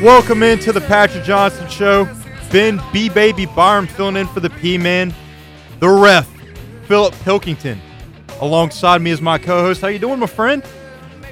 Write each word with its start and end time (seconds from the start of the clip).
Welcome 0.00 0.42
into 0.42 0.72
the 0.72 0.80
Patrick 0.80 1.24
Johnson 1.24 1.68
Show. 1.68 2.08
Ben 2.50 2.80
B 2.92 3.08
Baby 3.10 3.44
Byram 3.46 3.86
filling 3.86 4.16
in 4.16 4.26
for 4.28 4.40
the 4.40 4.48
P 4.50 4.78
Man. 4.78 5.14
The 5.78 5.88
ref, 5.88 6.26
Philip 6.86 7.14
Pilkington. 7.22 7.80
Alongside 8.40 9.02
me 9.02 9.10
is 9.10 9.20
my 9.20 9.36
co-host. 9.38 9.82
How 9.82 9.88
you 9.88 9.98
doing, 9.98 10.18
my 10.18 10.26
friend? 10.26 10.64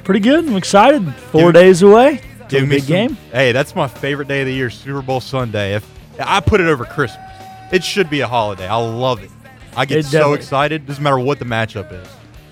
Pretty 0.05 0.21
good. 0.21 0.47
I'm 0.47 0.57
excited. 0.57 1.15
Four 1.33 1.53
Give- 1.53 1.55
days 1.63 1.83
away. 1.83 2.21
Give 2.49 2.63
me 2.65 2.77
big 2.77 2.83
some- 2.85 2.89
game. 2.89 3.17
Hey, 3.33 3.53
that's 3.53 3.75
my 3.75 3.89
favorite 3.89 4.29
day 4.29 4.41
of 4.43 4.47
the 4.47 4.55
year, 4.55 4.69
Super 4.71 5.03
Bowl 5.03 5.21
Sunday. 5.21 5.75
If 5.75 5.87
I 6.21 6.41
put 6.41 6.61
it 6.61 6.67
over 6.69 6.85
Christmas, 6.85 7.25
it 7.73 7.83
should 7.83 8.11
be 8.11 8.21
a 8.21 8.29
holiday. 8.29 8.67
I 8.69 8.77
love 8.77 9.23
it. 9.23 9.31
I 9.77 9.85
get 9.87 9.99
It 9.99 10.07
so 10.07 10.35
excited. 10.35 10.87
Doesn't 10.87 11.03
matter 11.03 11.19
what 11.19 11.39
the 11.39 11.45
matchup 11.45 11.91
is. 11.93 12.09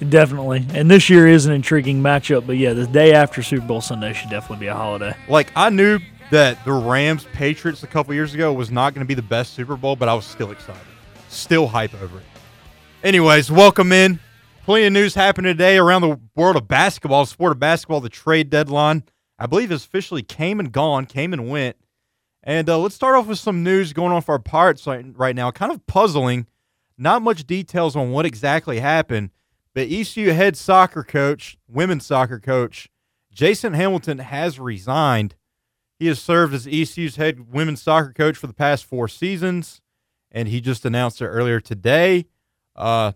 Definitely. 0.07 0.67
And 0.75 0.91
this 0.91 1.09
year 1.09 1.27
is 1.27 1.47
an 1.47 1.53
intriguing 1.53 2.03
matchup, 2.03 2.47
but 2.47 2.57
yeah, 2.59 2.73
the 2.75 2.87
day 2.87 3.13
after 3.13 3.43
Super 3.43 3.67
Bowl 3.67 3.81
Sunday 3.81 4.13
should 4.13 4.31
definitely 4.31 4.65
be 4.65 4.69
a 4.69 4.75
holiday. 4.75 5.17
Like 5.29 5.51
I 5.57 5.71
knew 5.71 5.99
that 6.31 6.63
the 6.65 6.73
Rams 6.73 7.25
Patriots 7.33 7.83
a 7.83 7.87
couple 7.87 8.13
years 8.13 8.35
ago 8.35 8.53
was 8.53 8.71
not 8.71 8.95
going 8.95 9.05
to 9.05 9.09
be 9.09 9.15
the 9.15 9.23
best 9.23 9.55
Super 9.55 9.77
Bowl, 9.77 9.97
but 9.97 10.09
I 10.09 10.15
was 10.15 10.27
still 10.27 10.51
excited, 10.51 10.83
still 11.29 11.67
hype 11.67 11.95
over 11.95 12.19
it. 12.19 12.25
Anyways, 13.03 13.51
welcome 13.51 13.93
in. 13.93 14.19
Plenty 14.65 14.87
of 14.87 14.93
news 14.93 15.15
happening 15.15 15.53
today 15.53 15.79
around 15.79 16.03
the 16.03 16.19
world 16.35 16.57
of 16.57 16.67
basketball, 16.67 17.25
the 17.25 17.31
sport 17.31 17.53
of 17.53 17.61
basketball. 17.61 18.01
The 18.01 18.09
trade 18.09 18.51
deadline, 18.51 19.05
I 19.39 19.47
believe, 19.47 19.71
has 19.71 19.85
officially 19.85 20.23
came 20.23 20.59
and 20.59 20.73
gone, 20.73 21.07
came 21.07 21.33
and 21.33 21.49
went. 21.49 21.77
And 22.43 22.69
uh, 22.69 22.79
let's 22.79 22.95
start 22.95 23.15
off 23.15 23.29
with 23.29 23.39
some 23.39 23.63
news 23.63 23.93
going 23.93 24.13
on 24.13 24.23
for 24.23 24.33
our 24.33 24.39
Pirates 24.41 24.87
right, 24.87 25.05
right 25.17 25.37
now. 25.37 25.53
Kind 25.53 25.73
of 25.73 25.87
puzzling. 25.87 26.47
Not 26.99 27.23
much 27.23 27.47
details 27.47 27.95
on 27.95 28.11
what 28.11 28.27
exactly 28.27 28.81
happened, 28.81 29.31
but 29.77 29.89
ECU 29.91 30.33
head 30.33 30.57
soccer 30.57 31.03
coach, 31.03 31.59
women's 31.69 32.07
soccer 32.07 32.41
coach, 32.41 32.89
Jason 33.31 33.75
Hamilton 33.75 34.21
has 34.21 34.59
resigned. 34.59 35.35
He 35.99 36.07
has 36.07 36.19
served 36.19 36.55
as 36.55 36.67
ECU's 36.67 37.17
head 37.17 37.53
women's 37.53 37.83
soccer 37.83 38.15
coach 38.15 38.39
for 38.39 38.47
the 38.47 38.55
past 38.55 38.87
four 38.87 39.07
seasons, 39.07 39.83
and 40.33 40.49
he 40.49 40.63
just 40.63 40.87
announced 40.87 41.21
it 41.21 41.27
earlier 41.27 41.61
today. 41.61 42.25
Uh, 42.75 43.13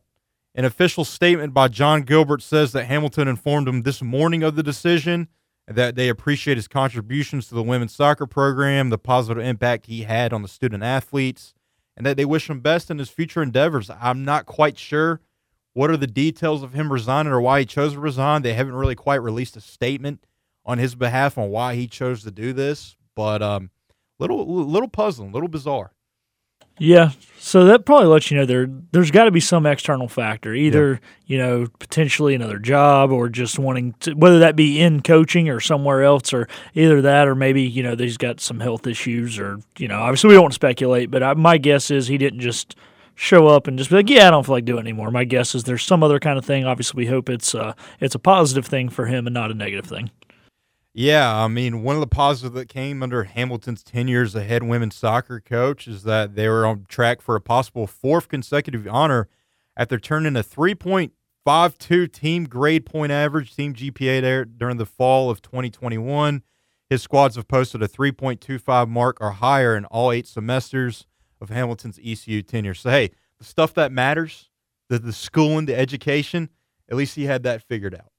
an 0.55 0.67
official 0.67 1.07
statement 1.07 1.55
by 1.55 1.69
John 1.69 2.03
Gilbert 2.03 2.43
says 2.43 2.73
that 2.73 2.85
Hamilton 2.85 3.27
informed 3.27 3.67
him 3.67 3.81
this 3.81 4.03
morning 4.03 4.43
of 4.43 4.55
the 4.55 4.63
decision 4.63 5.29
and 5.67 5.79
that 5.79 5.95
they 5.95 6.11
appreciate 6.11 6.59
his 6.59 6.69
contributions 6.69 7.49
to 7.49 7.55
the 7.55 7.63
women's 7.63 7.95
soccer 7.95 8.27
program, 8.27 8.91
the 8.91 8.99
positive 8.99 9.43
impact 9.43 9.87
he 9.87 10.03
had 10.03 10.35
on 10.35 10.43
the 10.43 10.49
student 10.49 10.83
athletes, 10.83 11.55
and 11.97 12.05
that 12.05 12.19
they 12.19 12.27
wish 12.27 12.51
him 12.51 12.61
best 12.61 12.91
in 12.91 12.99
his 12.99 13.09
future 13.09 13.43
endeavors. 13.43 13.89
I'm 13.99 14.27
not 14.27 14.45
quite 14.45 14.77
sure 14.77 15.23
what 15.81 15.91
are 15.91 15.97
the 15.97 16.07
details 16.07 16.63
of 16.63 16.75
him 16.75 16.93
resigning 16.93 17.33
or 17.33 17.41
why 17.41 17.61
he 17.61 17.65
chose 17.65 17.95
to 17.95 18.01
resign. 18.01 18.43
They 18.43 18.53
haven't 18.53 18.75
really 18.75 18.95
quite 18.95 19.23
released 19.23 19.57
a 19.57 19.63
statement 19.63 20.27
on 20.67 20.77
his 20.77 20.95
behalf 20.95 21.39
on 21.39 21.49
why 21.49 21.75
he 21.75 21.87
chose 21.87 22.23
to 22.25 22.31
do 22.31 22.53
this, 22.53 22.97
but 23.17 23.41
um, 23.41 23.71
little 24.19 24.47
little 24.67 24.91
puzzling, 24.91 25.33
little 25.33 25.49
bizarre. 25.49 25.93
Yeah, 26.77 27.13
so 27.39 27.65
that 27.65 27.87
probably 27.87 28.09
lets 28.09 28.31
you 28.31 28.37
know 28.37 28.45
there 28.45 28.69
there's 28.93 29.11
got 29.11 29.25
to 29.25 29.31
be 29.31 29.41
some 29.41 29.65
external 29.65 30.07
factor, 30.07 30.53
either 30.53 31.01
you 31.25 31.39
know 31.39 31.67
potentially 31.79 32.35
another 32.35 32.59
job 32.59 33.11
or 33.11 33.31
just 33.31 33.59
wanting 33.59 33.95
to, 34.01 34.13
whether 34.13 34.41
that 34.41 34.57
be 34.57 34.83
in 34.83 35.01
coaching 35.01 35.49
or 35.49 35.61
somewhere 35.61 36.03
else, 36.03 36.35
or 36.35 36.47
either 36.75 37.01
that 37.01 37.27
or 37.27 37.35
maybe 37.35 37.63
you 37.63 37.83
know 37.83 37.97
he's 37.97 38.19
got 38.19 38.39
some 38.39 38.61
health 38.61 38.87
issues 38.87 39.39
or 39.39 39.59
you 39.79 39.89
know 39.89 39.99
obviously 39.99 40.29
we 40.29 40.35
don't 40.35 40.43
want 40.43 40.53
to 40.53 40.57
speculate, 40.57 41.11
but 41.11 41.23
I, 41.23 41.33
my 41.33 41.57
guess 41.57 41.91
is 41.91 42.07
he 42.07 42.19
didn't 42.19 42.41
just 42.41 42.77
show 43.21 43.49
up 43.49 43.67
and 43.67 43.77
just 43.77 43.91
be 43.91 43.97
like, 43.97 44.09
yeah, 44.09 44.27
I 44.27 44.31
don't 44.31 44.45
feel 44.47 44.55
like 44.55 44.65
doing 44.65 44.81
anymore. 44.81 45.11
My 45.11 45.25
guess 45.25 45.55
is 45.55 45.65
there's 45.65 45.83
some 45.83 46.03
other 46.03 46.19
kind 46.19 46.39
of 46.39 46.45
thing. 46.45 46.65
Obviously, 46.65 47.05
we 47.05 47.07
hope 47.07 47.29
it's 47.29 47.55
uh, 47.55 47.75
it's 48.01 48.15
a 48.15 48.19
positive 48.19 48.67
thing 48.67 48.89
for 48.89 49.07
him 49.07 49.27
and 49.27 49.35
not 49.35 49.51
a 49.51 49.55
negative 49.55 49.87
thing. 49.87 50.11
Yeah, 50.93 51.45
I 51.45 51.47
mean, 51.47 51.83
one 51.83 51.95
of 51.95 52.01
the 52.01 52.09
positives 52.09 52.55
that 52.55 52.69
came 52.69 53.03
under 53.03 53.25
Hamilton's 53.25 53.85
10 53.85 54.09
years 54.09 54.35
as 54.35 54.49
head 54.49 54.65
women's 54.65 54.97
soccer 54.97 55.39
coach 55.39 55.87
is 55.87 56.03
that 56.03 56.35
they 56.35 56.49
were 56.49 56.67
on 56.67 56.87
track 56.89 57.21
for 57.21 57.37
a 57.37 57.41
possible 57.41 57.87
fourth 57.87 58.29
consecutive 58.29 58.89
honor 58.89 59.29
after 59.77 60.01
turning 60.01 60.35
a 60.35 60.43
3.52 60.43 62.13
team 62.13 62.45
grade 62.45 62.87
point 62.87 63.13
average, 63.13 63.55
team 63.55 63.73
GPA 63.73 64.21
there 64.21 64.45
during 64.45 64.79
the 64.79 64.87
fall 64.87 65.31
of 65.31 65.43
2021. 65.43 66.43
His 66.89 67.03
squads 67.03 67.37
have 67.37 67.47
posted 67.47 67.83
a 67.83 67.89
3.25 67.89 68.89
mark 68.89 69.19
or 69.21 69.31
higher 69.31 69.77
in 69.77 69.85
all 69.85 70.11
eight 70.11 70.27
semesters 70.27 71.07
of 71.41 71.49
Hamilton's 71.51 71.99
ECU 72.03 72.43
tenure. 72.43 72.75
So, 72.75 72.91
hey, 72.91 73.11
the 73.39 73.45
stuff 73.45 73.75
that 73.75 73.93
matters, 73.93 74.49
the, 74.89 74.99
the 74.99 75.13
schooling, 75.13 75.67
the 75.67 75.77
education, 75.79 76.49
at 76.89 76.97
least 76.97 77.15
he 77.15 77.25
had 77.25 77.43
that 77.45 77.63
figured 77.63 77.95
out. 77.95 78.11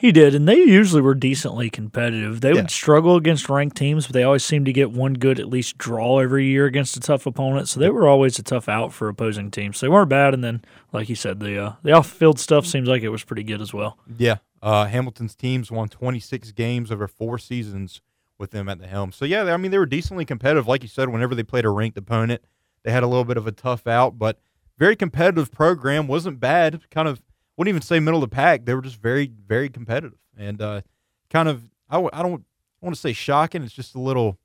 He 0.00 0.12
did, 0.12 0.32
and 0.32 0.46
they 0.46 0.58
usually 0.58 1.02
were 1.02 1.14
decently 1.16 1.70
competitive. 1.70 2.40
They 2.40 2.50
Yeah. 2.50 2.54
would 2.62 2.70
struggle 2.70 3.16
against 3.16 3.48
ranked 3.48 3.76
teams, 3.76 4.06
but 4.06 4.12
they 4.14 4.22
always 4.22 4.44
seemed 4.44 4.66
to 4.66 4.72
get 4.72 4.92
one 4.92 5.14
good 5.14 5.40
at 5.40 5.48
least 5.48 5.76
draw 5.76 6.20
every 6.20 6.46
year 6.46 6.66
against 6.66 6.96
a 6.96 7.00
tough 7.00 7.26
opponent. 7.26 7.68
So 7.68 7.80
they 7.80 7.90
were 7.90 8.06
always 8.06 8.38
a 8.38 8.44
tough 8.44 8.68
out 8.68 8.92
for 8.92 9.08
opposing 9.08 9.50
teams. 9.50 9.78
So 9.78 9.86
they 9.86 9.90
weren't 9.90 10.08
bad, 10.08 10.34
and 10.34 10.44
then, 10.44 10.62
like 10.92 11.08
you 11.08 11.16
said, 11.16 11.40
the 11.40 11.58
uh, 11.58 11.72
the 11.82 11.90
off 11.92 12.08
field 12.08 12.38
stuff 12.38 12.64
seems 12.64 12.88
like 12.88 13.02
it 13.02 13.08
was 13.08 13.24
pretty 13.24 13.42
good 13.42 13.60
as 13.60 13.74
well. 13.74 13.98
Yeah. 14.18 14.36
Uh, 14.62 14.84
Hamilton's 14.86 15.34
teams 15.34 15.70
won 15.70 15.88
26 15.88 16.52
games 16.52 16.92
over 16.92 17.08
four 17.08 17.36
seasons 17.38 18.00
with 18.38 18.50
them 18.50 18.68
at 18.68 18.78
the 18.78 18.86
helm. 18.86 19.12
So, 19.12 19.24
yeah, 19.24 19.42
I 19.52 19.56
mean, 19.56 19.70
they 19.70 19.78
were 19.78 19.86
decently 19.86 20.24
competitive. 20.24 20.66
Like 20.66 20.82
you 20.82 20.88
said, 20.88 21.08
whenever 21.08 21.34
they 21.34 21.42
played 21.42 21.64
a 21.64 21.70
ranked 21.70 21.98
opponent, 21.98 22.42
they 22.84 22.92
had 22.92 23.02
a 23.02 23.06
little 23.06 23.24
bit 23.24 23.36
of 23.36 23.46
a 23.46 23.52
tough 23.52 23.86
out, 23.86 24.18
but 24.18 24.38
very 24.78 24.96
competitive 24.96 25.50
program. 25.50 26.06
Wasn't 26.06 26.40
bad. 26.40 26.88
Kind 26.90 27.08
of, 27.08 27.22
wouldn't 27.56 27.70
even 27.70 27.82
say 27.82 27.98
middle 27.98 28.22
of 28.22 28.30
the 28.30 28.34
pack. 28.34 28.64
They 28.64 28.74
were 28.74 28.82
just 28.82 29.02
very, 29.02 29.26
very 29.46 29.68
competitive. 29.68 30.18
And 30.36 30.62
uh, 30.62 30.82
kind 31.30 31.48
of, 31.48 31.70
I 31.90 31.94
w- 31.94 32.10
I 32.12 32.22
don't 32.22 32.44
want 32.80 32.94
to 32.94 33.00
say 33.00 33.12
shocking. 33.12 33.62
It's 33.64 33.74
just 33.74 33.96
a 33.96 34.00
little, 34.00 34.38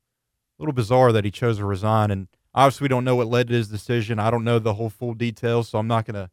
little 0.58 0.72
bizarre 0.72 1.12
that 1.12 1.24
he 1.24 1.30
chose 1.30 1.58
to 1.58 1.64
resign. 1.64 2.10
And 2.10 2.26
obviously, 2.52 2.86
we 2.86 2.88
don't 2.88 3.04
know 3.04 3.14
what 3.14 3.28
led 3.28 3.48
to 3.48 3.54
his 3.54 3.68
decision. 3.68 4.18
I 4.18 4.30
don't 4.30 4.44
know 4.44 4.58
the 4.58 4.74
whole 4.74 4.90
full 4.90 5.14
details, 5.14 5.68
so 5.68 5.78
I'm 5.78 5.86
not 5.86 6.04
going 6.04 6.14
to 6.14 6.30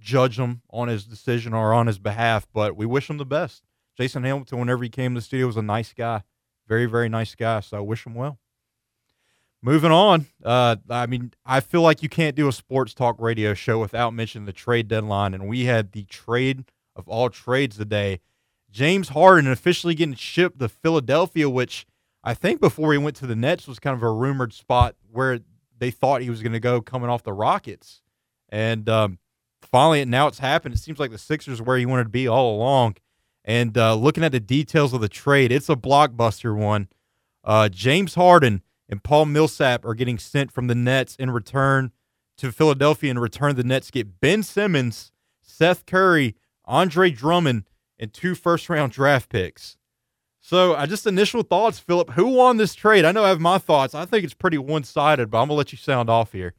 judge 0.00 0.38
him 0.38 0.62
on 0.70 0.88
his 0.88 1.04
decision 1.04 1.54
or 1.54 1.72
on 1.72 1.86
his 1.86 1.98
behalf, 1.98 2.46
but 2.52 2.76
we 2.76 2.84
wish 2.84 3.08
him 3.08 3.18
the 3.18 3.24
best. 3.24 3.62
Jason 3.96 4.24
Hamilton, 4.24 4.58
whenever 4.58 4.82
he 4.82 4.90
came 4.90 5.14
to 5.14 5.20
the 5.20 5.24
studio, 5.24 5.46
was 5.46 5.56
a 5.56 5.62
nice 5.62 5.92
guy. 5.92 6.22
Very, 6.66 6.86
very 6.86 7.08
nice 7.08 7.34
guy. 7.34 7.60
So 7.60 7.76
I 7.76 7.80
wish 7.80 8.06
him 8.06 8.14
well. 8.14 8.38
Moving 9.62 9.92
on. 9.92 10.26
Uh, 10.44 10.76
I 10.90 11.06
mean, 11.06 11.32
I 11.46 11.60
feel 11.60 11.80
like 11.80 12.02
you 12.02 12.08
can't 12.08 12.36
do 12.36 12.48
a 12.48 12.52
sports 12.52 12.92
talk 12.92 13.16
radio 13.18 13.54
show 13.54 13.78
without 13.78 14.12
mentioning 14.12 14.44
the 14.44 14.52
trade 14.52 14.88
deadline. 14.88 15.32
And 15.32 15.48
we 15.48 15.64
had 15.64 15.92
the 15.92 16.04
trade 16.04 16.64
of 16.94 17.08
all 17.08 17.30
trades 17.30 17.78
today. 17.78 18.20
James 18.70 19.10
Harden 19.10 19.50
officially 19.50 19.94
getting 19.94 20.16
shipped 20.16 20.58
to 20.58 20.68
Philadelphia, 20.68 21.48
which 21.48 21.86
I 22.22 22.34
think 22.34 22.60
before 22.60 22.92
he 22.92 22.98
went 22.98 23.16
to 23.16 23.26
the 23.26 23.36
Nets 23.36 23.66
was 23.66 23.78
kind 23.78 23.96
of 23.96 24.02
a 24.02 24.10
rumored 24.10 24.52
spot 24.52 24.96
where 25.10 25.40
they 25.78 25.90
thought 25.90 26.22
he 26.22 26.30
was 26.30 26.42
going 26.42 26.52
to 26.52 26.60
go 26.60 26.80
coming 26.80 27.08
off 27.08 27.22
the 27.22 27.32
Rockets. 27.32 28.02
And 28.48 28.88
um, 28.88 29.18
finally, 29.62 30.04
now 30.04 30.26
it's 30.26 30.40
happened. 30.40 30.74
It 30.74 30.78
seems 30.78 30.98
like 30.98 31.10
the 31.10 31.18
Sixers 31.18 31.60
are 31.60 31.64
where 31.64 31.78
he 31.78 31.86
wanted 31.86 32.04
to 32.04 32.10
be 32.10 32.28
all 32.28 32.56
along. 32.56 32.96
And 33.44 33.76
uh, 33.76 33.94
looking 33.94 34.24
at 34.24 34.32
the 34.32 34.40
details 34.40 34.92
of 34.92 35.00
the 35.00 35.08
trade, 35.08 35.52
it's 35.52 35.68
a 35.68 35.76
blockbuster 35.76 36.56
one. 36.56 36.88
Uh, 37.42 37.68
James 37.68 38.14
Harden 38.14 38.62
and 38.88 39.02
Paul 39.02 39.26
Millsap 39.26 39.84
are 39.84 39.94
getting 39.94 40.18
sent 40.18 40.50
from 40.50 40.66
the 40.66 40.74
Nets 40.74 41.14
in 41.16 41.30
return 41.30 41.92
to 42.38 42.50
Philadelphia. 42.52 43.10
In 43.10 43.18
return, 43.18 43.54
the 43.56 43.64
Nets 43.64 43.90
get 43.90 44.20
Ben 44.20 44.42
Simmons, 44.42 45.12
Seth 45.42 45.84
Curry, 45.84 46.36
Andre 46.64 47.10
Drummond, 47.10 47.64
and 47.98 48.12
two 48.12 48.34
first 48.34 48.68
round 48.70 48.92
draft 48.92 49.28
picks. 49.28 49.76
So, 50.40 50.74
I 50.74 50.84
just 50.86 51.06
initial 51.06 51.42
thoughts, 51.42 51.78
Philip. 51.78 52.10
Who 52.10 52.26
won 52.28 52.58
this 52.58 52.74
trade? 52.74 53.04
I 53.06 53.12
know 53.12 53.24
I 53.24 53.28
have 53.30 53.40
my 53.40 53.56
thoughts. 53.58 53.94
I 53.94 54.04
think 54.04 54.24
it's 54.24 54.34
pretty 54.34 54.58
one 54.58 54.84
sided, 54.84 55.30
but 55.30 55.38
I'm 55.40 55.48
gonna 55.48 55.56
let 55.56 55.72
you 55.72 55.78
sound 55.78 56.10
off 56.10 56.32
here. 56.32 56.52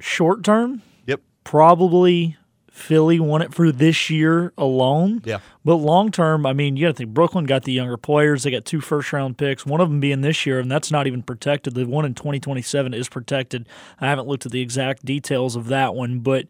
Short 0.00 0.42
term, 0.42 0.82
Yep. 1.06 1.20
probably 1.44 2.36
Philly 2.74 3.20
won 3.20 3.40
it 3.40 3.54
for 3.54 3.70
this 3.70 4.10
year 4.10 4.52
alone. 4.58 5.22
Yeah. 5.24 5.38
But 5.64 5.76
long 5.76 6.10
term, 6.10 6.44
I 6.44 6.52
mean, 6.52 6.76
you 6.76 6.86
got 6.86 6.90
to 6.90 6.94
think 6.98 7.10
Brooklyn 7.14 7.44
got 7.44 7.62
the 7.62 7.72
younger 7.72 7.96
players. 7.96 8.42
They 8.42 8.50
got 8.50 8.64
two 8.64 8.80
first 8.80 9.12
round 9.12 9.38
picks, 9.38 9.64
one 9.64 9.80
of 9.80 9.88
them 9.88 10.00
being 10.00 10.22
this 10.22 10.44
year, 10.44 10.58
and 10.58 10.68
that's 10.70 10.90
not 10.90 11.06
even 11.06 11.22
protected. 11.22 11.74
The 11.74 11.84
one 11.86 12.04
in 12.04 12.14
2027 12.14 12.92
is 12.92 13.08
protected. 13.08 13.68
I 14.00 14.06
haven't 14.08 14.26
looked 14.26 14.44
at 14.44 14.50
the 14.52 14.60
exact 14.60 15.04
details 15.04 15.54
of 15.54 15.68
that 15.68 15.94
one, 15.94 16.18
but 16.18 16.46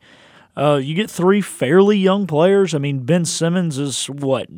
Uh, 0.56 0.76
you 0.76 0.94
get 0.94 1.10
three 1.10 1.40
fairly 1.40 1.98
young 1.98 2.28
players. 2.28 2.76
I 2.76 2.78
mean, 2.78 3.00
Ben 3.00 3.24
Simmons 3.24 3.76
is 3.76 4.06
what, 4.06 4.48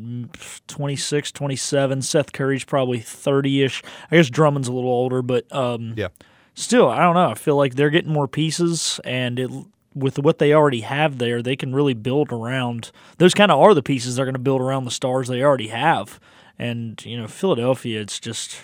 26, 0.66 1.32
27. 1.32 2.02
Seth 2.02 2.32
Curry's 2.32 2.64
probably 2.64 3.00
30 3.00 3.62
ish. 3.62 3.82
I 4.10 4.16
guess 4.16 4.28
Drummond's 4.30 4.68
a 4.68 4.72
little 4.72 4.90
older, 4.90 5.22
but 5.22 5.50
um, 5.54 5.94
Yeah. 5.96 6.08
still, 6.54 6.88
I 6.90 7.00
don't 7.00 7.14
know. 7.14 7.30
I 7.30 7.34
feel 7.34 7.56
like 7.56 7.74
they're 7.76 7.88
getting 7.90 8.12
more 8.12 8.28
pieces, 8.28 9.00
and 9.04 9.38
it, 9.38 9.50
with 9.96 10.18
what 10.18 10.38
they 10.38 10.52
already 10.52 10.82
have 10.82 11.18
there, 11.18 11.40
they 11.42 11.56
can 11.56 11.74
really 11.74 11.94
build 11.94 12.30
around. 12.30 12.92
Those 13.18 13.34
kind 13.34 13.50
of 13.50 13.58
are 13.58 13.72
the 13.74 13.82
pieces 13.82 14.14
they're 14.14 14.26
going 14.26 14.34
to 14.34 14.38
build 14.38 14.60
around 14.60 14.84
the 14.84 14.90
stars 14.90 15.26
they 15.26 15.42
already 15.42 15.68
have. 15.68 16.20
And, 16.58 17.02
you 17.04 17.16
know, 17.16 17.26
Philadelphia, 17.26 18.00
it's 18.00 18.20
just. 18.20 18.58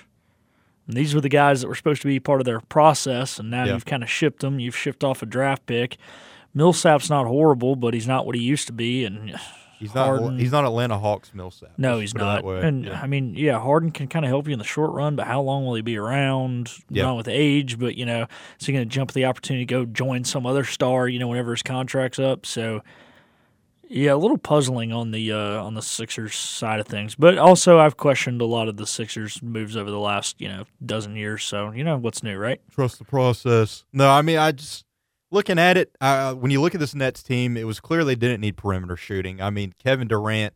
These 0.88 1.14
were 1.14 1.20
the 1.20 1.28
guys 1.28 1.60
that 1.60 1.68
were 1.68 1.74
supposed 1.76 2.02
to 2.02 2.08
be 2.08 2.18
part 2.20 2.40
of 2.40 2.44
their 2.44 2.60
process, 2.60 3.38
and 3.38 3.50
now 3.50 3.64
Yeah. 3.64 3.74
you've 3.74 3.84
kind 3.86 4.02
of 4.02 4.10
shipped 4.10 4.40
them. 4.40 4.58
You've 4.58 4.76
shipped 4.76 5.04
off 5.04 5.22
a 5.22 5.26
draft 5.26 5.64
pick. 5.64 5.96
Millsap's 6.54 7.08
not 7.08 7.26
horrible, 7.26 7.76
but 7.76 7.94
he's 7.94 8.06
not 8.08 8.26
what 8.26 8.34
he 8.34 8.42
used 8.42 8.66
to 8.66 8.72
be, 8.72 9.04
and 9.04 9.34
He's 9.82 9.94
not. 9.94 10.06
Harden- 10.06 10.38
He's 10.38 10.52
not 10.52 10.64
Atlanta 10.64 10.98
Hawks 10.98 11.32
Millsap. 11.34 11.70
no, 11.76 11.98
he's 11.98 12.12
put 12.12 12.22
it 12.22 12.24
that 12.24 12.44
not. 12.44 12.64
And 12.64 12.84
Yeah. 12.86 13.00
I 13.02 13.06
mean, 13.06 13.34
yeah, 13.34 13.58
Harden 13.60 13.90
can 13.90 14.08
kind 14.08 14.24
of 14.24 14.30
help 14.30 14.46
you 14.46 14.52
in 14.54 14.58
the 14.58 14.64
short 14.64 14.92
run, 14.92 15.16
but 15.16 15.26
how 15.26 15.40
long 15.42 15.66
will 15.66 15.74
he 15.74 15.82
be 15.82 15.98
around? 15.98 16.70
Yeah. 16.88 17.02
Not 17.04 17.16
with 17.16 17.28
age, 17.28 17.78
but 17.78 17.96
you 17.96 18.06
know, 18.06 18.26
is 18.60 18.66
he 18.66 18.72
going 18.72 18.88
to 18.88 18.94
jump 18.94 19.10
at 19.10 19.14
the 19.14 19.24
opportunity 19.26 19.66
to 19.66 19.70
go 19.74 19.84
join 19.84 20.24
some 20.24 20.46
other 20.46 20.64
star? 20.64 21.08
You 21.08 21.18
know, 21.18 21.28
whenever 21.28 21.50
his 21.50 21.62
contract's 21.62 22.18
up. 22.18 22.46
So, 22.46 22.80
yeah, 23.88 24.14
a 24.14 24.16
little 24.16 24.38
puzzling 24.38 24.90
on 24.92 25.10
the 25.10 25.32
uh, 25.32 25.62
on 25.62 25.74
the 25.74 25.82
Sixers 25.82 26.34
side 26.34 26.80
of 26.80 26.86
things, 26.86 27.14
but 27.14 27.36
also 27.36 27.78
I've 27.78 27.96
questioned 27.98 28.40
a 28.40 28.46
lot 28.46 28.68
of 28.68 28.78
the 28.78 28.86
Sixers 28.86 29.42
moves 29.42 29.76
over 29.76 29.90
the 29.90 29.98
last 29.98 30.40
you 30.40 30.48
know 30.48 30.64
dozen 30.84 31.14
years. 31.14 31.44
So 31.44 31.72
you 31.72 31.84
know 31.84 31.98
what's 31.98 32.22
new, 32.22 32.38
right? 32.38 32.60
trust 32.70 32.98
the 32.98 33.04
process. 33.04 33.84
No, 33.92 34.08
I 34.08 34.22
mean, 34.22 34.38
I 34.38 34.52
just 34.52 34.86
looking 35.32 35.58
at 35.58 35.76
it. 35.76 35.96
Uh, 36.00 36.34
when 36.34 36.50
you 36.50 36.60
look 36.60 36.74
at 36.74 36.80
this 36.80 36.94
Nets 36.94 37.22
team, 37.22 37.56
it 37.56 37.64
was 37.66 37.80
clear 37.80 38.04
they 38.04 38.14
didn't 38.14 38.40
need 38.40 38.56
perimeter 38.56 38.96
shooting. 38.96 39.40
I 39.40 39.50
mean, 39.50 39.74
Kevin 39.82 40.06
Durant 40.06 40.54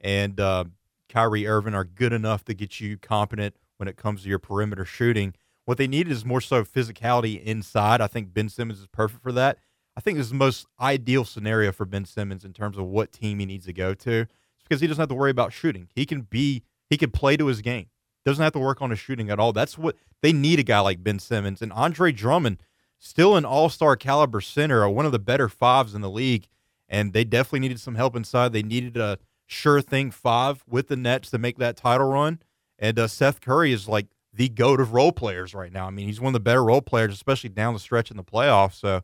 and 0.00 0.38
uh, 0.38 0.64
Kyrie 1.08 1.46
Irving 1.46 1.74
are 1.74 1.84
good 1.84 2.12
enough 2.12 2.44
to 2.44 2.54
get 2.54 2.80
you 2.80 2.98
competent 2.98 3.54
when 3.76 3.88
it 3.88 3.96
comes 3.96 4.22
to 4.22 4.28
your 4.28 4.38
perimeter 4.38 4.84
shooting. 4.84 5.34
What 5.64 5.78
they 5.78 5.86
needed 5.86 6.12
is 6.12 6.24
more 6.24 6.40
so 6.40 6.64
physicality 6.64 7.42
inside. 7.42 8.00
I 8.00 8.06
think 8.06 8.34
Ben 8.34 8.48
Simmons 8.48 8.80
is 8.80 8.86
perfect 8.86 9.22
for 9.22 9.32
that. 9.32 9.58
I 9.96 10.00
think 10.00 10.18
this 10.18 10.26
is 10.26 10.32
the 10.32 10.36
most 10.36 10.66
ideal 10.78 11.24
scenario 11.24 11.72
for 11.72 11.86
Ben 11.86 12.04
Simmons 12.04 12.44
in 12.44 12.52
terms 12.52 12.76
of 12.76 12.84
what 12.84 13.12
team 13.12 13.38
he 13.38 13.46
needs 13.46 13.64
to 13.66 13.72
go 13.72 13.94
to. 13.94 14.20
It's 14.20 14.62
because 14.62 14.80
he 14.80 14.86
doesn't 14.86 15.00
have 15.00 15.08
to 15.08 15.14
worry 15.14 15.30
about 15.30 15.52
shooting. 15.52 15.88
He 15.94 16.04
can 16.04 16.22
be 16.22 16.62
he 16.90 16.96
can 16.96 17.10
play 17.10 17.36
to 17.36 17.46
his 17.46 17.62
game. 17.62 17.86
Doesn't 18.24 18.42
have 18.42 18.52
to 18.52 18.58
work 18.58 18.82
on 18.82 18.90
his 18.90 18.98
shooting 18.98 19.30
at 19.30 19.38
all. 19.38 19.52
That's 19.52 19.78
what 19.78 19.96
they 20.20 20.32
need 20.32 20.58
a 20.58 20.64
guy 20.64 20.80
like 20.80 21.02
Ben 21.02 21.18
Simmons 21.18 21.62
and 21.62 21.72
Andre 21.72 22.12
Drummond, 22.12 22.62
still 23.06 23.36
an 23.36 23.44
all-star 23.44 23.96
caliber 23.96 24.40
center, 24.40 24.82
or 24.82 24.90
one 24.90 25.06
of 25.06 25.12
the 25.12 25.18
better 25.18 25.48
fives 25.48 25.94
in 25.94 26.00
the 26.00 26.10
league. 26.10 26.46
And 26.88 27.12
they 27.12 27.24
definitely 27.24 27.60
needed 27.60 27.80
some 27.80 27.94
help 27.96 28.14
inside. 28.14 28.52
They 28.52 28.62
needed 28.62 28.96
a 28.96 29.18
sure 29.46 29.80
thing 29.80 30.10
five 30.10 30.62
with 30.68 30.88
the 30.88 30.96
Nets 30.96 31.30
to 31.30 31.38
make 31.38 31.58
that 31.58 31.76
title 31.76 32.08
run. 32.08 32.40
And 32.78 32.98
uh, 32.98 33.08
Seth 33.08 33.40
Curry 33.40 33.72
is 33.72 33.88
like 33.88 34.06
the 34.32 34.48
goat 34.48 34.80
of 34.80 34.92
role 34.92 35.12
players 35.12 35.54
right 35.54 35.72
now. 35.72 35.86
I 35.86 35.90
mean, 35.90 36.06
he's 36.06 36.20
one 36.20 36.28
of 36.30 36.34
the 36.34 36.40
better 36.40 36.62
role 36.62 36.82
players, 36.82 37.12
especially 37.14 37.50
down 37.50 37.72
the 37.74 37.80
stretch 37.80 38.10
in 38.10 38.16
the 38.16 38.22
playoffs. 38.22 38.74
So, 38.74 39.00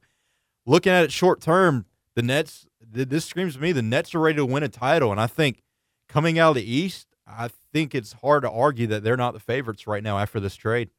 looking 0.66 0.92
at 0.92 1.04
it 1.04 1.10
short 1.12 1.40
term, 1.40 1.86
the 2.14 2.22
Nets. 2.22 2.66
th- 2.94 3.08
This 3.08 3.24
screams 3.24 3.54
to 3.54 3.60
me 3.60 3.72
the 3.72 3.82
Nets 3.82 4.14
are 4.14 4.20
ready 4.20 4.36
to 4.36 4.46
win 4.46 4.62
a 4.62 4.68
title, 4.68 5.10
and 5.10 5.20
I 5.20 5.26
think 5.26 5.62
coming 6.08 6.38
out 6.38 6.50
of 6.50 6.56
the 6.56 6.70
East, 6.70 7.08
I 7.26 7.48
think 7.72 7.94
it's 7.94 8.12
hard 8.12 8.42
to 8.42 8.50
argue 8.50 8.86
that 8.88 9.02
they're 9.02 9.16
not 9.16 9.32
the 9.32 9.40
favorites 9.40 9.86
right 9.86 10.02
now 10.02 10.18
after 10.18 10.38
this 10.38 10.54
trade. 10.54 10.90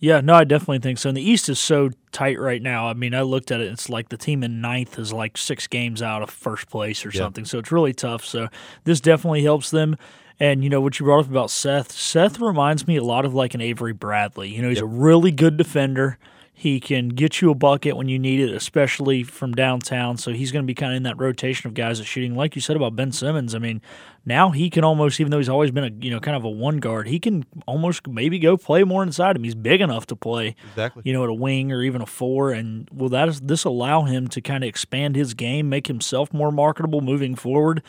Yeah, 0.00 0.20
no, 0.20 0.34
I 0.34 0.44
definitely 0.44 0.78
think 0.78 0.98
so. 0.98 1.08
And 1.08 1.16
the 1.16 1.22
East 1.28 1.48
is 1.48 1.58
so 1.58 1.90
tight 2.12 2.38
right 2.38 2.62
now. 2.62 2.86
I 2.88 2.92
mean, 2.94 3.14
I 3.14 3.22
looked 3.22 3.50
at 3.50 3.60
it. 3.60 3.72
It's 3.72 3.88
like 3.88 4.10
the 4.10 4.16
team 4.16 4.44
in 4.44 4.60
ninth 4.60 4.96
is 4.98 5.12
like 5.12 5.36
six 5.36 5.66
games 5.66 6.02
out 6.02 6.22
of 6.22 6.30
first 6.30 6.68
place 6.70 7.04
or 7.04 7.10
Yeah. 7.10 7.18
something. 7.22 7.44
So 7.44 7.58
it's 7.58 7.72
really 7.72 7.92
tough. 7.92 8.24
So 8.24 8.48
this 8.84 9.00
definitely 9.00 9.42
helps 9.42 9.70
them. 9.70 9.96
And 10.40 10.62
you 10.62 10.70
know 10.70 10.80
what 10.80 11.00
you 11.00 11.04
brought 11.04 11.24
up 11.24 11.30
about 11.30 11.50
Seth. 11.50 11.90
Seth 11.90 12.38
reminds 12.38 12.86
me 12.86 12.96
a 12.96 13.02
lot 13.02 13.24
of 13.24 13.34
like 13.34 13.54
an 13.54 13.60
Avery 13.60 13.92
Bradley. 13.92 14.48
You 14.54 14.62
know, 14.62 14.68
he's 14.68 14.78
a 14.80 14.86
really 14.86 15.32
good 15.32 15.56
defender. 15.56 16.16
He 16.60 16.80
can 16.80 17.10
get 17.10 17.40
you 17.40 17.52
a 17.52 17.54
bucket 17.54 17.96
when 17.96 18.08
you 18.08 18.18
need 18.18 18.40
it, 18.40 18.52
especially 18.52 19.22
from 19.22 19.52
downtown. 19.52 20.16
So 20.16 20.32
he's 20.32 20.50
going 20.50 20.64
to 20.64 20.66
be 20.66 20.74
kind 20.74 20.92
of 20.92 20.96
in 20.96 21.04
that 21.04 21.16
rotation 21.16 21.68
of 21.68 21.74
guys 21.74 21.98
that 21.98 22.04
shooting. 22.04 22.34
Like 22.34 22.56
you 22.56 22.60
said 22.60 22.74
about 22.74 22.96
Ben 22.96 23.12
Simmons, 23.12 23.54
I 23.54 23.60
mean, 23.60 23.80
now 24.26 24.50
he 24.50 24.68
can 24.68 24.82
almost, 24.82 25.20
even 25.20 25.30
though 25.30 25.38
he's 25.38 25.48
always 25.48 25.70
been 25.70 25.84
a 25.84 26.04
you 26.04 26.10
know 26.10 26.18
kind 26.18 26.36
of 26.36 26.42
a 26.42 26.50
one 26.50 26.78
guard, 26.78 27.06
he 27.06 27.20
can 27.20 27.44
almost 27.68 28.08
maybe 28.08 28.40
go 28.40 28.56
play 28.56 28.82
more 28.82 29.04
inside 29.04 29.36
him. 29.36 29.44
He's 29.44 29.54
big 29.54 29.80
enough 29.80 30.06
to 30.06 30.16
play 30.16 30.56
Exactly. 30.70 31.04
you 31.06 31.12
know, 31.12 31.22
at 31.22 31.30
a 31.30 31.34
wing 31.34 31.70
or 31.70 31.80
even 31.84 32.02
a 32.02 32.06
four. 32.06 32.50
And 32.50 32.90
will 32.92 33.08
that 33.10 33.28
is, 33.28 33.40
this 33.40 33.62
allow 33.62 34.02
him 34.02 34.26
to 34.26 34.40
kind 34.40 34.64
of 34.64 34.68
expand 34.68 35.14
his 35.14 35.34
game, 35.34 35.68
make 35.68 35.86
himself 35.86 36.34
more 36.34 36.50
marketable 36.50 37.00
moving 37.00 37.36
forward? 37.36 37.84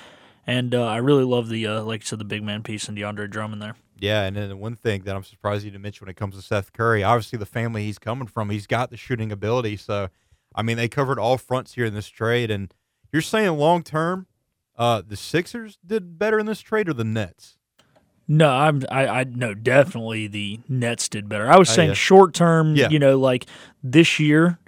And 0.46 0.76
uh, 0.76 0.86
I 0.86 0.98
really 0.98 1.24
love 1.24 1.50
the, 1.50 1.66
uh, 1.66 1.82
like 1.82 2.02
you 2.02 2.06
said, 2.06 2.20
the 2.20 2.24
big 2.24 2.44
man 2.44 2.62
piece 2.62 2.88
and 2.88 2.96
DeAndre 2.96 3.32
Drummond 3.32 3.64
there. 3.64 3.76
Yeah, 4.00 4.24
and 4.24 4.36
then 4.36 4.50
the 4.50 4.56
one 4.58 4.76
thing 4.76 5.04
that 5.04 5.16
I'm 5.16 5.24
surprised 5.24 5.66
you 5.66 5.72
didn't 5.72 5.84
mention 5.84 6.06
when 6.06 6.12
it 6.12 6.18
comes 6.18 6.36
to 6.36 6.42
Seth 6.42 6.72
Curry, 6.74 7.04
obviously 7.04 7.38
the 7.38 7.46
family 7.46 7.84
he's 7.84 8.00
coming 8.00 8.28
from, 8.28 8.50
he's 8.50 8.68
got 8.68 8.90
the 8.92 8.98
shooting 8.98 9.32
ability. 9.32 9.78
So, 9.78 10.10
I 10.56 10.62
mean, 10.62 10.78
they 10.78 10.88
covered 10.88 11.20
all 11.20 11.38
fronts 11.38 11.74
here 11.74 11.86
in 11.86 11.94
this 11.94 12.08
trade. 12.08 12.50
And 12.52 12.74
you're 13.12 13.22
saying 13.22 13.58
long 13.58 13.84
term, 13.84 14.28
uh, 14.78 15.02
the 15.06 15.18
Sixers 15.18 15.78
did 15.86 16.18
better 16.18 16.40
in 16.40 16.46
this 16.46 16.62
trade 16.62 16.88
or 16.90 16.94
the 16.94 17.04
Nets? 17.04 17.58
No, 18.32 18.50
I'm 18.50 18.84
I, 18.92 19.08
I 19.08 19.24
no 19.24 19.54
definitely 19.56 20.28
the 20.28 20.60
Nets 20.70 21.10
did 21.10 21.28
better. 21.28 21.50
I 21.52 21.58
was 21.58 21.70
Oh, 21.72 21.74
saying 21.74 21.90
yeah. 21.90 21.94
short 21.96 22.34
term, 22.36 22.76
Yeah. 22.76 22.90
you 22.90 23.00
know, 23.00 23.18
like 23.18 23.48
this 23.84 24.20
year 24.20 24.60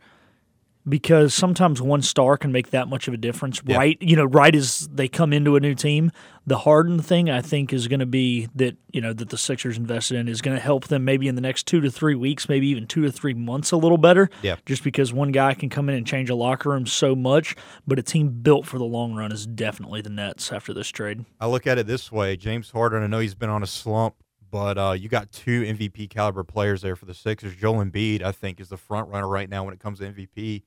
because 0.88 1.34
sometimes 1.34 1.82
one 1.82 2.02
star 2.02 2.38
can 2.38 2.52
make 2.52 2.72
that 2.72 2.88
much 2.88 3.08
of 3.08 3.14
a 3.14 3.18
difference. 3.18 3.62
Yeah. 3.66 3.78
Right, 3.78 3.98
you 4.02 4.16
know, 4.16 4.26
right 4.26 4.56
as 4.56 4.88
they 4.92 5.08
come 5.08 5.34
into 5.34 5.56
a 5.56 5.60
new 5.60 5.76
team, 5.76 6.12
the 6.46 6.60
Harden 6.60 7.00
thing 7.00 7.30
I 7.30 7.42
think 7.42 7.72
is 7.72 7.88
going 7.88 8.00
to 8.00 8.06
be 8.06 8.48
that 8.56 8.76
you 8.92 9.00
know 9.02 9.14
that 9.14 9.30
the 9.30 9.38
Sixers 9.38 9.78
invested 9.78 10.18
in 10.18 10.28
is 10.28 10.42
going 10.42 10.56
to 10.56 10.62
help 10.62 10.88
them 10.88 11.06
maybe 11.06 11.28
in 11.28 11.36
the 11.36 11.42
next 11.42 11.68
two 11.68 11.82
to 11.82 11.92
three 11.92 12.16
weeks, 12.16 12.50
maybe 12.50 12.68
even 12.68 12.88
two 12.88 13.04
to 13.04 13.12
three 13.12 13.34
months, 13.34 13.72
a 13.72 13.78
little 13.78 13.98
better. 13.98 14.30
Yeah. 14.42 14.56
just 14.66 14.84
because 14.84 15.14
one 15.14 15.32
guy 15.32 15.54
can 15.54 15.70
come 15.70 15.90
in 15.90 15.96
and 15.96 16.06
change 16.06 16.30
a 16.30 16.36
locker 16.36 16.70
room 16.70 16.86
so 16.86 17.16
much, 17.16 17.56
but 17.86 18.00
a 18.00 18.04
team 18.04 18.30
built 18.42 18.66
for 18.66 18.78
the 18.78 18.86
long 18.86 19.14
run 19.14 19.32
is 19.32 19.46
definitely 19.46 20.02
the 20.02 20.10
Nets 20.10 20.52
after 20.52 20.74
this 20.74 20.88
trade. 20.90 21.26
I 21.40 21.48
look 21.48 21.68
at 21.68 21.78
it 21.78 21.88
this 21.88 22.12
way: 22.12 22.36
James 22.36 22.72
Harden. 22.72 23.04
I 23.04 23.08
know 23.08 23.20
he's 23.20 23.36
been 23.36 23.50
on 23.50 23.64
a 23.64 23.68
slump, 23.68 24.16
but 24.50 24.78
uh, 24.78 24.92
you 24.92 25.10
got 25.10 25.32
two 25.32 25.64
MVP 25.64 26.10
caliber 26.10 26.44
players 26.44 26.82
there 26.82 26.96
for 26.96 27.06
the 27.06 27.14
Sixers. 27.14 27.56
Joel 27.56 27.86
Embiid, 27.86 28.22
I 28.22 28.32
think, 28.32 28.60
is 28.60 28.70
the 28.70 28.78
front 28.78 29.10
runner 29.10 29.28
right 29.28 29.50
now 29.50 29.64
when 29.64 29.74
it 29.74 29.80
comes 29.80 30.00
to 30.00 30.12
MVP. 30.12 30.64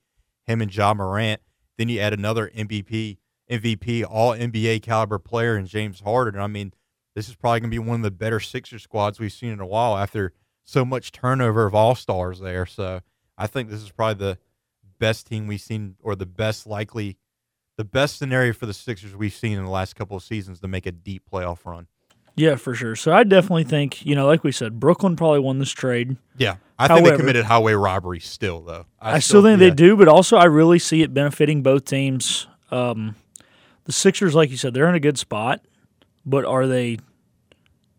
Him 0.47 0.61
and 0.61 0.75
Ja 0.75 0.95
Morant. 0.95 1.41
Then 1.79 1.89
you 1.89 2.01
add 2.01 2.13
another 2.13 2.51
MVP, 2.57 3.19
MVP, 3.51 4.05
All 4.09 4.33
NBA 4.33 4.83
caliber 4.83 5.19
player 5.19 5.57
in 5.57 5.67
James 5.67 6.01
Harden. 6.01 6.41
I 6.41 6.47
mean, 6.47 6.73
this 7.15 7.29
is 7.29 7.35
probably 7.35 7.61
going 7.61 7.71
to 7.71 7.75
be 7.75 7.79
one 7.79 7.97
of 7.97 8.03
the 8.03 8.11
better 8.11 8.41
Sixer 8.41 8.79
squads 8.79 9.19
we've 9.19 9.33
seen 9.33 9.51
in 9.51 9.61
a 9.61 9.67
while 9.67 9.97
after 9.97 10.33
so 10.65 10.85
much 10.85 11.13
turnover 11.13 11.67
of 11.67 11.75
all 11.75 11.95
stars 11.95 12.41
there. 12.41 12.67
So 12.67 13.01
I 13.37 13.47
think 13.47 13.69
this 13.71 13.83
is 13.83 13.91
probably 13.91 14.25
the 14.25 14.39
best 14.99 15.27
team 15.27 15.47
we've 15.47 15.61
seen, 15.61 15.97
or 16.03 16.15
the 16.15 16.27
best 16.27 16.67
likely 16.67 17.19
the 17.77 17.85
best 17.85 18.19
scenario 18.19 18.53
for 18.53 18.67
the 18.67 18.75
Sixers 18.75 19.17
we've 19.17 19.35
seen 19.35 19.59
in 19.59 19.65
the 19.65 19.71
last 19.71 19.97
couple 19.97 20.17
of 20.17 20.23
seasons 20.23 20.61
to 20.61 20.69
make 20.69 20.87
a 20.87 20.93
deep 20.93 21.25
playoff 21.31 21.65
run. 21.65 21.89
Yeah, 22.37 22.57
for 22.57 22.75
sure. 22.75 22.97
So 22.97 23.13
I 23.13 23.25
definitely 23.25 23.65
think, 23.65 24.05
you 24.05 24.15
know, 24.15 24.27
like 24.27 24.43
we 24.43 24.51
said, 24.51 24.81
Brooklyn 24.81 25.15
probably 25.15 25.39
won 25.39 25.59
this 25.59 25.71
trade. 25.71 26.17
Yeah, 26.37 26.57
I 26.79 26.89
think 26.89 27.07
they 27.07 27.17
committed 27.17 27.45
highway 27.45 27.75
robbery 27.75 28.21
still, 28.21 28.61
though. 28.61 28.87
I, 29.01 29.21
still 29.21 29.43
think 29.43 29.61
yeah. 29.61 29.69
they 29.69 29.75
do, 29.75 29.97
but 29.97 30.09
also 30.09 30.37
I 30.37 30.45
really 30.45 30.81
see 30.81 31.03
it 31.03 31.15
benefiting 31.15 31.63
both 31.63 31.85
teams. 31.85 32.49
Um, 32.73 33.15
the 33.85 33.93
Sixers, 33.93 34.35
like 34.35 34.51
you 34.51 34.57
said, 34.57 34.75
they're 34.75 34.89
in 34.89 34.97
a 34.97 35.01
good 35.01 35.19
spot, 35.19 35.61
but 36.27 36.45
are 36.45 36.67
they 36.67 36.99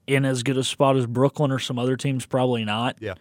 in 0.05 0.25
as 0.25 0.43
good 0.43 0.57
a 0.57 0.63
spot 0.63 0.97
as 0.97 1.05
Brooklyn 1.05 1.51
or 1.51 1.59
some 1.59 1.79
other 1.79 1.95
teams? 1.95 2.25
Probably 2.25 2.65
not. 2.65 2.97
Yeah, 2.99 3.13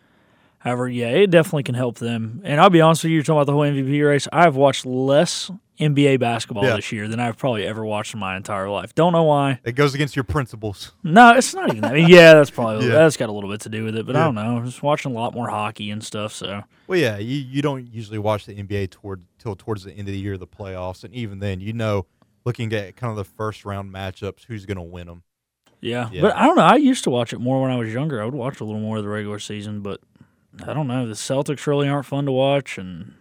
However, 0.64 0.88
yeah, 0.88 1.08
it 1.10 1.30
definitely 1.30 1.62
can 1.62 1.74
help 1.74 1.98
them. 1.98 2.40
And 2.42 2.58
I'll 2.58 2.70
be 2.70 2.80
honest 2.80 3.04
with 3.04 3.10
you, 3.10 3.16
you're 3.16 3.22
talking 3.22 3.36
about 3.36 3.46
the 3.46 3.52
whole 3.52 3.62
MVP 3.62 4.02
race. 4.08 4.26
I've 4.32 4.56
watched 4.56 4.86
less 4.86 5.50
NBA 5.78 6.18
basketball 6.20 6.64
Yeah. 6.64 6.76
this 6.76 6.90
year 6.90 7.06
than 7.06 7.20
I've 7.20 7.36
probably 7.36 7.66
ever 7.66 7.84
watched 7.84 8.14
in 8.14 8.20
my 8.20 8.34
entire 8.36 8.70
life. 8.70 8.94
Don't 8.94 9.12
know 9.12 9.24
why. 9.24 9.60
it 9.64 9.72
goes 9.72 9.94
against 9.94 10.16
your 10.16 10.22
principles. 10.24 10.92
No, 11.02 11.34
it's 11.36 11.52
not 11.54 11.68
even 11.68 11.82
that. 11.82 11.90
I 11.90 11.94
mean, 11.96 12.08
yeah, 12.08 12.32
that's 12.32 12.50
probably 12.50 12.86
Yeah. 12.86 12.94
that's 12.94 13.18
got 13.18 13.28
a 13.28 13.32
little 13.32 13.50
bit 13.50 13.60
to 13.62 13.68
do 13.68 13.84
with 13.84 13.94
it, 13.96 14.06
but 14.06 14.16
I 14.16 14.24
don't 14.24 14.34
know. 14.36 14.56
I'm 14.56 14.64
just 14.64 14.82
watching 14.82 15.12
a 15.12 15.14
lot 15.14 15.34
more 15.34 15.48
hockey 15.50 15.90
and 15.90 16.02
stuff. 16.02 16.32
So 16.32 16.62
Well, 16.86 16.98
yeah, 16.98 17.18
you, 17.18 17.36
you 17.36 17.60
don't 17.60 17.86
usually 17.92 18.18
watch 18.18 18.46
the 18.46 18.54
NBA 18.54 18.86
toward 18.90 19.22
till 19.38 19.54
towards 19.56 19.84
the 19.84 19.90
end 19.92 20.08
of 20.08 20.14
the 20.14 20.18
year, 20.18 20.38
the 20.38 20.46
playoffs, 20.46 21.04
and 21.04 21.12
even 21.12 21.40
then, 21.40 21.60
you 21.60 21.72
know, 21.74 22.06
looking 22.46 22.72
at 22.72 22.96
kind 22.96 23.10
of 23.10 23.16
the 23.18 23.24
first 23.24 23.64
round 23.66 23.92
matchups, 23.92 24.44
who's 24.46 24.64
going 24.64 24.76
to 24.78 24.82
win 24.82 25.08
them. 25.08 25.24
yeah. 25.82 26.08
Yeah. 26.12 26.22
but 26.22 26.36
I 26.36 26.46
don't 26.46 26.56
know. 26.56 26.62
I 26.62 26.76
used 26.76 27.04
to 27.04 27.10
watch 27.10 27.32
it 27.34 27.38
more 27.40 27.60
when 27.60 27.70
I 27.70 27.76
was 27.76 27.92
younger. 27.92 28.22
I 28.22 28.24
would 28.24 28.32
watch 28.34 28.60
a 28.60 28.64
little 28.64 28.80
more 28.80 28.96
of 28.98 29.02
the 29.02 29.08
regular 29.10 29.38
season, 29.38 29.80
but 29.82 30.00
I 30.66 30.72
don't 30.72 30.86
know. 30.86 31.06
The 31.06 31.14
Celtics 31.14 31.66
really 31.66 31.88
aren't 31.88 32.06
fun 32.06 32.26
to 32.26 32.32
watch, 32.32 32.78
and 32.78 33.14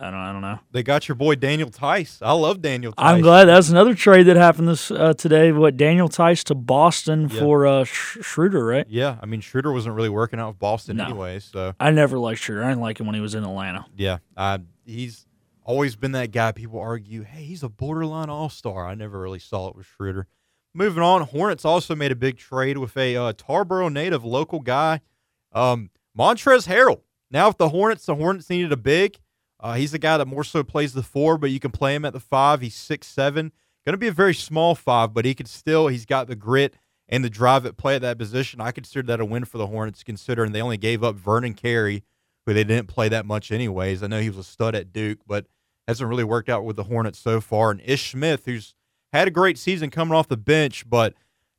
I 0.00 0.10
don't. 0.10 0.20
I 0.20 0.32
don't 0.32 0.40
know. 0.42 0.58
They 0.70 0.82
got 0.82 1.08
your 1.08 1.14
boy 1.14 1.34
Daniel 1.34 1.70
Theis. 1.70 2.18
I 2.22 2.32
love 2.32 2.60
Daniel. 2.62 2.92
Theis. 2.92 3.04
I'm 3.04 3.20
glad 3.20 3.44
that's 3.46 3.68
another 3.68 3.94
trade 3.94 4.24
that 4.24 4.36
happened 4.36 4.68
this 4.68 4.90
uh, 4.90 5.14
today. 5.14 5.52
What 5.52 5.76
Daniel 5.76 6.08
Theis 6.08 6.42
to 6.44 6.54
Boston 6.54 7.28
Yeah. 7.30 7.40
for 7.40 7.66
uh, 7.66 7.84
Sch- 7.84 8.18
Schroeder, 8.22 8.64
right? 8.64 8.86
Yeah, 8.88 9.16
I 9.22 9.26
mean 9.26 9.40
Schroeder 9.40 9.72
wasn't 9.72 9.94
really 9.94 10.08
working 10.08 10.38
out 10.40 10.48
with 10.48 10.58
Boston 10.58 10.96
No. 10.96 11.04
anyway, 11.04 11.40
so 11.40 11.74
I 11.80 11.90
never 11.90 12.18
liked 12.18 12.40
Schroeder. 12.40 12.64
I 12.64 12.68
didn't 12.68 12.82
like 12.82 12.98
him 13.00 13.06
when 13.06 13.14
he 13.14 13.20
was 13.20 13.34
in 13.34 13.44
Atlanta. 13.44 13.86
yeah, 13.96 14.18
uh, 14.36 14.58
he's 14.86 15.26
always 15.64 15.94
been 15.96 16.12
that 16.12 16.32
guy. 16.32 16.52
People 16.52 16.80
argue, 16.80 17.22
hey, 17.22 17.44
he's 17.44 17.62
a 17.62 17.68
borderline 17.68 18.28
all 18.30 18.48
star. 18.48 18.86
I 18.86 18.94
never 18.94 19.20
really 19.20 19.38
saw 19.38 19.68
it 19.68 19.76
with 19.76 19.86
Schroeder. 19.86 20.26
Moving 20.74 21.02
on, 21.02 21.20
Hornets 21.22 21.64
also 21.66 21.94
made 21.94 22.12
a 22.12 22.16
big 22.16 22.38
trade 22.38 22.78
with 22.78 22.96
a 22.96 23.14
uh, 23.16 23.32
Tarboro 23.34 23.92
native 23.92 24.24
local 24.24 24.58
guy, 24.60 25.00
um, 25.52 25.90
Montrez 26.18 26.66
Harrell. 26.66 27.02
Now, 27.30 27.48
if 27.48 27.56
the 27.56 27.70
Hornets, 27.70 28.06
the 28.06 28.14
Hornets 28.14 28.50
needed 28.50 28.72
a 28.72 28.76
big, 28.76 29.18
uh, 29.60 29.74
he's 29.74 29.92
the 29.92 29.98
guy 29.98 30.18
that 30.18 30.26
more 30.26 30.44
so 30.44 30.62
plays 30.62 30.92
the 30.92 31.02
four, 31.02 31.38
but 31.38 31.50
you 31.50 31.60
can 31.60 31.70
play 31.70 31.94
him 31.94 32.04
at 32.04 32.12
the 32.12 32.20
five. 32.20 32.60
He's 32.60 32.74
six 32.74 33.06
seven, 33.06 33.52
going 33.86 33.94
to 33.94 33.98
be 33.98 34.08
a 34.08 34.12
very 34.12 34.34
small 34.34 34.74
five, 34.74 35.14
but 35.14 35.24
he 35.24 35.34
can 35.34 35.46
still. 35.46 35.88
He's 35.88 36.04
got 36.04 36.26
the 36.26 36.36
grit 36.36 36.74
and 37.08 37.24
the 37.24 37.30
drive 37.30 37.64
at 37.66 37.76
play 37.76 37.94
at 37.94 38.02
that 38.02 38.18
position. 38.18 38.60
I 38.60 38.72
consider 38.72 39.06
that 39.06 39.20
a 39.20 39.24
win 39.24 39.44
for 39.44 39.58
the 39.58 39.68
Hornets, 39.68 40.02
considering 40.02 40.52
they 40.52 40.62
only 40.62 40.76
gave 40.76 41.04
up 41.04 41.14
Vernon 41.16 41.54
Carey, 41.54 42.04
who 42.44 42.54
they 42.54 42.64
didn't 42.64 42.88
play 42.88 43.08
that 43.08 43.26
much 43.26 43.52
anyways. 43.52 44.02
I 44.02 44.08
know 44.08 44.20
he 44.20 44.30
was 44.30 44.38
a 44.38 44.44
stud 44.44 44.74
at 44.74 44.92
Duke, 44.92 45.20
but 45.26 45.46
hasn't 45.86 46.08
really 46.08 46.24
worked 46.24 46.48
out 46.48 46.64
with 46.64 46.76
the 46.76 46.84
Hornets 46.84 47.18
so 47.18 47.40
far. 47.40 47.70
And 47.70 47.80
Ish 47.84 48.12
Smith, 48.12 48.46
who's 48.46 48.74
had 49.12 49.28
a 49.28 49.32
great 49.32 49.58
season 49.58 49.90
coming 49.90 50.14
off 50.14 50.28
the 50.28 50.36
bench, 50.36 50.88
but 50.88 51.14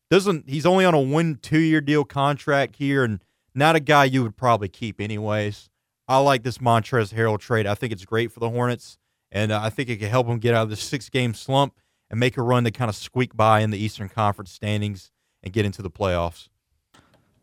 doesn't 0.09 0.49
he's 0.49 0.65
only 0.65 0.85
on 0.85 0.93
a 0.93 0.99
one 0.99 1.39
two 1.41 1.59
year 1.59 1.81
deal 1.81 2.03
contract 2.03 2.75
here 2.77 3.03
and 3.03 3.23
not 3.55 3.75
a 3.75 3.79
guy 3.79 4.05
you 4.05 4.23
would 4.23 4.35
probably 4.35 4.69
keep 4.69 4.99
anyways. 4.99 5.69
I 6.07 6.17
like 6.17 6.43
this 6.43 6.57
Montrez 6.57 7.13
Harrell 7.13 7.39
trade. 7.39 7.65
I 7.65 7.75
think 7.75 7.93
it's 7.93 8.05
great 8.05 8.31
for 8.31 8.39
the 8.39 8.49
Hornets, 8.49 8.97
and 9.31 9.51
uh, 9.51 9.59
I 9.61 9.69
think 9.69 9.89
it 9.89 9.97
can 9.97 10.09
help 10.09 10.27
them 10.27 10.39
get 10.39 10.53
out 10.53 10.63
of 10.63 10.69
this 10.69 10.81
six 10.81 11.09
game 11.09 11.33
slump 11.33 11.75
and 12.09 12.19
make 12.19 12.37
a 12.37 12.41
run 12.41 12.63
to 12.65 12.71
kind 12.71 12.89
of 12.89 12.95
squeak 12.95 13.35
by 13.35 13.61
in 13.61 13.71
the 13.71 13.77
Eastern 13.77 14.09
Conference 14.09 14.51
standings 14.51 15.11
and 15.41 15.53
get 15.53 15.65
into 15.65 15.81
the 15.81 15.89
playoffs. 15.89 16.49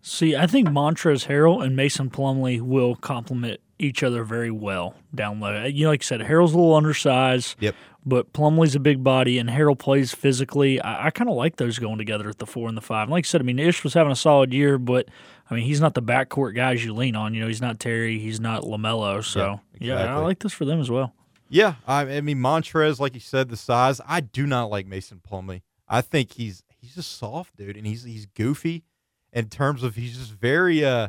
See, 0.03 0.35
I 0.35 0.47
think 0.47 0.69
Montrez 0.69 1.27
Harrell 1.27 1.63
and 1.63 1.77
Mason 1.77 2.09
Plumlee 2.11 2.61
will 2.61 2.97
complement 2.97 3.61
each 3.81 4.03
other 4.03 4.25
very 4.25 4.51
well 4.51 4.95
down 5.15 5.41
low. 5.41 5.65
You 5.65 5.85
know, 5.85 5.91
like 5.91 6.03
you 6.03 6.07
said, 6.07 6.21
Harrell's 6.21 6.53
a 6.53 6.59
little 6.59 6.75
undersized. 6.75 7.57
Yep. 7.61 7.75
But 8.05 8.33
Plumlee's 8.33 8.75
a 8.75 8.81
big 8.81 9.05
body, 9.05 9.39
and 9.39 9.51
Harold 9.51 9.79
plays 9.79 10.15
physically. 10.15 10.81
I, 10.81 11.09
I 11.09 11.11
kind 11.11 11.29
of 11.29 11.37
like 11.37 11.57
those 11.57 11.79
going 11.79 11.99
together 11.99 12.31
at 12.31 12.39
the 12.39 12.47
four 12.47 12.67
and 12.67 12.77
the 12.77 12.81
five. 12.81 13.05
And 13.05 13.11
like 13.11 13.27
I 13.27 13.29
said, 13.29 13.43
I 13.43 13.45
mean, 13.45 13.59
Ish 13.59 13.85
was 13.85 13.93
having 13.93 14.13
a 14.13 14.17
solid 14.17 14.55
year, 14.55 14.79
but 14.79 15.09
I 15.51 15.55
mean, 15.55 15.65
he's 15.65 15.81
not 15.81 15.93
the 15.95 16.03
backcourt 16.03 16.55
guys 16.55 16.83
you 16.83 16.95
lean 16.95 17.15
on. 17.15 17.35
You 17.35 17.43
know, 17.43 17.49
he's 17.49 17.61
not 17.61 17.79
Terry, 17.79 18.19
he's 18.19 18.41
not 18.41 18.63
Lamelo. 18.63 19.23
So 19.23 19.61
yeah, 19.79 19.95
exactly. 19.95 20.09
I 20.09 20.17
like 20.17 20.39
this 20.39 20.53
for 20.53 20.65
them 20.65 20.81
as 20.81 20.91
well. 20.91 21.15
Yeah, 21.51 21.75
I, 21.87 22.03
I 22.03 22.21
mean 22.21 22.39
Montrez, 22.39 23.01
like 23.01 23.15
you 23.15 23.21
said, 23.21 23.49
the 23.49 23.57
size. 23.57 24.01
I 24.07 24.21
do 24.21 24.47
not 24.47 24.71
like 24.71 24.87
Mason 24.87 25.21
Plumlee. 25.21 25.63
I 25.89 26.01
think 26.01 26.33
he's 26.33 26.63
he's 26.79 26.95
just 26.95 27.19
soft, 27.19 27.57
dude, 27.57 27.77
and 27.77 27.87
he's 27.87 28.05
he's 28.05 28.25
goofy 28.25 28.85
in 29.33 29.49
terms 29.49 29.83
of 29.83 29.97
he's 29.97 30.17
just 30.17 30.33
very 30.33 30.85
uh, 30.85 31.09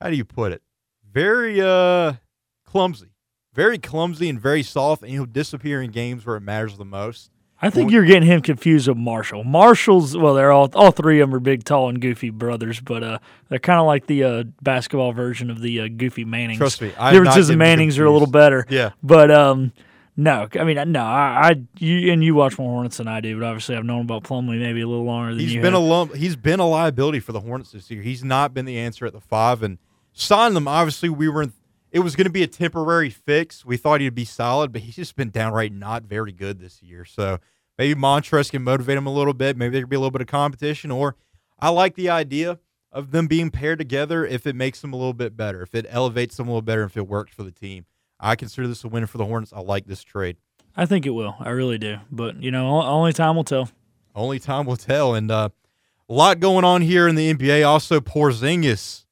how 0.00 0.10
do 0.10 0.16
you 0.16 0.24
put 0.24 0.52
it? 0.52 0.62
Very 1.14 1.60
uh, 1.60 2.14
clumsy, 2.66 3.10
very 3.54 3.78
clumsy 3.78 4.28
and 4.28 4.40
very 4.40 4.64
soft, 4.64 5.02
and 5.02 5.12
he'll 5.12 5.26
disappear 5.26 5.80
in 5.80 5.92
games 5.92 6.26
where 6.26 6.34
it 6.34 6.40
matters 6.40 6.76
the 6.76 6.84
most. 6.84 7.30
I 7.62 7.70
think 7.70 7.92
you're 7.92 8.04
getting 8.04 8.28
him 8.28 8.42
confused 8.42 8.88
with 8.88 8.96
Marshall. 8.96 9.44
Marshall's 9.44 10.16
well, 10.16 10.34
they're 10.34 10.50
all 10.50 10.68
all 10.74 10.90
three 10.90 11.20
of 11.20 11.30
them 11.30 11.36
are 11.36 11.40
big, 11.40 11.62
tall, 11.62 11.88
and 11.88 12.00
goofy 12.00 12.30
brothers, 12.30 12.80
but 12.80 13.04
uh, 13.04 13.18
they're 13.48 13.60
kind 13.60 13.78
of 13.78 13.86
like 13.86 14.06
the 14.06 14.24
uh, 14.24 14.44
basketball 14.60 15.12
version 15.12 15.50
of 15.50 15.60
the 15.60 15.82
uh, 15.82 15.88
goofy 15.88 16.24
Mannings. 16.24 16.58
Trust 16.58 16.82
me, 16.82 16.92
I'm 16.98 17.14
differences 17.14 17.48
in 17.48 17.58
Mannings 17.58 17.96
are 17.98 18.04
a 18.04 18.10
little 18.10 18.30
better. 18.30 18.66
Yeah. 18.68 18.90
but 19.02 19.30
um, 19.30 19.72
no, 20.16 20.48
I 20.58 20.64
mean 20.64 20.92
no, 20.92 21.00
I, 21.00 21.50
I 21.50 21.62
you 21.78 22.12
and 22.12 22.24
you 22.24 22.34
watch 22.34 22.58
more 22.58 22.72
Hornets 22.72 22.96
than 22.96 23.06
I 23.06 23.20
do, 23.20 23.38
but 23.38 23.46
obviously 23.46 23.76
I've 23.76 23.84
known 23.84 24.02
about 24.02 24.24
Plumlee 24.24 24.58
maybe 24.58 24.80
a 24.80 24.88
little 24.88 25.04
longer 25.04 25.30
than 25.30 25.40
He's 25.40 25.54
you. 25.54 25.62
been 25.62 25.74
a 25.74 25.78
lump. 25.78 26.16
He's 26.16 26.36
been 26.36 26.58
a 26.58 26.66
liability 26.68 27.20
for 27.20 27.30
the 27.32 27.40
Hornets 27.40 27.70
this 27.70 27.88
year. 27.88 28.02
He's 28.02 28.24
not 28.24 28.52
been 28.52 28.64
the 28.64 28.78
answer 28.78 29.06
at 29.06 29.12
the 29.12 29.20
five. 29.20 29.62
And 29.62 29.78
signing 30.14 30.54
them, 30.54 30.66
obviously, 30.66 31.10
we 31.10 31.28
were. 31.28 31.42
In, 31.42 31.52
it 31.90 32.00
was 32.00 32.16
going 32.16 32.24
to 32.24 32.32
be 32.32 32.42
a 32.42 32.48
temporary 32.48 33.10
fix. 33.10 33.64
We 33.64 33.76
thought 33.76 34.00
he'd 34.00 34.16
be 34.16 34.24
solid, 34.24 34.72
but 34.72 34.82
he's 34.82 34.96
just 34.96 35.14
been 35.14 35.30
downright 35.30 35.72
not 35.72 36.02
very 36.02 36.32
good 36.32 36.58
this 36.58 36.82
year. 36.82 37.04
So 37.04 37.38
maybe 37.78 37.98
Montrez 37.98 38.50
can 38.50 38.64
motivate 38.64 38.96
him 38.96 39.06
a 39.06 39.12
little 39.12 39.32
bit. 39.32 39.56
Maybe 39.56 39.74
there 39.74 39.82
could 39.82 39.90
be 39.90 39.96
a 39.96 40.00
little 40.00 40.10
bit 40.10 40.20
of 40.20 40.26
competition. 40.26 40.90
Or 40.90 41.14
I 41.60 41.68
like 41.68 41.94
the 41.94 42.10
idea 42.10 42.58
of 42.90 43.12
them 43.12 43.28
being 43.28 43.50
paired 43.50 43.78
together 43.78 44.26
if 44.26 44.44
it 44.44 44.56
makes 44.56 44.80
them 44.80 44.92
a 44.92 44.96
little 44.96 45.12
bit 45.12 45.36
better, 45.36 45.62
if 45.62 45.72
it 45.72 45.86
elevates 45.88 46.36
them 46.36 46.48
a 46.48 46.50
little 46.50 46.62
better, 46.62 46.82
if 46.82 46.96
it 46.96 47.06
works 47.06 47.32
for 47.32 47.44
the 47.44 47.52
team. 47.52 47.86
I 48.18 48.34
consider 48.34 48.66
this 48.66 48.82
a 48.82 48.88
win 48.88 49.06
for 49.06 49.18
the 49.18 49.26
Hornets. 49.26 49.52
I 49.52 49.60
like 49.60 49.86
this 49.86 50.02
trade. 50.02 50.36
I 50.76 50.86
think 50.86 51.06
it 51.06 51.10
will. 51.10 51.36
I 51.38 51.50
really 51.50 51.78
do. 51.78 51.98
But 52.10 52.42
you 52.42 52.50
know, 52.50 52.82
only 52.82 53.12
time 53.12 53.36
will 53.36 53.44
tell. 53.44 53.68
Only 54.16 54.40
time 54.40 54.66
will 54.66 54.76
tell. 54.76 55.14
And 55.14 55.30
uh, 55.30 55.50
a 56.08 56.12
lot 56.12 56.40
going 56.40 56.64
on 56.64 56.82
here 56.82 57.06
in 57.06 57.14
the 57.14 57.32
NBA. 57.32 57.66
Also, 57.66 58.00
Porzingis 58.00 59.03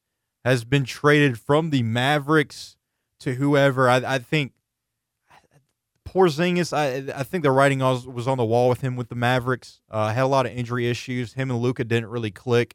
has 0.44 0.64
been 0.64 0.84
traded 0.84 1.38
from 1.38 1.70
the 1.70 1.82
Mavericks 1.82 2.76
to 3.20 3.34
whoever. 3.34 3.88
I, 3.88 3.96
I 3.96 4.18
think 4.18 4.52
Porzingis. 6.06 6.72
I 6.72 7.18
I 7.18 7.22
think 7.22 7.44
the 7.44 7.50
writing 7.50 7.78
was 7.78 8.28
on 8.28 8.38
the 8.38 8.44
wall 8.44 8.68
with 8.68 8.80
him 8.80 8.96
with 8.96 9.08
the 9.08 9.14
Mavericks. 9.14 9.80
Uh, 9.90 10.12
had 10.12 10.24
a 10.24 10.26
lot 10.26 10.46
of 10.46 10.52
injury 10.52 10.88
issues. 10.88 11.34
Him 11.34 11.50
and 11.50 11.60
Luka 11.60 11.84
didn't 11.84 12.10
really 12.10 12.30
click. 12.30 12.74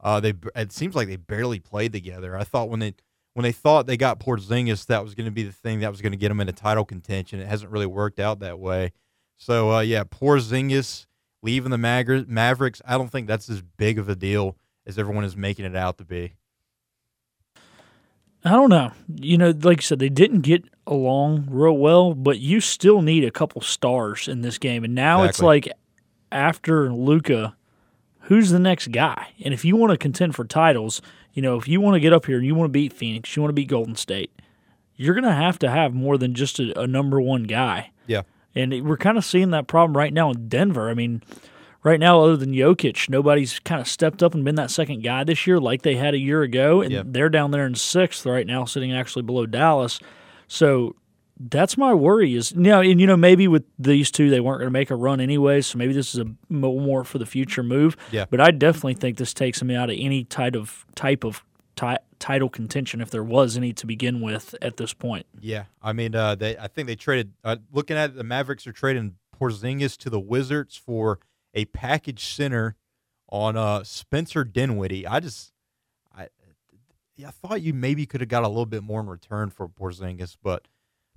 Uh, 0.00 0.20
they 0.20 0.34
it 0.54 0.72
seems 0.72 0.94
like 0.94 1.08
they 1.08 1.16
barely 1.16 1.58
played 1.58 1.92
together. 1.92 2.36
I 2.36 2.44
thought 2.44 2.68
when 2.68 2.80
they 2.80 2.94
when 3.34 3.44
they 3.44 3.52
thought 3.52 3.86
they 3.86 3.96
got 3.96 4.20
Porzingis, 4.20 4.86
that 4.86 5.02
was 5.02 5.14
going 5.14 5.26
to 5.26 5.32
be 5.32 5.42
the 5.42 5.52
thing 5.52 5.80
that 5.80 5.90
was 5.90 6.00
going 6.00 6.12
to 6.12 6.18
get 6.18 6.28
them 6.28 6.40
into 6.40 6.52
title 6.52 6.84
contention. 6.84 7.40
It 7.40 7.48
hasn't 7.48 7.70
really 7.70 7.86
worked 7.86 8.20
out 8.20 8.40
that 8.40 8.58
way. 8.58 8.92
So 9.36 9.72
uh, 9.72 9.80
yeah, 9.80 10.04
Porzingis 10.04 11.06
leaving 11.42 11.70
the 11.70 11.78
Mavericks. 12.28 12.82
I 12.84 12.96
don't 12.96 13.10
think 13.10 13.26
that's 13.26 13.48
as 13.50 13.62
big 13.62 13.98
of 13.98 14.08
a 14.08 14.14
deal 14.14 14.56
as 14.86 14.98
everyone 14.98 15.24
is 15.24 15.36
making 15.36 15.64
it 15.64 15.76
out 15.76 15.98
to 15.98 16.04
be. 16.04 16.36
I 18.46 18.50
don't 18.50 18.70
know. 18.70 18.92
You 19.12 19.38
know, 19.38 19.52
like 19.62 19.78
you 19.78 19.82
said, 19.82 19.98
they 19.98 20.08
didn't 20.08 20.42
get 20.42 20.64
along 20.86 21.48
real 21.50 21.76
well, 21.76 22.14
but 22.14 22.38
you 22.38 22.60
still 22.60 23.02
need 23.02 23.24
a 23.24 23.30
couple 23.32 23.60
stars 23.60 24.28
in 24.28 24.42
this 24.42 24.56
game. 24.56 24.84
And 24.84 24.94
now 24.94 25.22
it's 25.24 25.40
like 25.46 25.68
after 26.30 26.92
Luka, 26.92 27.56
who's 28.20 28.50
the 28.50 28.60
next 28.60 28.92
guy? 28.92 29.32
And 29.44 29.52
if 29.52 29.64
you 29.64 29.74
want 29.74 29.90
to 29.90 29.96
contend 29.98 30.36
for 30.36 30.44
titles, 30.44 31.02
you 31.32 31.42
know, 31.42 31.56
if 31.56 31.66
you 31.66 31.80
want 31.80 31.94
to 31.94 32.00
get 32.00 32.12
up 32.12 32.26
here 32.26 32.36
and 32.36 32.46
you 32.46 32.54
want 32.54 32.68
to 32.68 32.72
beat 32.72 32.92
Phoenix, 32.92 33.34
you 33.34 33.42
want 33.42 33.50
to 33.50 33.54
beat 33.54 33.68
Golden 33.68 33.96
State, 33.96 34.30
you're 34.94 35.14
going 35.14 35.24
to 35.24 35.32
have 35.32 35.58
to 35.58 35.68
have 35.68 35.92
more 35.92 36.16
than 36.16 36.34
just 36.34 36.60
a, 36.60 36.80
a 36.80 36.86
number 36.86 37.20
one 37.20 37.42
guy. 37.44 37.90
Yeah, 38.06 38.22
And 38.54 38.86
we're 38.86 38.96
kind 38.96 39.18
of 39.18 39.24
seeing 39.24 39.50
that 39.50 39.66
problem 39.66 39.96
right 39.96 40.12
now 40.12 40.30
in 40.30 40.48
Denver. 40.48 40.88
I 40.88 40.94
mean, 40.94 41.20
right 41.86 42.00
now, 42.00 42.20
other 42.20 42.36
than 42.36 42.52
Jokic, 42.52 43.08
nobody's 43.08 43.58
kind 43.60 43.80
of 43.80 43.86
stepped 43.88 44.22
up 44.22 44.34
and 44.34 44.44
been 44.44 44.56
that 44.56 44.70
second 44.70 45.02
guy 45.04 45.22
this 45.24 45.46
year 45.46 45.60
like 45.60 45.82
they 45.82 45.94
had 45.94 46.14
a 46.14 46.18
year 46.18 46.42
ago. 46.42 46.82
And 46.82 46.90
Yeah. 46.92 47.02
they're 47.06 47.28
down 47.28 47.52
there 47.52 47.64
in 47.64 47.74
sixth 47.76 48.26
right 48.26 48.46
now, 48.46 48.64
sitting 48.64 48.92
actually 48.92 49.22
below 49.22 49.46
Dallas. 49.46 50.00
So 50.48 50.96
that's 51.38 51.76
my 51.76 51.94
worry 51.94 52.34
is, 52.34 52.52
you 52.52 52.60
know, 52.62 52.80
and, 52.80 53.00
you 53.00 53.06
know, 53.06 53.16
maybe 53.16 53.46
with 53.46 53.64
these 53.78 54.10
two, 54.10 54.30
they 54.30 54.40
weren't 54.40 54.58
going 54.60 54.66
to 54.66 54.72
make 54.72 54.90
a 54.90 54.96
run 54.96 55.20
anyway. 55.20 55.60
So 55.60 55.78
maybe 55.78 55.92
this 55.92 56.14
is 56.14 56.20
a 56.20 56.26
more 56.52 57.04
for 57.04 57.18
the 57.18 57.26
future 57.26 57.62
move. 57.62 57.96
Yeah. 58.10 58.24
But 58.28 58.40
I 58.40 58.50
definitely 58.50 58.94
think 58.94 59.16
this 59.18 59.32
takes 59.32 59.58
them 59.60 59.70
out 59.70 59.88
of 59.90 59.96
any 59.98 60.24
type 60.24 60.56
of 60.56 60.84
type 60.94 61.24
of 61.24 61.44
ti- 61.76 61.98
title 62.18 62.48
contention 62.48 63.00
if 63.00 63.10
there 63.10 63.22
was 63.22 63.56
any 63.56 63.72
to 63.74 63.86
begin 63.86 64.20
with 64.22 64.54
at 64.62 64.76
this 64.78 64.92
point. 64.94 65.26
yeah. 65.40 65.64
I 65.82 65.92
mean, 65.92 66.14
uh, 66.16 66.34
they 66.34 66.56
I 66.56 66.66
think 66.68 66.88
they 66.88 66.96
traded. 66.96 67.32
Uh, 67.44 67.56
looking 67.70 67.96
at 67.96 68.10
it, 68.10 68.16
the 68.16 68.24
Mavericks 68.24 68.66
are 68.66 68.72
trading 68.72 69.14
Porzingis 69.38 69.96
to 69.98 70.10
the 70.10 70.18
Wizards 70.20 70.76
for 70.76 71.18
a 71.56 71.64
package 71.64 72.24
center 72.26 72.76
on 73.28 73.56
uh, 73.56 73.82
Spencer 73.82 74.44
Dinwiddie. 74.44 75.06
I 75.06 75.18
just, 75.18 75.52
I, 76.16 76.28
I 77.26 77.30
thought 77.30 77.62
you 77.62 77.74
maybe 77.74 78.06
could 78.06 78.20
have 78.20 78.28
got 78.28 78.44
a 78.44 78.48
little 78.48 78.66
bit 78.66 78.84
more 78.84 79.00
in 79.00 79.08
return 79.08 79.50
for 79.50 79.68
Porzingis, 79.68 80.36
but 80.40 80.68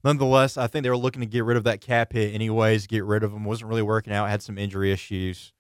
nonetheless, 0.04 0.58
I 0.58 0.66
think 0.66 0.84
they 0.84 0.90
were 0.90 0.98
looking 0.98 1.22
to 1.22 1.28
get 1.28 1.44
rid 1.44 1.58
of 1.58 1.66
that 1.66 1.82
cap 1.82 2.14
hit 2.14 2.34
anyways. 2.34 2.88
Get 2.88 3.04
rid 3.04 3.22
of 3.22 3.32
him 3.32 3.44
wasn't 3.44 3.70
really 3.70 3.82
working 3.84 4.14
out. 4.14 4.30
Had 4.30 4.42
some 4.42 4.58
injury 4.58 4.92
issues. 4.92 5.54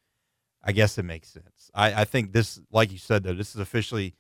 I 0.64 0.72
guess 0.72 0.98
it 0.98 1.04
makes 1.04 1.30
sense. 1.30 1.70
I, 1.74 2.02
I 2.02 2.06
think 2.06 2.34
this, 2.34 2.60
like 2.72 2.92
you 2.92 2.98
said, 2.98 3.24
though, 3.24 3.34
this 3.34 3.54
is 3.54 3.62
officially 3.62 4.16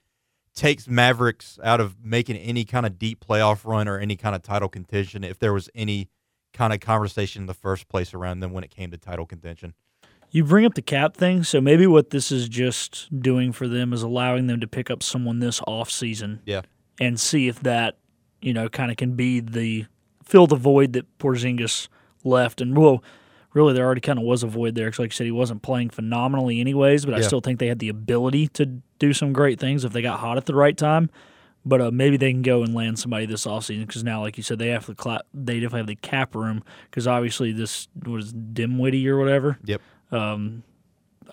takes 0.55 0.87
Mavericks 0.87 1.59
out 1.63 1.79
of 1.79 2.03
making 2.03 2.37
any 2.37 2.65
kind 2.65 2.85
of 2.85 2.99
deep 2.99 3.25
playoff 3.25 3.65
run 3.65 3.87
or 3.87 3.97
any 3.97 4.15
kind 4.15 4.35
of 4.35 4.41
title 4.41 4.69
contention 4.69 5.23
if 5.23 5.39
there 5.39 5.53
was 5.53 5.69
any 5.75 6.09
kind 6.53 6.73
of 6.73 6.79
conversation 6.79 7.43
in 7.43 7.45
the 7.45 7.53
first 7.53 7.87
place 7.87 8.13
around 8.13 8.39
them 8.39 8.51
when 8.51 8.63
it 8.63 8.71
came 8.71 8.91
to 8.91 8.97
title 8.97 9.25
contention. 9.25 9.73
You 10.31 10.43
bring 10.43 10.65
up 10.65 10.75
the 10.75 10.81
cap 10.81 11.15
thing, 11.17 11.43
so 11.43 11.59
maybe 11.59 11.87
what 11.87 12.11
this 12.11 12.31
is 12.31 12.47
just 12.47 13.07
doing 13.19 13.51
for 13.51 13.67
them 13.67 13.93
is 13.93 14.03
allowing 14.03 14.47
them 14.47 14.59
to 14.59 14.67
pick 14.67 14.91
up 14.91 15.01
someone 15.01 15.39
this 15.39 15.59
off 15.65 15.89
season 15.89 16.41
Yeah. 16.45 16.61
and 16.99 17.19
see 17.19 17.47
if 17.47 17.59
that, 17.61 17.97
you 18.41 18.53
know, 18.53 18.69
kind 18.69 18.91
of 18.91 18.97
can 18.97 19.13
be 19.13 19.39
the 19.39 19.85
fill 20.23 20.45
the 20.45 20.55
void 20.55 20.93
that 20.93 21.05
Porzingis 21.17 21.87
left. 22.23 22.61
And 22.61 22.77
well, 22.77 23.03
really, 23.53 23.73
there 23.73 23.83
already 23.85 24.01
kind 24.01 24.19
of 24.19 24.25
was 24.25 24.43
a 24.43 24.47
void 24.47 24.75
there. 24.75 24.91
'cause 24.91 24.99
like 24.99 25.11
you 25.11 25.15
said, 25.15 25.25
he 25.25 25.31
wasn't 25.31 25.63
playing 25.63 25.89
phenomenally 25.89 26.59
anyways, 26.59 27.05
but 27.05 27.15
I 27.15 27.21
still 27.21 27.41
think 27.41 27.57
they 27.57 27.67
had 27.67 27.79
the 27.79 27.89
ability 27.89 28.47
to 28.49 28.67
do 28.99 29.13
some 29.13 29.33
great 29.33 29.59
things 29.59 29.83
if 29.83 29.93
they 29.93 30.03
got 30.03 30.19
hot 30.19 30.37
at 30.37 30.45
the 30.45 30.53
right 30.53 30.77
time. 30.77 31.09
But 31.65 31.81
uh, 31.81 31.91
maybe 31.91 32.15
they 32.17 32.31
can 32.31 32.43
go 32.43 32.61
and 32.63 32.73
land 32.75 32.99
somebody 32.99 33.25
this 33.25 33.45
offseason 33.45 33.87
because 33.87 34.03
now, 34.03 34.21
like 34.21 34.37
you 34.37 34.43
said, 34.43 34.59
they 34.59 34.67
have 34.69 34.85
the 34.85 34.93
cla- 34.95 35.23
they 35.33 35.55
definitely 35.55 35.79
have 35.79 35.87
the 35.87 35.95
cap 35.95 36.35
room 36.35 36.63
because 36.89 37.07
obviously 37.07 37.51
this 37.51 37.87
was 38.05 38.31
Dinwiddie 38.31 39.07
or 39.09 39.17
whatever 39.17 39.57
Yep. 39.65 39.81
Um, 40.11 40.63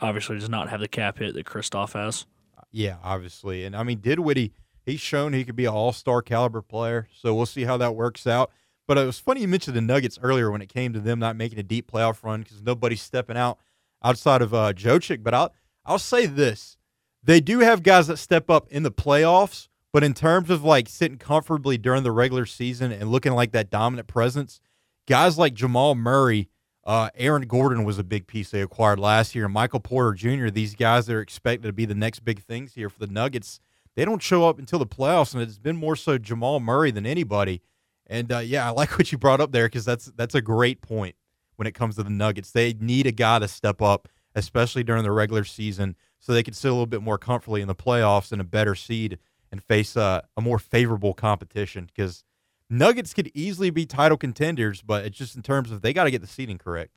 obviously 0.00 0.38
does 0.38 0.48
not 0.48 0.68
have 0.68 0.80
the 0.80 0.88
cap 0.88 1.18
hit 1.18 1.34
that 1.34 1.46
Kristaps 1.46 1.92
has. 1.92 2.26
Yeah, 2.72 2.96
obviously. 3.02 3.64
And 3.64 3.74
I 3.74 3.82
mean, 3.82 3.98
Dinwiddie, 3.98 4.52
he's 4.84 5.00
shown 5.00 5.32
he 5.32 5.44
could 5.44 5.56
be 5.56 5.64
an 5.64 5.72
all 5.72 5.92
star 5.92 6.22
caliber 6.22 6.62
player. 6.62 7.08
So 7.14 7.34
we'll 7.34 7.46
see 7.46 7.64
how 7.64 7.76
that 7.78 7.94
works 7.94 8.26
out. 8.26 8.50
But 8.86 8.98
it 8.98 9.06
was 9.06 9.18
funny 9.18 9.40
you 9.40 9.48
mentioned 9.48 9.76
the 9.76 9.80
Nuggets 9.80 10.18
earlier 10.22 10.50
when 10.50 10.62
it 10.62 10.68
came 10.68 10.92
to 10.92 11.00
them 11.00 11.18
not 11.18 11.36
making 11.36 11.58
a 11.58 11.62
deep 11.62 11.90
playoff 11.90 12.22
run 12.22 12.42
because 12.42 12.62
nobody's 12.62 13.02
stepping 13.02 13.36
out 13.36 13.58
outside 14.04 14.42
of 14.42 14.54
uh, 14.54 14.72
Jokic. 14.72 15.22
But 15.22 15.34
I'll 15.34 15.52
I'll 15.84 15.98
say 15.98 16.26
this: 16.26 16.76
they 17.22 17.40
do 17.40 17.60
have 17.60 17.82
guys 17.82 18.06
that 18.06 18.18
step 18.18 18.48
up 18.50 18.68
in 18.70 18.82
the 18.82 18.92
playoffs. 18.92 19.68
But 19.92 20.04
in 20.04 20.12
terms 20.12 20.50
of 20.50 20.62
like 20.62 20.88
sitting 20.88 21.16
comfortably 21.16 21.78
during 21.78 22.02
the 22.02 22.12
regular 22.12 22.44
season 22.44 22.92
and 22.92 23.10
looking 23.10 23.32
like 23.32 23.52
that 23.52 23.70
dominant 23.70 24.06
presence, 24.06 24.60
guys 25.08 25.38
like 25.38 25.54
Jamal 25.54 25.94
Murray, 25.94 26.50
uh, 26.86 27.10
Aaron 27.16 27.42
Gordon 27.48 27.82
was 27.84 27.98
a 27.98 28.04
big 28.04 28.28
piece 28.28 28.50
they 28.50 28.62
acquired 28.62 29.00
last 29.00 29.34
year, 29.34 29.48
Michael 29.48 29.80
Porter 29.80 30.14
Jr. 30.14 30.50
These 30.50 30.76
guys 30.76 31.06
that 31.06 31.16
are 31.16 31.20
expected 31.20 31.66
to 31.66 31.72
be 31.72 31.84
the 31.84 31.96
next 31.96 32.20
big 32.20 32.40
things 32.44 32.74
here 32.74 32.88
for 32.88 33.00
the 33.00 33.12
Nuggets, 33.12 33.58
they 33.96 34.04
don't 34.04 34.22
show 34.22 34.48
up 34.48 34.60
until 34.60 34.78
the 34.78 34.86
playoffs, 34.86 35.34
and 35.34 35.42
it's 35.42 35.58
been 35.58 35.76
more 35.76 35.96
so 35.96 36.16
Jamal 36.16 36.60
Murray 36.60 36.92
than 36.92 37.04
anybody. 37.04 37.60
And 38.06 38.30
uh, 38.30 38.38
yeah, 38.38 38.68
I 38.68 38.70
like 38.70 38.96
what 38.96 39.10
you 39.10 39.18
brought 39.18 39.40
up 39.40 39.50
there 39.50 39.66
because 39.66 39.84
that's 39.84 40.06
that's 40.16 40.36
a 40.36 40.40
great 40.40 40.80
point 40.80 41.16
when 41.56 41.66
it 41.66 41.74
comes 41.74 41.96
to 41.96 42.04
the 42.04 42.10
Nuggets. 42.10 42.52
They 42.52 42.74
need 42.74 43.08
a 43.08 43.12
guy 43.12 43.40
to 43.40 43.48
step 43.48 43.82
up, 43.82 44.08
especially 44.36 44.84
during 44.84 45.02
the 45.02 45.10
regular 45.10 45.42
season, 45.42 45.96
so 46.20 46.32
they 46.32 46.44
can 46.44 46.54
sit 46.54 46.68
a 46.68 46.72
little 46.72 46.86
bit 46.86 47.02
more 47.02 47.18
comfortably 47.18 47.62
in 47.62 47.68
the 47.68 47.74
playoffs 47.74 48.30
and 48.30 48.40
a 48.40 48.44
better 48.44 48.76
seed 48.76 49.18
and 49.50 49.60
face 49.60 49.96
uh, 49.96 50.20
a 50.36 50.40
more 50.40 50.60
favorable 50.60 51.14
competition 51.14 51.86
because 51.86 52.22
Nuggets 52.68 53.14
could 53.14 53.30
easily 53.34 53.70
be 53.70 53.86
title 53.86 54.16
contenders, 54.16 54.82
but 54.82 55.04
it's 55.04 55.16
just 55.16 55.36
in 55.36 55.42
terms 55.42 55.70
of 55.70 55.82
they 55.82 55.92
got 55.92 56.04
to 56.04 56.10
get 56.10 56.20
the 56.20 56.26
seeding 56.26 56.58
correct. 56.58 56.92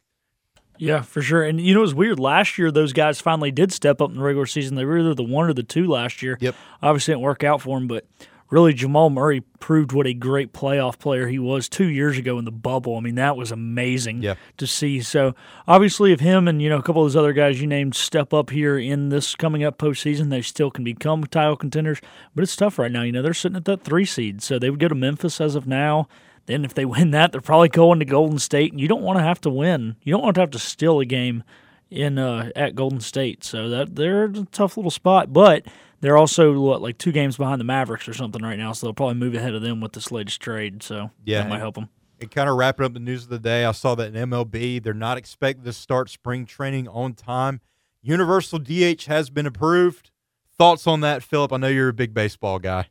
Yeah, 0.79 1.01
for 1.01 1.21
sure. 1.21 1.43
And 1.43 1.59
you 1.59 1.73
know, 1.73 1.81
it 1.81 1.83
was 1.83 1.93
weird. 1.93 2.19
Last 2.19 2.57
year, 2.57 2.71
those 2.71 2.93
guys 2.93 3.19
finally 3.19 3.51
did 3.51 3.73
step 3.73 4.01
up 4.01 4.09
in 4.09 4.17
the 4.17 4.23
regular 4.23 4.45
season. 4.45 4.75
They 4.75 4.85
were 4.85 4.97
either 4.99 5.13
the 5.13 5.23
one 5.23 5.49
or 5.49 5.53
the 5.53 5.63
two 5.63 5.87
last 5.87 6.21
year. 6.21 6.37
Yep. 6.39 6.55
Obviously, 6.81 7.11
it 7.11 7.15
didn't 7.15 7.25
work 7.25 7.43
out 7.43 7.61
for 7.61 7.77
them, 7.77 7.87
but 7.87 8.05
really, 8.49 8.73
Jamal 8.73 9.09
Murray 9.09 9.41
proved 9.59 9.91
what 9.91 10.07
a 10.07 10.13
great 10.13 10.53
playoff 10.53 10.97
player 10.99 11.27
he 11.27 11.37
was 11.39 11.69
two 11.69 11.87
years 11.87 12.17
ago 12.17 12.39
in 12.39 12.45
the 12.45 12.51
bubble. 12.51 12.97
I 12.97 12.99
mean, 13.01 13.15
that 13.15 13.37
was 13.37 13.51
amazing 13.51 14.23
Yeah. 14.23 14.35
to 14.57 14.65
see. 14.65 15.01
So, 15.01 15.35
obviously, 15.67 16.11
if 16.11 16.19
him 16.19 16.47
and 16.47 16.61
you 16.61 16.69
know 16.69 16.77
a 16.77 16.81
couple 16.83 17.03
of 17.03 17.05
those 17.11 17.15
other 17.15 17.33
guys 17.33 17.61
you 17.61 17.67
named 17.67 17.95
step 17.95 18.33
up 18.33 18.49
here 18.49 18.77
in 18.77 19.09
this 19.09 19.35
coming 19.35 19.63
up 19.63 19.77
postseason, 19.77 20.29
they 20.29 20.41
still 20.41 20.71
can 20.71 20.83
become 20.83 21.23
title 21.25 21.55
contenders. 21.55 21.99
But 22.35 22.43
it's 22.43 22.55
tough 22.55 22.79
right 22.79 22.91
now. 22.91 23.03
You 23.03 23.11
know, 23.11 23.21
they're 23.21 23.33
sitting 23.33 23.55
at 23.57 23.65
that 23.65 23.83
three 23.83 24.05
seed, 24.05 24.41
so 24.41 24.57
they 24.57 24.69
would 24.69 24.79
go 24.79 24.87
to 24.87 24.95
Memphis 24.95 25.39
as 25.39 25.55
of 25.55 25.67
now. 25.67 26.07
Then, 26.47 26.65
if 26.65 26.73
they 26.73 26.85
win 26.95 27.11
that, 27.11 27.31
they're 27.31 27.41
probably 27.41 27.69
going 27.69 27.99
to 27.99 28.05
Golden 28.05 28.39
State, 28.39 28.71
and 28.71 28.81
you 28.81 28.87
don't 28.87 29.03
want 29.03 29.19
to 29.19 29.23
have 29.23 29.41
to 29.41 29.49
win. 29.49 29.95
You 30.03 30.13
don't 30.13 30.23
want 30.23 30.35
to 30.35 30.41
have 30.41 30.51
to 30.51 30.59
steal 30.59 30.99
a 30.99 31.05
game 31.05 31.43
in 31.91 32.17
uh, 32.17 32.49
at 32.55 32.75
Golden 32.75 32.99
State. 32.99 33.43
So 33.43 33.69
that 33.69 33.95
they're 33.95 34.25
a 34.25 34.45
tough 34.51 34.77
little 34.77 34.91
spot, 34.91 35.31
but 35.33 35.65
they're 36.01 36.17
also 36.17 36.59
what 36.59 36.81
like 36.81 36.97
two 36.97 37.11
games 37.11 37.37
behind 37.37 37.59
the 37.59 37.65
Mavericks 37.65 38.07
or 38.07 38.13
something 38.13 38.41
right 38.41 38.57
now. 38.57 38.71
So 38.73 38.87
they'll 38.87 38.93
probably 38.93 39.15
move 39.15 39.33
ahead 39.35 39.53
of 39.53 39.61
them 39.61 39.81
with 39.81 39.93
this 39.93 40.11
latest 40.11 40.41
trade. 40.41 40.81
So 40.83 41.11
Yeah, 41.25 41.43
that 41.43 41.49
might 41.49 41.59
help 41.59 41.75
them. 41.75 41.89
And 42.21 42.29
kind 42.29 42.49
of 42.49 42.57
wrapping 42.57 42.85
up 42.85 42.93
the 42.93 42.99
news 42.99 43.23
of 43.23 43.29
the 43.29 43.39
day, 43.39 43.63
I 43.65 43.71
saw 43.71 43.95
that 43.95 44.13
in 44.13 44.29
MLB, 44.29 44.83
they're 44.83 44.93
not 44.93 45.17
expected 45.17 45.63
to 45.65 45.73
start 45.73 46.09
spring 46.09 46.45
training 46.45 46.87
on 46.89 47.13
time. 47.13 47.61
Universal 48.01 48.59
DH 48.59 49.05
has 49.05 49.29
been 49.29 49.45
approved. 49.45 50.11
Thoughts 50.57 50.85
on 50.87 50.99
that, 51.01 51.23
Philip? 51.23 51.53
I 51.53 51.57
know 51.57 51.67
you're 51.67 51.87
a 51.89 51.93
big 51.93 52.13
baseball 52.13 52.59
guy. 52.59 52.87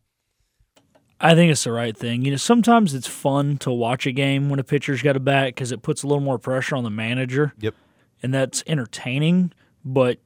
I 1.20 1.34
think 1.34 1.50
it's 1.50 1.64
the 1.64 1.72
right 1.72 1.96
thing. 1.96 2.24
You 2.24 2.30
know, 2.30 2.36
sometimes 2.36 2.94
it's 2.94 3.06
fun 3.08 3.58
to 3.58 3.70
watch 3.72 4.06
a 4.06 4.12
game 4.12 4.48
when 4.48 4.60
a 4.60 4.64
pitcher's 4.64 5.02
got 5.02 5.16
a 5.16 5.20
bat 5.20 5.48
because 5.48 5.72
it 5.72 5.82
puts 5.82 6.02
a 6.02 6.06
little 6.06 6.22
more 6.22 6.38
pressure 6.38 6.76
on 6.76 6.84
the 6.84 6.90
manager, 6.90 7.52
Yep. 7.58 7.74
and 8.22 8.32
that's 8.32 8.62
entertaining. 8.66 9.52
But 9.84 10.20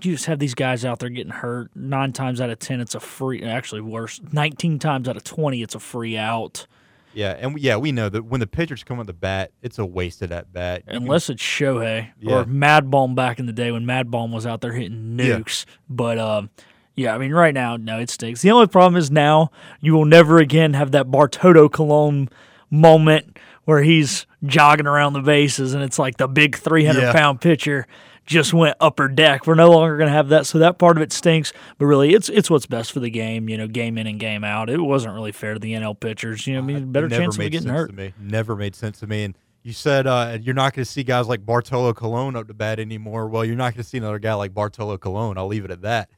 you 0.00 0.12
just 0.12 0.26
have 0.26 0.38
these 0.38 0.54
guys 0.54 0.84
out 0.84 0.98
there 0.98 1.08
getting 1.08 1.32
hurt. 1.32 1.70
Nine 1.74 2.12
times 2.12 2.40
out 2.40 2.50
of 2.50 2.58
ten, 2.58 2.80
it's 2.80 2.94
a 2.94 3.00
free. 3.00 3.42
Actually, 3.42 3.80
worse. 3.82 4.20
Nineteen 4.32 4.78
times 4.78 5.08
out 5.08 5.16
of 5.16 5.24
twenty, 5.24 5.62
it's 5.62 5.74
a 5.74 5.80
free 5.80 6.16
out. 6.16 6.66
Yeah, 7.14 7.36
and 7.38 7.52
we- 7.54 7.60
yeah, 7.60 7.76
we 7.76 7.92
know 7.92 8.08
that 8.08 8.24
when 8.24 8.40
the 8.40 8.46
pitchers 8.46 8.82
come 8.84 8.96
with 8.96 9.06
the 9.06 9.12
bat, 9.12 9.50
it's 9.60 9.78
a 9.78 9.84
wasted 9.84 10.32
at 10.32 10.50
bat. 10.50 10.82
You 10.86 10.94
can- 10.94 11.02
unless 11.02 11.28
it's 11.28 11.42
Shohei 11.42 12.08
Yeah. 12.18 12.36
or 12.36 12.44
MadBum 12.46 13.14
back 13.14 13.38
in 13.38 13.44
the 13.44 13.52
day 13.52 13.70
when 13.70 13.84
MadBum 13.84 14.32
was 14.32 14.46
out 14.46 14.62
there 14.62 14.72
hitting 14.72 15.18
Yeah. 15.18 15.36
nukes. 15.38 15.66
But 15.90 16.18
um, 16.18 16.48
yeah, 16.96 17.14
I 17.14 17.18
mean, 17.18 17.32
right 17.32 17.52
now, 17.52 17.76
no, 17.76 17.98
it 17.98 18.08
stinks. 18.08 18.40
The 18.40 18.50
only 18.50 18.66
problem 18.66 18.96
is 18.96 19.10
now 19.10 19.50
you 19.82 19.92
will 19.92 20.06
never 20.06 20.38
again 20.38 20.72
have 20.72 20.92
that 20.92 21.10
Bartolo 21.10 21.68
Colon 21.68 22.30
moment 22.70 23.38
where 23.64 23.82
he's 23.82 24.26
jogging 24.44 24.86
around 24.86 25.12
the 25.12 25.20
bases 25.20 25.74
and 25.74 25.82
it's 25.84 25.98
like 25.98 26.16
the 26.16 26.26
big 26.26 26.56
300 26.56 27.00
Yeah. 27.02 27.12
pound 27.12 27.40
pitcher 27.42 27.86
just 28.24 28.54
went 28.54 28.76
upper 28.80 29.08
deck. 29.08 29.46
We're 29.46 29.54
no 29.54 29.70
longer 29.70 29.96
going 29.96 30.08
to 30.08 30.12
have 30.14 30.28
that, 30.28 30.46
so 30.46 30.58
that 30.58 30.78
part 30.78 30.96
of 30.96 31.02
it 31.02 31.12
stinks. 31.12 31.52
But 31.78 31.86
really, 31.86 32.14
it's 32.14 32.28
it's 32.28 32.50
what's 32.50 32.66
best 32.66 32.92
for 32.92 33.00
the 33.00 33.10
game. 33.10 33.48
You 33.48 33.58
know, 33.58 33.66
game 33.66 33.98
in 33.98 34.06
and 34.06 34.18
game 34.18 34.44
out. 34.44 34.70
It 34.70 34.80
wasn't 34.80 35.14
really 35.14 35.32
fair 35.32 35.54
to 35.54 35.60
the 35.60 35.72
NL 35.74 35.98
pitchers. 35.98 36.46
You 36.46 36.54
know, 36.54 36.60
I 36.60 36.62
mean, 36.62 36.92
better 36.92 37.08
never 37.08 37.22
chance 37.22 37.34
of 37.34 37.38
made 37.40 37.52
getting 37.52 37.68
sense 37.68 37.76
hurt. 37.76 37.86
to 37.88 37.94
me. 37.94 38.14
Never 38.20 38.56
made 38.56 38.74
sense 38.74 39.00
to 39.00 39.06
me. 39.06 39.24
And 39.24 39.38
you 39.62 39.72
said 39.72 40.06
uh, 40.06 40.38
you're 40.40 40.54
not 40.54 40.74
going 40.74 40.84
to 40.84 40.90
see 40.90 41.02
guys 41.02 41.28
like 41.28 41.44
Bartolo 41.44 41.92
Colon 41.92 42.36
up 42.36 42.48
to 42.48 42.54
bat 42.54 42.78
anymore. 42.78 43.28
Well, 43.28 43.44
you're 43.44 43.56
not 43.56 43.74
going 43.74 43.82
to 43.82 43.88
see 43.88 43.98
another 43.98 44.18
guy 44.18 44.34
like 44.34 44.54
Bartolo 44.54 44.98
Colon. 44.98 45.38
I'll 45.38 45.46
leave 45.46 45.64
it 45.64 45.70
at 45.70 45.82
that. 45.82 46.10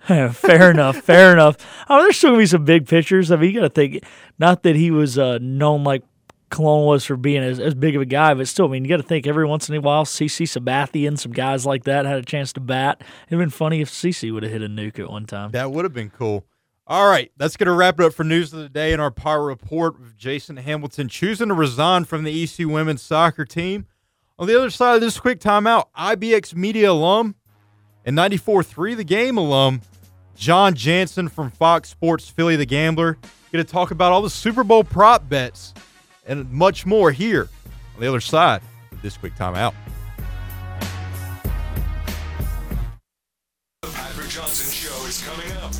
fair 0.32 0.70
enough. 0.70 0.98
Fair 0.98 1.32
enough. 1.32 1.56
Oh, 1.88 2.02
there's 2.02 2.16
still 2.16 2.30
gonna 2.30 2.42
be 2.42 2.46
some 2.46 2.64
big 2.64 2.86
pitchers. 2.86 3.30
I 3.30 3.36
mean, 3.36 3.54
you 3.54 3.60
got 3.60 3.68
to 3.68 3.70
think. 3.70 4.04
Not 4.38 4.62
that 4.62 4.76
he 4.76 4.90
was 4.90 5.18
uh, 5.18 5.38
known 5.40 5.82
like 5.82 6.02
Colon 6.50 6.86
was 6.86 7.04
for 7.04 7.16
being 7.16 7.42
as, 7.42 7.60
as 7.60 7.74
big 7.74 7.94
of 7.96 8.02
a 8.02 8.06
guy, 8.06 8.34
but 8.34 8.48
still, 8.48 8.66
I 8.66 8.68
mean, 8.68 8.84
you 8.84 8.88
got 8.88 8.96
to 8.98 9.02
think 9.02 9.26
every 9.26 9.46
once 9.46 9.68
in 9.68 9.74
a 9.74 9.80
while, 9.80 10.04
CC 10.04 10.46
Sabathian, 10.46 11.18
some 11.18 11.32
guys 11.32 11.66
like 11.66 11.84
that 11.84 12.06
had 12.06 12.18
a 12.18 12.22
chance 12.22 12.52
to 12.54 12.60
bat. 12.60 13.02
It'd 13.28 13.38
been 13.38 13.50
funny 13.50 13.80
if 13.80 13.90
CC 13.90 14.32
would 14.32 14.42
have 14.42 14.52
hit 14.52 14.62
a 14.62 14.68
nuke 14.68 14.98
at 14.98 15.10
one 15.10 15.26
time. 15.26 15.50
That 15.52 15.70
would 15.70 15.84
have 15.84 15.92
been 15.92 16.10
cool. 16.10 16.44
All 16.86 17.08
right, 17.08 17.30
that's 17.36 17.56
going 17.58 17.66
to 17.66 17.72
wrap 17.72 18.00
it 18.00 18.06
up 18.06 18.14
for 18.14 18.24
news 18.24 18.52
of 18.54 18.60
the 18.60 18.68
day 18.68 18.92
in 18.92 19.00
our 19.00 19.10
Power 19.10 19.44
Report 19.44 20.00
with 20.00 20.16
Jason 20.16 20.56
Hamilton 20.56 21.08
choosing 21.08 21.48
to 21.48 21.54
resign 21.54 22.04
from 22.04 22.24
the 22.24 22.42
EC 22.42 22.66
women's 22.66 23.02
soccer 23.02 23.44
team. 23.44 23.86
On 24.38 24.46
the 24.46 24.56
other 24.56 24.70
side 24.70 24.94
of 24.94 25.00
this 25.02 25.20
quick 25.20 25.40
timeout, 25.40 25.86
IBX 25.98 26.54
Media 26.54 26.92
alum 26.92 27.34
and 28.06 28.16
94.3 28.16 28.96
The 28.96 29.04
Game 29.04 29.36
alum, 29.36 29.82
John 30.34 30.74
Jansen 30.74 31.28
from 31.28 31.50
Fox 31.50 31.90
Sports 31.90 32.30
Philly 32.30 32.56
The 32.56 32.64
Gambler, 32.64 33.18
going 33.52 33.64
to 33.64 33.70
talk 33.70 33.90
about 33.90 34.12
all 34.12 34.22
the 34.22 34.30
Super 34.30 34.64
Bowl 34.64 34.84
prop 34.84 35.28
bets 35.28 35.74
and 36.28 36.48
much 36.52 36.86
more 36.86 37.10
here 37.10 37.48
on 37.94 38.00
the 38.00 38.06
other 38.06 38.20
side 38.20 38.60
of 38.92 39.02
this 39.02 39.16
quick 39.16 39.34
timeout. 39.34 39.74
The 43.82 43.88
Patrick 43.88 44.28
Johnson 44.28 44.70
Show 44.70 45.06
is 45.06 45.24
coming 45.26 45.50
up 45.56 45.72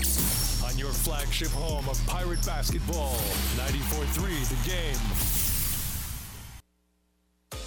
on 0.69 0.77
your 0.79 0.93
flagship 0.93 1.49
home 1.49 1.89
of 1.89 2.05
Pirate 2.07 2.45
Basketball, 2.45 3.15
94.3 3.57 4.49
The 4.49 4.69
Game. 4.69 5.28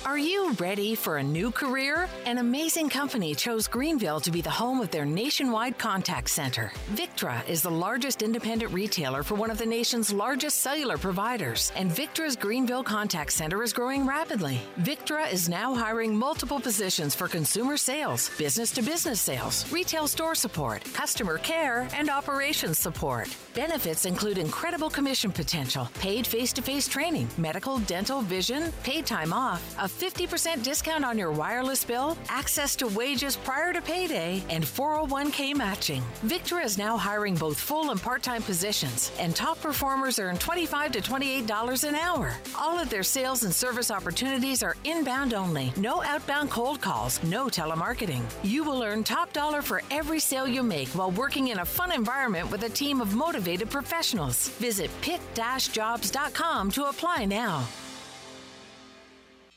Are 0.04 0.18
you 0.18 0.54
ready 0.54 0.96
for 0.96 1.18
a 1.18 1.24
new 1.24 1.52
career? 1.52 2.10
An 2.26 2.40
amazing 2.40 2.90
company 2.90 3.36
chose 3.36 3.68
Greenville 3.68 4.20
to 4.22 4.32
be 4.32 4.42
the 4.42 4.50
home 4.50 4.82
of 4.82 4.90
their 4.90 5.06
nationwide 5.06 5.78
contact 5.78 6.32
center. 6.32 6.72
Victra 6.94 7.48
is 7.48 7.62
the 7.62 7.70
largest 7.70 8.24
independent 8.24 8.74
retailer 8.74 9.22
for 9.22 9.36
one 9.36 9.52
of 9.52 9.60
the 9.60 9.66
nation's 9.66 10.12
largest 10.12 10.62
cellular 10.62 10.98
providers, 10.98 11.72
and 11.76 11.92
Victra's 11.92 12.36
Greenville 12.36 12.84
contact 12.84 13.32
center 13.32 13.62
is 13.62 13.74
growing 13.74 14.08
rapidly. 14.08 14.60
Victra 14.80 15.32
is 15.32 15.48
now 15.48 15.76
hiring 15.76 16.18
multiple 16.18 16.60
positions 16.60 17.14
for 17.14 17.28
consumer 17.28 17.78
sales, 17.78 18.32
business 18.40 18.72
to 18.72 18.82
business 18.82 19.22
sales, 19.22 19.72
retail 19.72 20.08
store 20.08 20.34
support, 20.34 20.84
customer 20.96 21.38
care, 21.38 21.88
and 21.94 22.10
operations 22.10 22.80
support. 22.80 23.30
Benefits 23.54 24.06
include 24.06 24.40
incredible 24.40 24.90
commission 24.90 25.32
potential, 25.32 25.88
paid 26.00 26.26
face 26.26 26.52
to 26.54 26.62
face 26.64 26.88
training, 26.88 27.28
medical, 27.38 27.78
dental, 27.80 28.22
vision, 28.22 28.74
paid 28.84 29.06
time 29.06 29.32
off, 29.32 29.76
a 29.80 29.91
50% 29.92 30.64
discount 30.64 31.04
on 31.04 31.18
your 31.18 31.32
wireless 31.32 31.84
bill, 31.84 32.18
access 32.30 32.76
to 32.78 32.88
wages 32.88 33.36
prior 33.36 33.74
to 33.74 33.82
payday, 33.82 34.44
and 34.50 34.64
401k 34.64 35.56
matching. 35.56 36.02
Victra 36.26 36.64
is 36.64 36.78
now 36.78 36.98
hiring 36.98 37.36
both 37.36 37.60
full 37.60 37.92
and 37.92 38.02
part 38.02 38.24
time 38.24 38.42
positions, 38.42 39.12
and 39.20 39.36
top 39.36 39.60
performers 39.62 40.20
earn 40.20 40.38
$25 40.38 40.92
to 40.92 41.02
$28 41.02 41.88
an 41.88 41.96
hour. 41.96 42.34
All 42.58 42.80
of 42.80 42.90
their 42.90 43.04
sales 43.04 43.44
and 43.44 43.54
service 43.54 43.92
opportunities 43.92 44.64
are 44.64 44.78
inbound 44.84 45.34
only, 45.34 45.74
no 45.78 46.02
outbound 46.04 46.50
cold 46.50 46.82
calls, 46.82 47.22
no 47.24 47.46
telemarketing. 47.48 48.24
You 48.44 48.64
will 48.64 48.84
earn 48.84 49.04
top 49.04 49.34
dollar 49.34 49.62
for 49.62 49.82
every 49.92 50.20
sale 50.20 50.48
you 50.48 50.64
make 50.64 50.90
while 50.90 51.12
working 51.12 51.50
in 51.50 51.60
a 51.60 51.66
fun 51.66 51.92
environment 51.92 52.50
with 52.52 52.64
a 52.64 52.70
team 52.70 53.02
of 53.02 53.16
motivated 53.16 53.70
professionals. 53.70 54.50
Visit 54.60 54.90
pick-jobs.com 55.02 56.72
to 56.72 56.86
apply 56.86 57.26
now. 57.26 57.68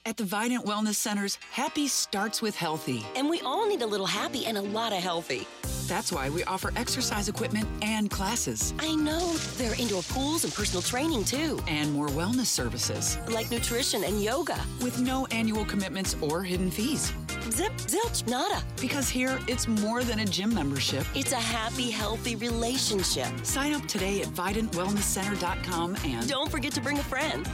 At 0.06 0.18
the 0.18 0.24
Vidant 0.24 0.66
Wellness 0.66 0.96
Centers, 0.96 1.38
happy 1.50 1.88
starts 1.88 2.42
with 2.42 2.54
healthy. 2.54 3.06
And 3.16 3.26
we 3.30 3.40
all 3.40 3.66
need 3.66 3.80
a 3.80 3.86
little 3.86 4.04
happy 4.04 4.44
and 4.44 4.58
a 4.58 4.60
lot 4.60 4.92
of 4.92 4.98
healthy. 4.98 5.46
That's 5.86 6.12
why 6.12 6.28
we 6.28 6.44
offer 6.44 6.72
exercise 6.76 7.30
equipment 7.30 7.66
and 7.80 8.10
classes. 8.10 8.74
I 8.80 8.94
know. 8.96 9.32
There 9.56 9.72
are 9.72 9.80
indoor 9.80 10.02
pools 10.02 10.44
and 10.44 10.52
personal 10.52 10.82
training 10.82 11.24
too. 11.24 11.58
And 11.68 11.90
more 11.90 12.08
wellness 12.08 12.46
services. 12.46 13.16
Like 13.28 13.50
nutrition 13.50 14.04
and 14.04 14.22
yoga. 14.22 14.58
With 14.82 15.00
no 15.00 15.24
annual 15.26 15.64
commitments 15.64 16.16
or 16.20 16.42
hidden 16.42 16.70
fees. 16.70 17.10
Zip, 17.50 17.72
zilch, 17.78 18.28
nada. 18.28 18.62
Because 18.82 19.08
here, 19.08 19.38
it's 19.48 19.66
more 19.66 20.04
than 20.04 20.18
a 20.18 20.26
gym 20.26 20.52
membership. 20.52 21.06
It's 21.14 21.32
a 21.32 21.36
happy, 21.36 21.90
healthy 21.90 22.36
relationship. 22.36 23.28
Sign 23.42 23.72
up 23.72 23.86
today 23.86 24.20
at 24.20 24.28
VidantWellnessCenter.com 24.28 25.96
and 26.04 26.28
don't 26.28 26.50
forget 26.50 26.72
to 26.72 26.82
bring 26.82 26.98
a 26.98 27.02
friend. 27.02 27.48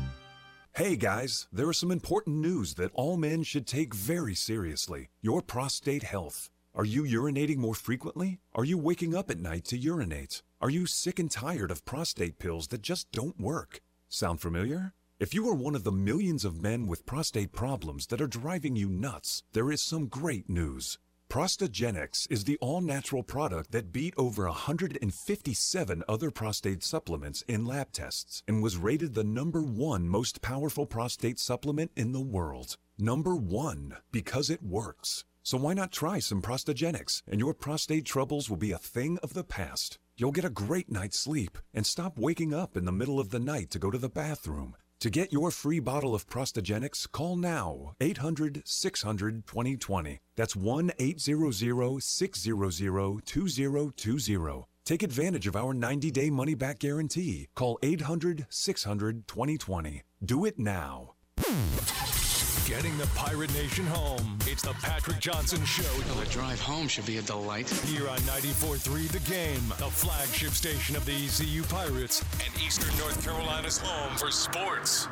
hey 0.78 0.94
guys, 0.94 1.48
there 1.52 1.68
is 1.68 1.76
some 1.76 1.90
important 1.90 2.36
news 2.36 2.74
that 2.74 2.92
all 2.94 3.16
men 3.16 3.42
should 3.42 3.66
take 3.66 3.92
very 3.92 4.32
seriously 4.32 5.08
your 5.20 5.42
prostate 5.42 6.04
health. 6.04 6.50
Are 6.72 6.84
you 6.84 7.02
urinating 7.02 7.56
more 7.56 7.74
frequently? 7.74 8.38
Are 8.54 8.64
you 8.64 8.78
waking 8.78 9.12
up 9.12 9.28
at 9.28 9.40
night 9.40 9.64
to 9.64 9.76
urinate? 9.76 10.40
Are 10.60 10.70
you 10.70 10.86
sick 10.86 11.18
and 11.18 11.28
tired 11.28 11.72
of 11.72 11.84
prostate 11.84 12.38
pills 12.38 12.68
that 12.68 12.82
just 12.82 13.10
don't 13.10 13.40
work? 13.40 13.80
Sound 14.08 14.40
familiar? 14.40 14.92
If 15.18 15.34
you 15.34 15.48
are 15.48 15.54
one 15.54 15.74
of 15.74 15.82
the 15.82 15.90
millions 15.90 16.44
of 16.44 16.62
men 16.62 16.86
with 16.86 17.06
prostate 17.06 17.50
problems 17.50 18.06
that 18.06 18.20
are 18.20 18.28
driving 18.28 18.76
you 18.76 18.88
nuts, 18.88 19.42
there 19.54 19.72
is 19.72 19.82
some 19.82 20.06
great 20.06 20.48
news. 20.48 20.96
Prostagenics 21.30 22.26
is 22.30 22.44
the 22.44 22.56
all 22.62 22.80
natural 22.80 23.22
product 23.22 23.70
that 23.72 23.92
beat 23.92 24.14
over 24.16 24.44
157 24.44 26.02
other 26.08 26.30
prostate 26.30 26.82
supplements 26.82 27.42
in 27.42 27.66
lab 27.66 27.92
tests 27.92 28.42
and 28.48 28.62
was 28.62 28.78
rated 28.78 29.12
the 29.12 29.24
number 29.24 29.60
one 29.60 30.08
most 30.08 30.40
powerful 30.40 30.86
prostate 30.86 31.38
supplement 31.38 31.90
in 31.94 32.12
the 32.12 32.20
world. 32.20 32.78
Number 32.98 33.36
one, 33.36 33.96
because 34.10 34.48
it 34.48 34.62
works. 34.62 35.26
So 35.42 35.58
why 35.58 35.74
not 35.74 35.92
try 35.92 36.18
some 36.18 36.40
Prostagenics 36.40 37.20
and 37.28 37.38
your 37.38 37.52
prostate 37.52 38.06
troubles 38.06 38.48
will 38.48 38.56
be 38.56 38.72
a 38.72 38.78
thing 38.78 39.18
of 39.22 39.34
the 39.34 39.44
past. 39.44 39.98
You'll 40.16 40.32
get 40.32 40.46
a 40.46 40.50
great 40.50 40.90
night's 40.90 41.18
sleep 41.18 41.58
and 41.74 41.84
stop 41.84 42.18
waking 42.18 42.54
up 42.54 42.74
in 42.74 42.86
the 42.86 42.90
middle 42.90 43.20
of 43.20 43.28
the 43.28 43.38
night 43.38 43.70
to 43.72 43.78
go 43.78 43.90
to 43.90 43.98
the 43.98 44.08
bathroom. 44.08 44.76
To 45.00 45.10
get 45.10 45.32
your 45.32 45.52
free 45.52 45.78
bottle 45.78 46.12
of 46.12 46.26
Prostagenics, 46.26 47.08
call 47.12 47.36
now 47.36 47.94
800 48.00 48.62
600 48.64 49.46
2020. 49.46 50.18
That's 50.34 50.56
1 50.56 50.90
800 50.98 52.02
600 52.02 52.84
2020. 52.84 54.66
Take 54.84 55.02
advantage 55.04 55.46
of 55.46 55.54
our 55.54 55.72
90 55.72 56.10
day 56.10 56.30
money 56.30 56.54
back 56.54 56.80
guarantee. 56.80 57.46
Call 57.54 57.78
800 57.80 58.46
600 58.50 59.28
2020. 59.28 60.02
Do 60.24 60.44
it 60.44 60.58
now. 60.58 61.14
Getting 62.66 62.98
the 62.98 63.06
Pirate 63.14 63.52
Nation 63.54 63.86
home. 63.86 64.38
It's 64.46 64.62
the 64.62 64.74
Patrick 64.74 65.20
Johnson 65.20 65.64
Show. 65.64 65.82
Well, 66.06 66.22
the 66.22 66.30
drive 66.30 66.60
home 66.60 66.86
should 66.86 67.06
be 67.06 67.16
a 67.16 67.22
delight. 67.22 67.68
Here 67.70 68.08
on 68.08 68.18
94.3 68.18 69.08
The 69.08 69.20
Game, 69.30 69.68
the 69.78 69.90
flagship 69.90 70.50
station 70.50 70.94
of 70.94 71.04
the 71.06 71.12
ECU 71.12 71.62
Pirates 71.62 72.22
and 72.44 72.62
Eastern 72.62 72.94
North 72.98 73.24
Carolina's 73.24 73.78
home 73.78 74.16
for 74.16 74.30
sports. 74.30 75.08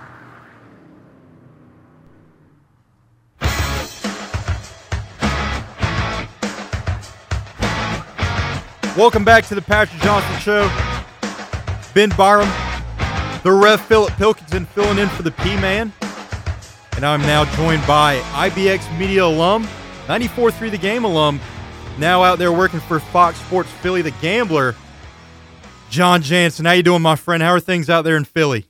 Welcome 8.96 9.24
back 9.24 9.46
to 9.46 9.54
the 9.54 9.62
Patrick 9.62 10.02
Johnson 10.02 10.38
Show. 10.40 10.70
Ben 11.94 12.10
Byram, 12.10 12.48
the 13.42 13.52
ref 13.52 13.86
Philip 13.86 14.12
Pilkington 14.14 14.66
filling 14.66 14.98
in 14.98 15.08
for 15.08 15.22
the 15.22 15.30
P 15.30 15.56
Man. 15.56 15.92
And 16.96 17.04
I'm 17.04 17.20
now 17.20 17.44
joined 17.56 17.86
by 17.86 18.20
IBX 18.32 18.98
Media 18.98 19.26
alum, 19.26 19.64
94.3 20.06 20.70
The 20.70 20.78
Game 20.78 21.04
alum, 21.04 21.40
now 21.98 22.22
out 22.22 22.38
there 22.38 22.50
working 22.50 22.80
for 22.80 22.98
Fox 22.98 23.38
Sports 23.40 23.70
Philly, 23.70 24.00
the 24.00 24.12
Gambler, 24.12 24.74
John 25.90 26.22
Jansen. 26.22 26.64
How 26.64 26.72
you 26.72 26.82
doing, 26.82 27.02
my 27.02 27.14
friend? 27.14 27.42
How 27.42 27.52
are 27.52 27.60
things 27.60 27.90
out 27.90 28.02
there 28.02 28.16
in 28.16 28.24
Philly? 28.24 28.66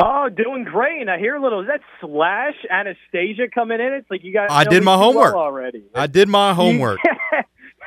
Oh, 0.00 0.28
doing 0.28 0.62
great. 0.62 1.00
And 1.00 1.10
I 1.10 1.18
hear 1.18 1.34
a 1.34 1.42
little, 1.42 1.62
is 1.62 1.66
that 1.66 1.80
Slash 2.00 2.54
Anastasia 2.70 3.48
coming 3.52 3.80
in? 3.80 3.94
It's 3.94 4.08
like 4.08 4.22
you 4.22 4.32
guys 4.32 4.46
I 4.48 4.62
did 4.62 4.84
my 4.84 4.96
homework 4.96 5.34
well 5.34 5.42
already. 5.42 5.86
I 5.96 6.06
did 6.06 6.28
my 6.28 6.54
homework. 6.54 7.00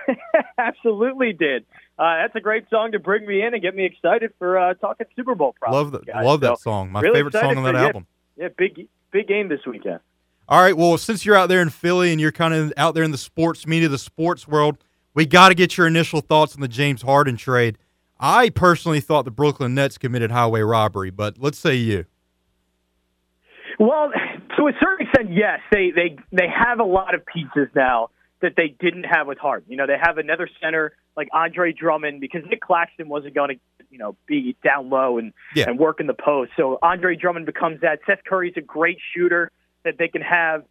Absolutely 0.58 1.32
did. 1.32 1.66
Uh, 1.98 2.18
that's 2.18 2.36
a 2.36 2.42
great 2.42 2.66
song 2.70 2.92
to 2.92 3.00
bring 3.00 3.26
me 3.26 3.42
in 3.42 3.54
and 3.54 3.62
get 3.62 3.76
me 3.76 3.86
excited 3.86 4.34
for 4.38 4.60
uh, 4.60 4.74
talking 4.74 5.08
Super 5.16 5.36
Bowl. 5.36 5.56
Love 5.70 5.94
that. 5.94 6.06
Guys. 6.06 6.26
Love 6.26 6.42
that 6.42 6.60
song. 6.60 6.92
My 6.92 7.00
really 7.00 7.20
favorite 7.20 7.34
song 7.34 7.58
on 7.58 7.64
that 7.64 7.76
for, 7.76 7.78
album. 7.78 8.08
Yeah, 8.36 8.44
yeah, 8.44 8.50
big 8.58 8.88
big 9.12 9.28
game 9.28 9.50
this 9.50 9.62
weekend. 9.66 10.00
All 10.48 10.62
right. 10.62 10.76
Well, 10.76 10.98
since 10.98 11.26
you're 11.26 11.36
out 11.36 11.48
there 11.48 11.62
in 11.62 11.70
Philly 11.70 12.12
and 12.12 12.20
you're 12.20 12.32
kind 12.32 12.54
of 12.54 12.74
out 12.76 12.94
there 12.94 13.04
in 13.04 13.12
the 13.12 13.18
sports 13.18 13.66
media, 13.66 13.88
the 13.88 13.98
sports 13.98 14.48
world, 14.48 14.78
we 15.14 15.26
got 15.26 15.50
to 15.50 15.56
get 15.56 15.78
your 15.78 15.88
initial 15.88 16.22
thoughts 16.22 16.56
on 16.56 16.62
the 16.62 16.68
James 16.68 17.02
Harden 17.02 17.38
trade. 17.38 17.78
I 18.20 18.50
personally 18.50 19.00
thought 19.00 19.26
the 19.26 19.32
Brooklyn 19.32 19.74
Nets 19.74 19.98
committed 19.98 20.32
highway 20.32 20.62
robbery, 20.62 21.10
but 21.10 21.38
let's 21.40 21.58
say 21.58 21.76
you. 21.76 22.06
Well, 23.80 24.12
to 24.58 24.68
a 24.68 24.74
certain 24.80 25.08
extent, 25.08 25.34
yes. 25.34 25.60
They 25.72 25.92
they 25.92 26.18
they 26.32 26.48
have 26.48 26.80
a 26.80 26.84
lot 26.84 27.16
of 27.16 27.26
pieces 27.26 27.68
now 27.76 28.10
that 28.42 28.54
they 28.58 28.76
didn't 28.80 29.04
have 29.04 29.28
with 29.28 29.38
Harden. 29.38 29.72
You 29.72 29.78
know, 29.78 29.88
they 29.88 29.98
have 30.00 30.18
another 30.18 30.50
center 30.62 30.94
like 31.16 31.30
Andre 31.34 31.74
Drummond 31.74 32.22
because 32.22 32.42
Nick 32.50 32.62
Claxton 32.62 33.08
wasn't 33.10 33.36
going 33.36 33.50
to, 33.50 33.86
you 33.90 33.98
know, 33.98 34.16
be 34.26 34.56
down 34.64 34.90
low 34.90 35.18
and 35.18 35.34
yeah. 35.56 35.70
and 35.70 35.80
work 35.80 36.00
in 36.00 36.08
the 36.08 36.14
post. 36.14 36.52
So 36.58 36.80
Andre 36.82 37.16
Drummond 37.16 37.46
becomes 37.46 37.82
that. 37.82 38.00
Seth 38.06 38.24
Curry's 38.28 38.54
a 38.58 38.62
great 38.62 38.98
shooter 39.14 39.52
that 39.84 39.98
they 39.98 40.08
can 40.08 40.22
have. 40.22 40.64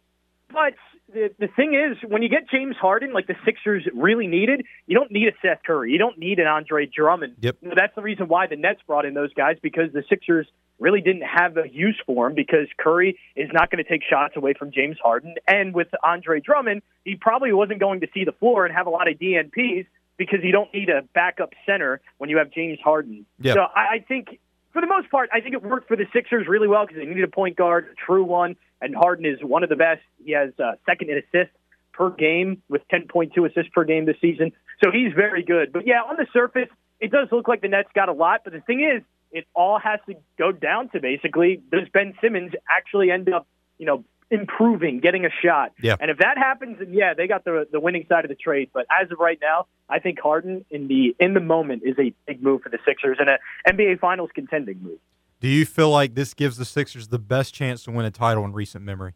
But 0.49 0.73
the 1.13 1.29
the 1.39 1.47
thing 1.47 1.73
is, 1.73 1.97
when 2.09 2.21
you 2.23 2.29
get 2.29 2.49
James 2.49 2.75
Harden, 2.75 3.13
like 3.13 3.27
the 3.27 3.35
Sixers 3.45 3.87
really 3.93 4.27
needed, 4.27 4.65
you 4.85 4.97
don't 4.97 5.11
need 5.11 5.27
a 5.27 5.31
Seth 5.41 5.63
Curry. 5.65 5.91
You 5.91 5.97
don't 5.97 6.17
need 6.17 6.39
an 6.39 6.47
Andre 6.47 6.85
Drummond. 6.85 7.35
Yep. 7.39 7.57
You 7.61 7.69
know, 7.69 7.75
that's 7.77 7.95
the 7.95 8.01
reason 8.01 8.27
why 8.27 8.47
the 8.47 8.55
Nets 8.55 8.81
brought 8.85 9.05
in 9.05 9.13
those 9.13 9.33
guys 9.33 9.57
because 9.61 9.93
the 9.93 10.03
Sixers 10.09 10.47
really 10.81 10.99
didn't 10.99 11.21
have 11.21 11.55
a 11.57 11.69
use 11.71 11.99
for 12.05 12.27
him 12.27 12.35
because 12.35 12.67
Curry 12.77 13.17
is 13.35 13.49
not 13.53 13.69
going 13.71 13.83
to 13.83 13.89
take 13.89 14.01
shots 14.03 14.35
away 14.35 14.53
from 14.57 14.71
James 14.71 14.97
Harden. 15.01 15.35
And 15.47 15.73
with 15.73 15.87
Andre 16.03 16.41
Drummond, 16.41 16.81
he 17.05 17.15
probably 17.15 17.53
wasn't 17.53 17.79
going 17.79 18.01
to 18.01 18.07
see 18.13 18.25
the 18.25 18.31
floor 18.33 18.65
and 18.65 18.75
have 18.75 18.87
a 18.87 18.89
lot 18.89 19.07
of 19.07 19.17
DNPs 19.17 19.85
because 20.17 20.39
you 20.43 20.51
don't 20.51 20.73
need 20.73 20.89
a 20.89 21.03
backup 21.13 21.53
center 21.65 22.01
when 22.17 22.29
you 22.29 22.37
have 22.37 22.51
James 22.51 22.79
Harden. 22.83 23.25
Yep. 23.39 23.55
So 23.55 23.61
I, 23.61 23.95
I 23.95 24.05
think, 24.07 24.39
for 24.73 24.81
the 24.81 24.87
most 24.87 25.09
part, 25.09 25.29
I 25.31 25.41
think 25.41 25.53
it 25.53 25.63
worked 25.63 25.87
for 25.87 25.95
the 25.95 26.05
Sixers 26.13 26.47
really 26.47 26.67
well 26.67 26.85
because 26.85 26.99
they 26.99 27.05
needed 27.05 27.23
a 27.23 27.27
point 27.27 27.55
guard, 27.55 27.87
a 27.91 27.95
true 27.95 28.23
one, 28.23 28.55
and 28.81 28.95
Harden 28.95 29.25
is 29.25 29.39
one 29.41 29.63
of 29.63 29.69
the 29.69 29.75
best. 29.75 30.01
He 30.23 30.33
has 30.33 30.51
uh, 30.59 30.73
second 30.85 31.09
in 31.09 31.17
assists 31.17 31.55
per 31.93 32.09
game 32.09 32.61
with 32.69 32.81
10.2 32.91 33.49
assists 33.49 33.71
per 33.73 33.83
game 33.83 34.05
this 34.05 34.17
season. 34.21 34.51
So 34.83 34.91
he's 34.91 35.13
very 35.13 35.43
good. 35.43 35.71
But 35.71 35.85
yeah, 35.85 36.01
on 36.01 36.15
the 36.17 36.25
surface, 36.33 36.69
it 36.99 37.11
does 37.11 37.27
look 37.31 37.47
like 37.47 37.61
the 37.61 37.67
Nets 37.67 37.89
got 37.93 38.09
a 38.09 38.13
lot. 38.13 38.41
But 38.43 38.53
the 38.53 38.61
thing 38.61 38.81
is, 38.81 39.03
it 39.31 39.45
all 39.53 39.79
has 39.79 39.99
to 40.07 40.15
go 40.37 40.51
down 40.51 40.89
to 40.89 40.99
basically 40.99 41.61
does 41.71 41.87
Ben 41.93 42.13
Simmons 42.21 42.51
actually 42.69 43.11
end 43.11 43.31
up, 43.33 43.47
you 43.77 43.85
know, 43.85 44.03
improving, 44.29 44.99
getting 44.99 45.25
a 45.25 45.29
shot. 45.43 45.73
Yeah. 45.81 45.97
And 45.99 46.09
if 46.09 46.17
that 46.19 46.37
happens, 46.37 46.77
then 46.79 46.93
yeah, 46.93 47.13
they 47.13 47.27
got 47.27 47.43
the 47.43 47.67
the 47.71 47.79
winning 47.79 48.05
side 48.07 48.25
of 48.25 48.29
the 48.29 48.35
trade. 48.35 48.69
But 48.73 48.85
as 48.89 49.11
of 49.11 49.19
right 49.19 49.39
now, 49.41 49.67
I 49.89 49.99
think 49.99 50.19
Harden 50.19 50.65
in 50.69 50.87
the 50.87 51.15
in 51.19 51.33
the 51.33 51.39
moment 51.39 51.83
is 51.85 51.95
a 51.99 52.13
big 52.25 52.41
move 52.41 52.61
for 52.61 52.69
the 52.69 52.79
Sixers 52.85 53.17
and 53.19 53.29
a 53.29 53.37
NBA 53.67 53.99
Finals 53.99 54.29
contending 54.33 54.81
move. 54.81 54.99
Do 55.41 55.47
you 55.47 55.65
feel 55.65 55.89
like 55.89 56.15
this 56.15 56.33
gives 56.33 56.57
the 56.57 56.65
Sixers 56.65 57.09
the 57.09 57.19
best 57.19 57.53
chance 57.53 57.83
to 57.83 57.91
win 57.91 58.05
a 58.05 58.11
title 58.11 58.45
in 58.45 58.53
recent 58.53 58.85
memory? 58.85 59.13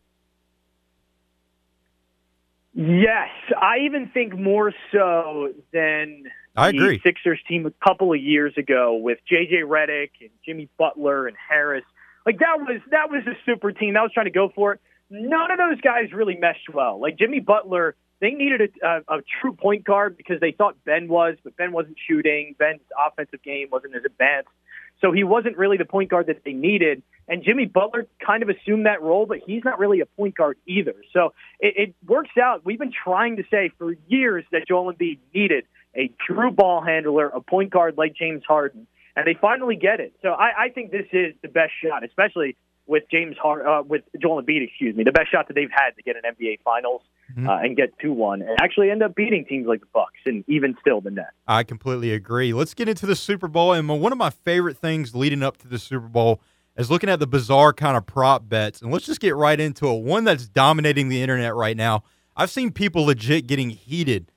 Yes, 2.75 3.29
I 3.57 3.85
even 3.85 4.09
think 4.13 4.37
more 4.37 4.73
so 4.91 5.53
than 5.71 6.25
I 6.57 6.71
the 6.71 6.77
agree. 6.77 7.01
Sixers 7.01 7.39
team 7.47 7.65
a 7.65 7.71
couple 7.87 8.11
of 8.11 8.19
years 8.19 8.53
ago 8.57 8.97
with 8.97 9.17
JJ 9.31 9.63
Redick 9.63 10.09
and 10.19 10.29
Jimmy 10.45 10.67
Butler 10.77 11.27
and 11.27 11.37
Harris. 11.49 11.85
Like 12.25 12.39
that 12.39 12.59
was 12.59 12.81
that 12.91 13.09
was 13.09 13.23
a 13.27 13.37
super 13.45 13.71
team 13.71 13.93
that 13.93 14.01
was 14.01 14.11
trying 14.13 14.25
to 14.25 14.31
go 14.31 14.51
for 14.53 14.73
it. 14.73 14.81
None 15.09 15.51
of 15.51 15.57
those 15.57 15.79
guys 15.79 16.11
really 16.11 16.35
meshed 16.35 16.67
well. 16.73 16.99
Like 16.99 17.17
Jimmy 17.17 17.39
Butler, 17.39 17.95
they 18.19 18.31
needed 18.31 18.73
a, 18.83 18.87
a, 18.87 19.19
a 19.19 19.21
true 19.39 19.53
point 19.53 19.85
guard 19.85 20.17
because 20.17 20.41
they 20.41 20.51
thought 20.51 20.75
Ben 20.83 21.07
was, 21.07 21.37
but 21.45 21.55
Ben 21.55 21.71
wasn't 21.71 21.95
shooting. 22.05 22.55
Ben's 22.59 22.81
offensive 23.07 23.41
game 23.41 23.69
wasn't 23.71 23.95
as 23.95 24.03
advanced. 24.03 24.49
So 24.99 25.13
he 25.13 25.23
wasn't 25.23 25.57
really 25.57 25.77
the 25.77 25.85
point 25.85 26.09
guard 26.09 26.27
that 26.27 26.43
they 26.43 26.53
needed. 26.53 27.03
And 27.27 27.43
Jimmy 27.43 27.65
Butler 27.65 28.07
kind 28.25 28.43
of 28.43 28.49
assumed 28.49 28.85
that 28.85 29.01
role, 29.01 29.25
but 29.25 29.39
he's 29.45 29.63
not 29.63 29.79
really 29.79 29.99
a 30.01 30.05
point 30.05 30.35
guard 30.35 30.57
either. 30.67 30.93
So 31.11 31.33
it, 31.59 31.73
it 31.89 31.95
works 32.07 32.31
out. 32.41 32.63
We've 32.65 32.77
been 32.79 32.91
trying 32.93 33.37
to 33.37 33.43
say 33.49 33.71
for 33.77 33.95
years 34.07 34.43
that 34.51 34.67
Joel 34.67 34.93
Embiid 34.93 35.17
needed 35.33 35.65
a 35.95 36.11
true 36.27 36.51
ball 36.51 36.81
handler, 36.83 37.27
a 37.27 37.41
point 37.41 37.71
guard 37.71 37.97
like 37.97 38.15
James 38.15 38.43
Harden, 38.47 38.85
and 39.15 39.25
they 39.25 39.33
finally 39.39 39.75
get 39.75 39.99
it. 39.99 40.13
So 40.21 40.29
I, 40.29 40.65
I 40.65 40.69
think 40.69 40.91
this 40.91 41.07
is 41.13 41.33
the 41.41 41.47
best 41.47 41.71
shot, 41.83 42.03
especially 42.03 42.57
with 42.87 43.03
James 43.09 43.35
Hard, 43.41 43.65
uh, 43.65 43.81
with 43.87 44.03
Joel 44.21 44.43
Embiid, 44.43 44.61
excuse 44.67 44.95
me, 44.95 45.03
the 45.03 45.11
best 45.11 45.31
shot 45.31 45.47
that 45.47 45.55
they've 45.55 45.71
had 45.71 45.91
to 45.95 46.03
get 46.03 46.15
an 46.17 46.21
NBA 46.35 46.59
Finals 46.63 47.01
Mhm. 47.35 47.49
uh, 47.49 47.57
and 47.65 47.75
get 47.75 47.97
two 47.97 48.13
one, 48.13 48.43
and 48.43 48.51
actually 48.61 48.91
end 48.91 49.01
up 49.01 49.15
beating 49.15 49.45
teams 49.45 49.65
like 49.65 49.79
the 49.79 49.87
Bucks 49.91 50.19
and 50.27 50.43
even 50.47 50.77
still 50.79 51.01
the 51.01 51.09
Nets. 51.09 51.31
I 51.47 51.63
completely 51.63 52.13
agree. 52.13 52.53
Let's 52.53 52.75
get 52.75 52.87
into 52.87 53.07
the 53.07 53.15
Super 53.15 53.47
Bowl. 53.47 53.73
And 53.73 53.89
one 53.89 54.11
of 54.11 54.19
my 54.19 54.29
favorite 54.29 54.77
things 54.77 55.15
leading 55.15 55.41
up 55.41 55.57
to 55.57 55.67
the 55.67 55.79
Super 55.79 56.07
Bowl 56.07 56.39
is 56.77 56.91
looking 56.91 57.09
at 57.09 57.19
the 57.19 57.27
bizarre 57.27 57.73
kind 57.73 57.95
of 57.95 58.05
prop 58.05 58.47
bets. 58.49 58.81
And 58.81 58.91
let's 58.91 59.05
just 59.05 59.19
get 59.19 59.35
right 59.35 59.59
into 59.59 59.87
it. 59.87 60.01
One 60.01 60.23
that's 60.23 60.47
dominating 60.47 61.09
the 61.09 61.21
internet 61.21 61.55
right 61.55 61.77
now. 61.77 62.03
I've 62.35 62.49
seen 62.49 62.71
people 62.71 63.05
legit 63.05 63.47
getting 63.47 63.69
heated, 63.69 64.31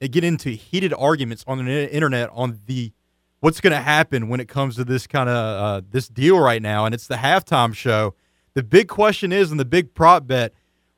get 0.00 0.24
into 0.24 0.50
heated 0.50 0.94
arguments 0.94 1.44
on 1.46 1.64
the 1.64 1.94
internet 1.94 2.30
on 2.32 2.60
the 2.66 2.92
what's 3.40 3.60
going 3.60 3.72
to 3.72 3.80
happen 3.80 4.28
when 4.28 4.40
it 4.40 4.48
comes 4.48 4.76
to 4.76 4.84
this 4.84 5.06
kind 5.06 5.28
of 5.28 5.34
uh, 5.36 5.82
this 5.90 6.08
deal 6.08 6.38
right 6.38 6.62
now, 6.62 6.86
and 6.86 6.94
it's 6.94 7.06
the 7.06 7.16
halftime 7.16 7.74
show. 7.74 8.14
The 8.54 8.62
big 8.62 8.88
question 8.88 9.32
is, 9.32 9.50
and 9.50 9.60
the 9.60 9.64
big 9.64 9.94
prop 9.94 10.26
bet: 10.26 10.54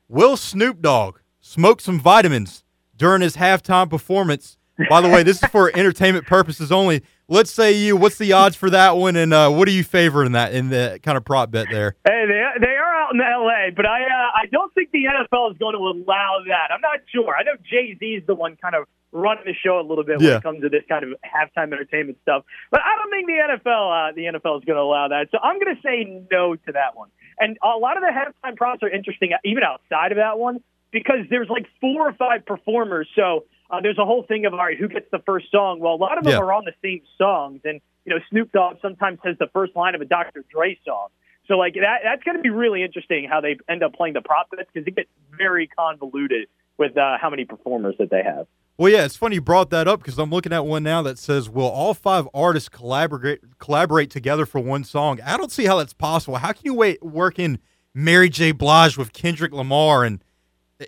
Will 0.07 0.37
Snoop 0.37 0.81
Dogg 0.81 1.19
smoke 1.41 1.81
some 1.81 1.99
vitamins 1.99 2.63
during 2.95 3.21
his 3.21 3.35
halftime 3.35 3.89
performance? 3.89 4.57
By 4.89 5.01
the 5.01 5.09
way, 5.09 5.23
this 5.23 5.41
is 5.41 5.49
for 5.49 5.71
entertainment 5.75 6.25
purposes 6.25 6.71
only. 6.71 7.01
Let's 7.27 7.51
say 7.51 7.71
you. 7.73 7.97
What's 7.97 8.17
the 8.17 8.33
odds 8.33 8.55
for 8.55 8.69
that 8.69 8.97
one, 8.97 9.15
and 9.15 9.33
uh, 9.33 9.49
what 9.49 9.65
do 9.67 9.71
you 9.73 9.83
favor 9.83 10.23
in 10.23 10.33
that 10.33 10.53
in 10.53 10.69
the 10.69 10.99
kind 11.01 11.17
of 11.17 11.25
prop 11.25 11.49
bet 11.51 11.67
there? 11.71 11.95
Hey, 12.07 12.25
they 12.27 12.43
they 12.61 12.73
are 12.75 12.95
out 12.95 13.13
in 13.15 13.19
L.A., 13.21 13.71
but 13.75 13.85
I 13.87 14.03
uh, 14.03 14.29
I 14.35 14.45
don't 14.51 14.71
think 14.75 14.91
the 14.91 15.05
NFL 15.05 15.51
is 15.51 15.57
going 15.57 15.73
to 15.73 15.79
allow 15.81 16.37
that. 16.47 16.71
I'm 16.73 16.81
not 16.81 16.99
sure. 17.13 17.35
I 17.35 17.43
know 17.43 17.53
Jay 17.67 17.97
Z 17.99 18.05
is 18.05 18.23
the 18.27 18.35
one 18.35 18.57
kind 18.61 18.75
of 18.75 18.85
running 19.11 19.45
the 19.45 19.53
show 19.53 19.79
a 19.79 19.85
little 19.87 20.03
bit 20.03 20.17
when 20.19 20.27
Yeah. 20.27 20.37
it 20.37 20.43
comes 20.43 20.61
to 20.61 20.69
this 20.69 20.83
kind 20.89 21.03
of 21.03 21.11
halftime 21.25 21.71
entertainment 21.73 22.17
stuff, 22.21 22.43
but 22.69 22.81
I 22.81 22.95
don't 22.97 23.09
think 23.09 23.25
the 23.27 23.57
NFL 23.57 24.09
uh, 24.09 24.11
the 24.13 24.25
NFL 24.37 24.59
is 24.59 24.65
going 24.65 24.77
to 24.77 24.83
allow 24.83 25.07
that. 25.07 25.27
So 25.31 25.39
I'm 25.41 25.57
going 25.59 25.75
to 25.75 25.81
say 25.81 26.05
no 26.31 26.55
to 26.55 26.71
that 26.73 26.95
one. 26.95 27.09
And 27.39 27.57
a 27.63 27.77
lot 27.79 27.97
of 27.97 28.03
the 28.03 28.11
halftime 28.13 28.55
props 28.55 28.83
are 28.83 28.89
interesting, 28.89 29.31
even 29.43 29.63
outside 29.63 30.11
of 30.11 30.17
that 30.17 30.37
one, 30.37 30.59
because 30.91 31.25
there's 31.31 31.49
like 31.49 31.65
four 31.81 32.07
or 32.09 32.13
five 32.13 32.45
performers. 32.45 33.07
So 33.15 33.45
uh, 33.69 33.81
there's 33.81 33.97
a 33.97 34.05
whole 34.05 34.23
thing 34.23 34.45
of 34.45 34.53
all 34.53 34.59
right, 34.59 34.77
who 34.77 34.87
gets 34.87 35.07
the 35.11 35.19
first 35.25 35.51
song? 35.51 35.79
Well, 35.79 35.93
a 35.93 35.95
lot 35.95 36.17
of 36.17 36.23
them 36.23 36.33
Yeah. 36.33 36.39
are 36.39 36.53
on 36.53 36.65
the 36.65 36.73
same 36.83 37.01
songs, 37.17 37.61
and 37.65 37.81
you 38.05 38.13
know 38.13 38.19
Snoop 38.29 38.51
Dogg 38.51 38.77
sometimes 38.81 39.19
has 39.23 39.37
the 39.39 39.47
first 39.53 39.75
line 39.75 39.95
of 39.95 40.01
a 40.01 40.05
Dr. 40.05 40.43
Dre 40.51 40.77
song. 40.85 41.07
So 41.47 41.57
like 41.57 41.73
that 41.75 41.99
that's 42.03 42.23
going 42.23 42.37
to 42.37 42.43
be 42.43 42.49
really 42.49 42.83
interesting 42.83 43.27
how 43.29 43.41
they 43.41 43.57
end 43.69 43.83
up 43.83 43.93
playing 43.93 44.13
the 44.13 44.21
prop 44.21 44.49
bets 44.51 44.69
because 44.73 44.87
it 44.87 44.95
gets 44.95 45.09
very 45.37 45.67
convoluted 45.67 46.47
with 46.77 46.97
uh, 46.97 47.17
how 47.21 47.29
many 47.29 47.45
performers 47.45 47.95
that 47.99 48.09
they 48.09 48.23
have. 48.23 48.47
Well, 48.77 48.91
yeah, 48.91 49.05
it's 49.05 49.15
funny 49.15 49.35
you 49.35 49.41
brought 49.41 49.69
that 49.69 49.87
up 49.87 49.99
because 50.01 50.19
I'm 50.19 50.29
looking 50.29 50.51
at 50.51 50.65
one 50.65 50.83
now 50.83 51.01
that 51.03 51.17
says, 51.17 51.49
"Will 51.49 51.67
all 51.69 51.93
five 51.93 52.27
artists 52.33 52.67
collaborate 52.67 53.57
collaborate 53.59 54.09
together 54.09 54.45
for 54.45 54.59
one 54.59 54.83
song?" 54.83 55.19
I 55.25 55.37
don't 55.37 55.51
see 55.51 55.65
how 55.65 55.77
that's 55.77 55.93
possible. 55.93 56.37
How 56.37 56.51
can 56.51 56.61
you 56.65 56.73
wait 56.73 57.01
work 57.03 57.39
in 57.39 57.59
Mary 57.93 58.27
J. 58.29 58.51
Blige 58.51 58.97
with 58.97 59.13
Kendrick 59.13 59.53
Lamar 59.53 60.03
and 60.03 60.21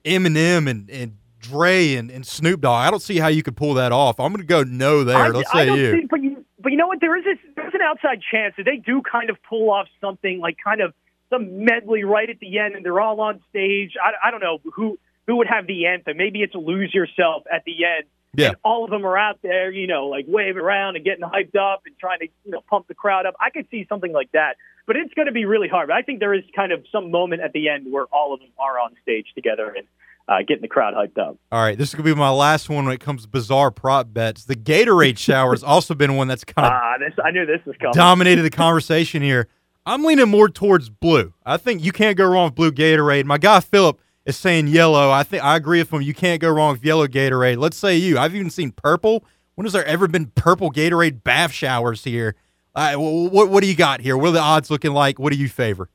Eminem 0.05 0.69
and 0.69 0.89
and 0.89 1.17
Dre 1.39 1.95
and, 1.95 2.09
and 2.09 2.25
Snoop 2.25 2.61
Dogg? 2.61 2.87
I 2.87 2.91
don't 2.91 3.01
see 3.01 3.17
how 3.17 3.27
you 3.27 3.43
could 3.43 3.55
pull 3.55 3.73
that 3.75 3.91
off. 3.91 4.19
I'm 4.19 4.31
going 4.31 4.41
to 4.41 4.47
go 4.47 4.63
no 4.63 5.03
there. 5.03 5.17
I, 5.17 5.27
Let's 5.29 5.49
I 5.51 5.65
say 5.65 5.75
you. 5.75 5.91
think, 5.91 6.09
but 6.09 6.21
you, 6.21 6.45
but 6.59 6.71
you 6.71 6.77
know 6.77 6.87
what? 6.87 6.99
There 7.01 7.17
is 7.17 7.23
this, 7.23 7.37
there's 7.55 7.73
an 7.73 7.81
outside 7.81 8.19
chance 8.31 8.55
that 8.57 8.63
they 8.63 8.77
do 8.77 9.01
kind 9.01 9.29
of 9.29 9.37
pull 9.47 9.69
off 9.69 9.87
something 10.01 10.39
like 10.39 10.57
kind 10.63 10.81
of 10.81 10.93
some 11.29 11.65
medley 11.65 12.03
right 12.03 12.29
at 12.29 12.39
the 12.39 12.59
end, 12.59 12.75
and 12.75 12.85
they're 12.85 13.01
all 13.01 13.19
on 13.21 13.41
stage. 13.49 13.93
I, 14.01 14.27
I 14.27 14.31
don't 14.31 14.41
know 14.41 14.59
who 14.73 14.97
who 15.27 15.37
would 15.37 15.47
have 15.47 15.67
the 15.67 15.87
anthem. 15.87 16.17
Maybe 16.17 16.41
it's 16.41 16.55
"Lose 16.55 16.93
Yourself" 16.93 17.43
at 17.51 17.63
the 17.65 17.85
end. 17.85 18.05
Yeah. 18.33 18.49
And 18.49 18.57
all 18.63 18.83
of 18.83 18.91
them 18.91 19.05
are 19.05 19.17
out 19.17 19.39
there, 19.41 19.71
you 19.71 19.87
know, 19.87 20.07
like 20.07 20.25
waving 20.27 20.61
around 20.61 20.95
and 20.95 21.03
getting 21.03 21.23
hyped 21.23 21.55
up 21.55 21.83
and 21.85 21.97
trying 21.97 22.19
to, 22.19 22.27
you 22.45 22.51
know, 22.51 22.61
pump 22.69 22.87
the 22.87 22.93
crowd 22.93 23.25
up. 23.25 23.35
I 23.41 23.49
could 23.49 23.67
see 23.71 23.85
something 23.89 24.11
like 24.11 24.31
that, 24.33 24.57
but 24.85 24.95
it's 24.95 25.13
going 25.15 25.25
to 25.25 25.31
be 25.31 25.45
really 25.45 25.67
hard. 25.67 25.87
But 25.87 25.95
I 25.95 26.03
think 26.03 26.19
there 26.19 26.35
is 26.35 26.43
kind 26.55 26.71
of 26.71 26.85
some 26.91 27.09
moment 27.09 27.41
at 27.41 27.51
the 27.53 27.67
end 27.67 27.91
where 27.91 28.05
all 28.05 28.33
of 28.33 28.39
them 28.39 28.49
are 28.59 28.79
on 28.79 28.91
stage 29.01 29.27
together 29.33 29.73
and 29.75 29.87
uh, 30.27 30.37
getting 30.47 30.61
the 30.61 30.67
crowd 30.67 30.93
hyped 30.93 31.17
up. 31.17 31.37
All 31.51 31.61
right, 31.63 31.77
this 31.77 31.89
is 31.89 31.95
going 31.95 32.05
to 32.05 32.13
be 32.13 32.19
my 32.19 32.29
last 32.29 32.69
one 32.69 32.85
when 32.85 32.93
it 32.93 32.99
comes 32.99 33.23
to 33.23 33.27
bizarre 33.27 33.71
prop 33.71 34.13
bets. 34.13 34.45
The 34.45 34.55
Gatorade 34.55 35.17
shower 35.17 35.51
has 35.51 35.63
also 35.63 35.93
been 35.95 36.15
one 36.15 36.27
that's 36.27 36.43
kind 36.43 36.65
of 36.67 36.73
Ah, 36.73 36.95
this 36.99 37.13
I 37.23 37.31
knew 37.31 37.45
this 37.45 37.61
was 37.65 37.75
coming. 37.77 37.93
dominated 37.93 38.41
the 38.43 38.49
conversation 38.49 39.21
here. 39.21 39.47
I'm 39.85 40.03
leaning 40.03 40.27
more 40.29 40.49
towards 40.49 40.89
blue. 40.89 41.33
I 41.45 41.55
think 41.57 41.83
you 41.83 41.91
can't 41.93 42.17
go 42.17 42.25
wrong 42.25 42.45
with 42.45 42.55
blue 42.55 42.71
Gatorade. 42.71 43.23
My 43.25 43.37
guy 43.37 43.61
Philip 43.61 43.99
is 44.25 44.35
saying 44.35 44.67
yellow. 44.67 45.09
I 45.09 45.23
think 45.23 45.43
I 45.43 45.55
agree 45.55 45.79
with 45.79 45.93
him. 45.93 46.01
You 46.01 46.13
can't 46.13 46.41
go 46.41 46.49
wrong 46.51 46.73
with 46.73 46.83
yellow 46.83 47.07
Gatorade. 47.07 47.57
Let's 47.57 47.77
say 47.77 47.95
you. 47.95 48.17
I've 48.17 48.35
even 48.35 48.49
seen 48.49 48.71
purple. 48.71 49.23
When 49.55 49.65
has 49.65 49.71
there 49.73 49.85
ever 49.85 50.07
been 50.09 50.25
purple 50.35 50.71
Gatorade 50.71 51.23
bath 51.23 51.53
showers 51.53 52.03
here? 52.03 52.35
Uh, 52.75 52.95
what 52.95 53.49
what 53.49 53.61
do 53.63 53.67
you 53.67 53.75
got 53.75 54.01
here? 54.01 54.17
What 54.17 54.29
are 54.29 54.31
the 54.33 54.39
odds 54.41 54.69
looking 54.69 54.91
like? 54.91 55.17
What 55.19 55.31
do 55.31 55.39
you 55.39 55.47
favor? 55.49 55.89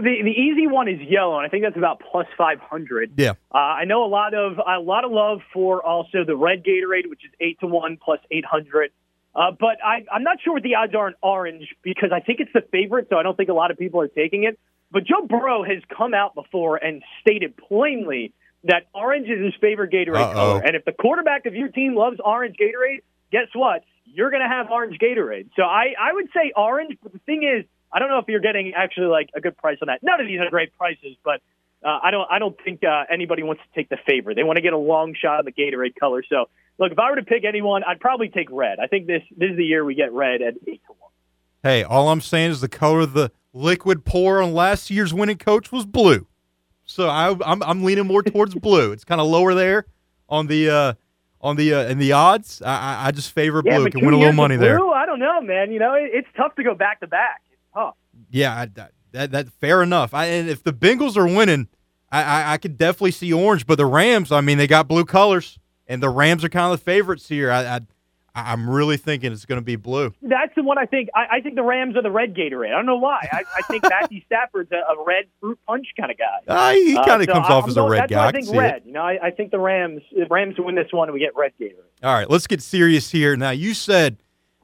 So 0.00 0.04
the 0.04 0.22
the 0.22 0.30
easy 0.30 0.66
one 0.66 0.88
is 0.88 1.00
yellow, 1.00 1.36
and 1.36 1.46
I 1.46 1.50
think 1.50 1.64
that's 1.64 1.76
about 1.76 2.00
plus 2.10 2.26
five 2.38 2.58
hundred. 2.60 3.12
Yeah. 3.16 3.32
Uh, 3.54 3.58
I 3.58 3.84
know 3.84 4.04
a 4.04 4.08
lot 4.08 4.34
of 4.34 4.58
a 4.58 4.80
lot 4.80 5.04
of 5.04 5.10
love 5.10 5.40
for 5.52 5.84
also 5.84 6.24
the 6.26 6.36
red 6.36 6.64
Gatorade, 6.64 7.08
which 7.08 7.24
is 7.24 7.30
eight 7.40 7.60
to 7.60 7.66
one 7.66 7.98
plus 8.02 8.20
eight 8.30 8.44
hundred. 8.44 8.92
Uh, 9.34 9.52
but 9.52 9.76
I, 9.84 10.04
I'm 10.12 10.24
not 10.24 10.38
sure 10.42 10.54
what 10.54 10.62
the 10.62 10.74
odds 10.74 10.94
are 10.94 11.08
in 11.08 11.14
orange 11.22 11.68
because 11.82 12.10
I 12.12 12.20
think 12.20 12.40
it's 12.40 12.52
the 12.52 12.64
favorite, 12.72 13.08
so 13.10 13.16
I 13.16 13.22
don't 13.22 13.36
think 13.36 13.48
a 13.48 13.54
lot 13.54 13.70
of 13.70 13.78
people 13.78 14.00
are 14.00 14.08
taking 14.08 14.44
it. 14.44 14.58
But 14.90 15.04
Joe 15.04 15.24
Burrow 15.26 15.62
has 15.62 15.82
come 15.96 16.14
out 16.14 16.34
before 16.34 16.76
and 16.76 17.02
stated 17.20 17.56
plainly 17.56 18.32
that 18.64 18.88
orange 18.92 19.28
is 19.28 19.40
his 19.44 19.54
favorite 19.60 19.92
Gatorade 19.92 20.16
Uh-oh. 20.16 20.32
color. 20.32 20.60
And 20.62 20.74
if 20.74 20.84
the 20.84 20.92
quarterback 20.92 21.46
of 21.46 21.54
your 21.54 21.68
team 21.68 21.94
loves 21.94 22.18
orange 22.24 22.56
Gatorade, 22.60 23.02
guess 23.30 23.46
what? 23.54 23.84
You're 24.04 24.30
going 24.30 24.42
to 24.42 24.48
have 24.48 24.68
orange 24.70 24.98
Gatorade. 24.98 25.50
So 25.54 25.62
I, 25.62 25.94
I 25.98 26.12
would 26.12 26.28
say 26.34 26.52
orange, 26.56 26.98
but 27.00 27.12
the 27.12 27.20
thing 27.20 27.44
is, 27.44 27.64
I 27.92 27.98
don't 27.98 28.08
know 28.08 28.18
if 28.18 28.26
you're 28.28 28.40
getting 28.40 28.72
actually 28.76 29.06
like 29.08 29.30
a 29.34 29.40
good 29.40 29.56
price 29.56 29.78
on 29.82 29.86
that. 29.86 30.02
None 30.02 30.20
of 30.20 30.26
these 30.26 30.40
are 30.40 30.48
great 30.50 30.76
prices, 30.76 31.16
but 31.24 31.40
uh, 31.84 31.98
I 32.02 32.10
don't 32.10 32.26
I 32.30 32.38
don't 32.38 32.56
think 32.64 32.84
uh, 32.84 33.04
anybody 33.12 33.42
wants 33.42 33.62
to 33.62 33.68
take 33.78 33.88
the 33.88 33.98
favor. 34.06 34.34
They 34.34 34.42
want 34.44 34.56
to 34.56 34.62
get 34.62 34.72
a 34.72 34.78
long 34.78 35.14
shot 35.20 35.40
of 35.40 35.46
the 35.46 35.52
Gatorade 35.52 35.94
color. 35.98 36.22
So 36.28 36.46
look, 36.78 36.92
if 36.92 36.98
I 36.98 37.10
were 37.10 37.16
to 37.16 37.22
pick 37.24 37.44
anyone, 37.44 37.82
I'd 37.84 38.00
probably 38.00 38.28
take 38.28 38.48
red. 38.50 38.78
I 38.78 38.86
think 38.86 39.06
this 39.06 39.22
this 39.36 39.50
is 39.50 39.56
the 39.56 39.64
year 39.64 39.84
we 39.84 39.94
get 39.94 40.12
red 40.12 40.42
at 40.42 40.54
eight 40.68 40.82
to 40.86 40.92
one. 40.98 41.10
Hey, 41.62 41.82
all 41.82 42.08
I'm 42.10 42.20
saying 42.20 42.50
is 42.52 42.60
the 42.60 42.68
color 42.68 43.00
of 43.00 43.12
the 43.12 43.32
liquid 43.52 44.04
pour 44.04 44.40
on 44.42 44.54
last 44.54 44.90
year's 44.90 45.12
winning 45.12 45.38
coach 45.38 45.72
was 45.72 45.84
blue. 45.84 46.26
So 46.84 47.08
I, 47.08 47.34
I'm 47.44 47.62
I'm 47.62 47.82
leaning 47.84 48.06
more 48.06 48.22
towards 48.22 48.54
blue. 48.68 48.92
It's 48.92 49.04
kind 49.04 49.20
of 49.20 49.26
lower 49.26 49.54
there 49.54 49.86
on 50.28 50.46
the 50.46 50.70
uh, 50.70 50.92
on 51.40 51.56
the 51.56 51.74
uh, 51.74 51.82
in 51.88 51.98
the 51.98 52.12
odds. 52.12 52.62
I, 52.62 53.06
I- 53.06 53.10
just 53.12 53.32
favor 53.32 53.62
blue. 53.62 53.84
but 53.84 53.92
Can 53.92 54.04
win 54.04 54.14
a 54.14 54.18
little 54.18 54.32
money 54.34 54.56
there. 54.56 54.78
blue, 54.78 54.90
I 54.92 55.06
don't 55.06 55.18
know, 55.18 55.40
man. 55.40 55.72
You 55.72 55.78
know, 55.78 55.94
it, 55.94 56.10
it's 56.12 56.28
tough 56.36 56.54
to 56.56 56.62
go 56.62 56.74
back 56.74 57.00
to 57.00 57.06
back. 57.06 57.40
Tough. 57.74 57.94
Yeah, 58.30 58.54
I, 58.54 58.66
that, 58.66 58.92
that 59.12 59.30
that 59.32 59.48
fair 59.48 59.82
enough. 59.82 60.14
I, 60.14 60.26
and 60.26 60.48
if 60.48 60.62
the 60.62 60.72
Bengals 60.72 61.16
are 61.16 61.26
winning, 61.26 61.68
I, 62.12 62.22
I 62.22 62.52
I 62.52 62.56
could 62.58 62.76
definitely 62.78 63.12
see 63.12 63.32
orange. 63.32 63.66
But 63.66 63.76
the 63.76 63.86
Rams, 63.86 64.30
I 64.32 64.40
mean, 64.40 64.58
they 64.58 64.66
got 64.66 64.88
blue 64.88 65.04
colors, 65.04 65.58
and 65.88 66.02
the 66.02 66.08
Rams 66.10 66.44
are 66.44 66.48
kind 66.48 66.72
of 66.72 66.78
the 66.78 66.84
favorites 66.84 67.28
here. 67.28 67.50
I, 67.50 67.76
I 67.76 67.80
I'm 68.32 68.70
really 68.70 68.96
thinking 68.96 69.32
it's 69.32 69.44
going 69.44 69.60
to 69.60 69.64
be 69.64 69.74
blue. 69.74 70.14
That's 70.22 70.54
the 70.54 70.62
one 70.62 70.78
I 70.78 70.86
think. 70.86 71.08
I, 71.16 71.38
I 71.38 71.40
think 71.40 71.56
the 71.56 71.64
Rams 71.64 71.96
are 71.96 72.02
the 72.02 72.12
red 72.12 72.32
Gatorade. 72.34 72.68
I 72.68 72.76
don't 72.76 72.86
know 72.86 72.96
why. 72.96 73.28
I, 73.32 73.42
I 73.58 73.62
think 73.62 73.82
Matthew 73.90 74.20
Stafford's 74.26 74.70
a, 74.70 74.76
a 74.76 75.04
red 75.04 75.24
fruit 75.40 75.58
punch 75.66 75.88
kind 75.98 76.12
of 76.12 76.16
guy. 76.18 76.38
Uh, 76.46 76.72
he 76.72 76.96
Uh, 76.96 77.04
kind 77.04 77.22
of 77.22 77.26
so 77.26 77.32
comes 77.32 77.46
I- 77.48 77.52
off 77.52 77.64
I'm 77.64 77.70
as 77.70 77.76
a 77.76 77.82
red 77.82 78.08
guy. 78.08 78.28
I 78.28 78.30
think 78.32 78.48
red. 78.52 78.76
it. 78.76 78.82
You 78.86 78.92
know, 78.92 79.02
I, 79.02 79.18
I 79.26 79.30
think 79.32 79.50
the 79.50 79.58
Rams. 79.58 80.02
If 80.12 80.30
Rams 80.30 80.54
win 80.58 80.76
this 80.76 80.86
one, 80.92 81.12
we 81.12 81.18
get 81.18 81.34
red 81.36 81.52
Gatorade. 81.60 81.74
All 82.04 82.14
right, 82.14 82.30
let's 82.30 82.46
get 82.46 82.62
serious 82.62 83.10
here. 83.10 83.36
Now, 83.36 83.50
you 83.50 83.74
said 83.74 84.18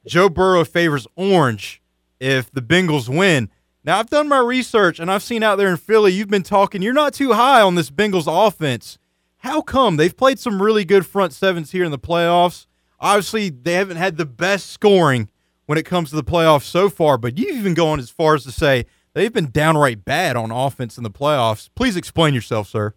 Joe 0.07 0.29
Burrow 0.29 0.65
favors 0.65 1.09
orange 1.17 1.83
if 2.21 2.51
the 2.51 2.63
Bengals 2.63 3.09
win. 3.09 3.51
Now, 3.85 3.99
I've 3.99 4.11
done 4.11 4.29
my 4.29 4.41
research 4.41 4.99
and 4.99 5.11
I've 5.11 5.23
seen 5.23 5.43
out 5.43 5.57
there 5.57 5.69
in 5.69 5.77
Philly, 5.77 6.13
you've 6.13 6.29
been 6.29 6.43
talking, 6.43 6.83
you're 6.83 6.93
not 6.93 7.15
too 7.15 7.35
high 7.35 7.63
on 7.63 7.77
this 7.77 7.91
Bengals 7.91 8.27
offense. 8.27 8.99
How 9.39 9.61
come? 9.61 9.97
They've 9.97 10.17
played 10.17 10.39
some 10.39 10.61
really 10.61 10.85
good 10.85 11.07
front 11.07 11.33
sevens 11.33 11.71
here 11.71 11.85
in 11.85 11.93
the 11.93 11.99
playoffs. 11.99 12.67
Obviously, 12.99 13.51
they 13.51 13.75
haven't 13.75 13.99
had 13.99 14.17
the 14.17 14.27
best 14.27 14.71
scoring 14.71 15.31
when 15.67 15.79
it 15.79 15.85
comes 15.85 16.11
to 16.11 16.17
the 16.17 16.25
playoffs 16.25 16.65
so 16.65 16.89
far, 16.89 17.19
but 17.19 17.39
you've 17.39 17.57
even 17.57 17.75
gone 17.75 18.01
as 18.01 18.11
far 18.11 18.35
as 18.35 18.45
to 18.45 18.51
say 18.51 18.87
they've 19.15 19.33
been 19.33 19.51
downright 19.51 20.05
bad 20.05 20.37
on 20.37 20.51
offense 20.51 20.97
in 20.97 21.05
the 21.05 21.11
playoffs. 21.11 21.69
Please 21.75 21.97
explain 21.97 22.35
yourself, 22.35 22.69
sir. 22.69 22.95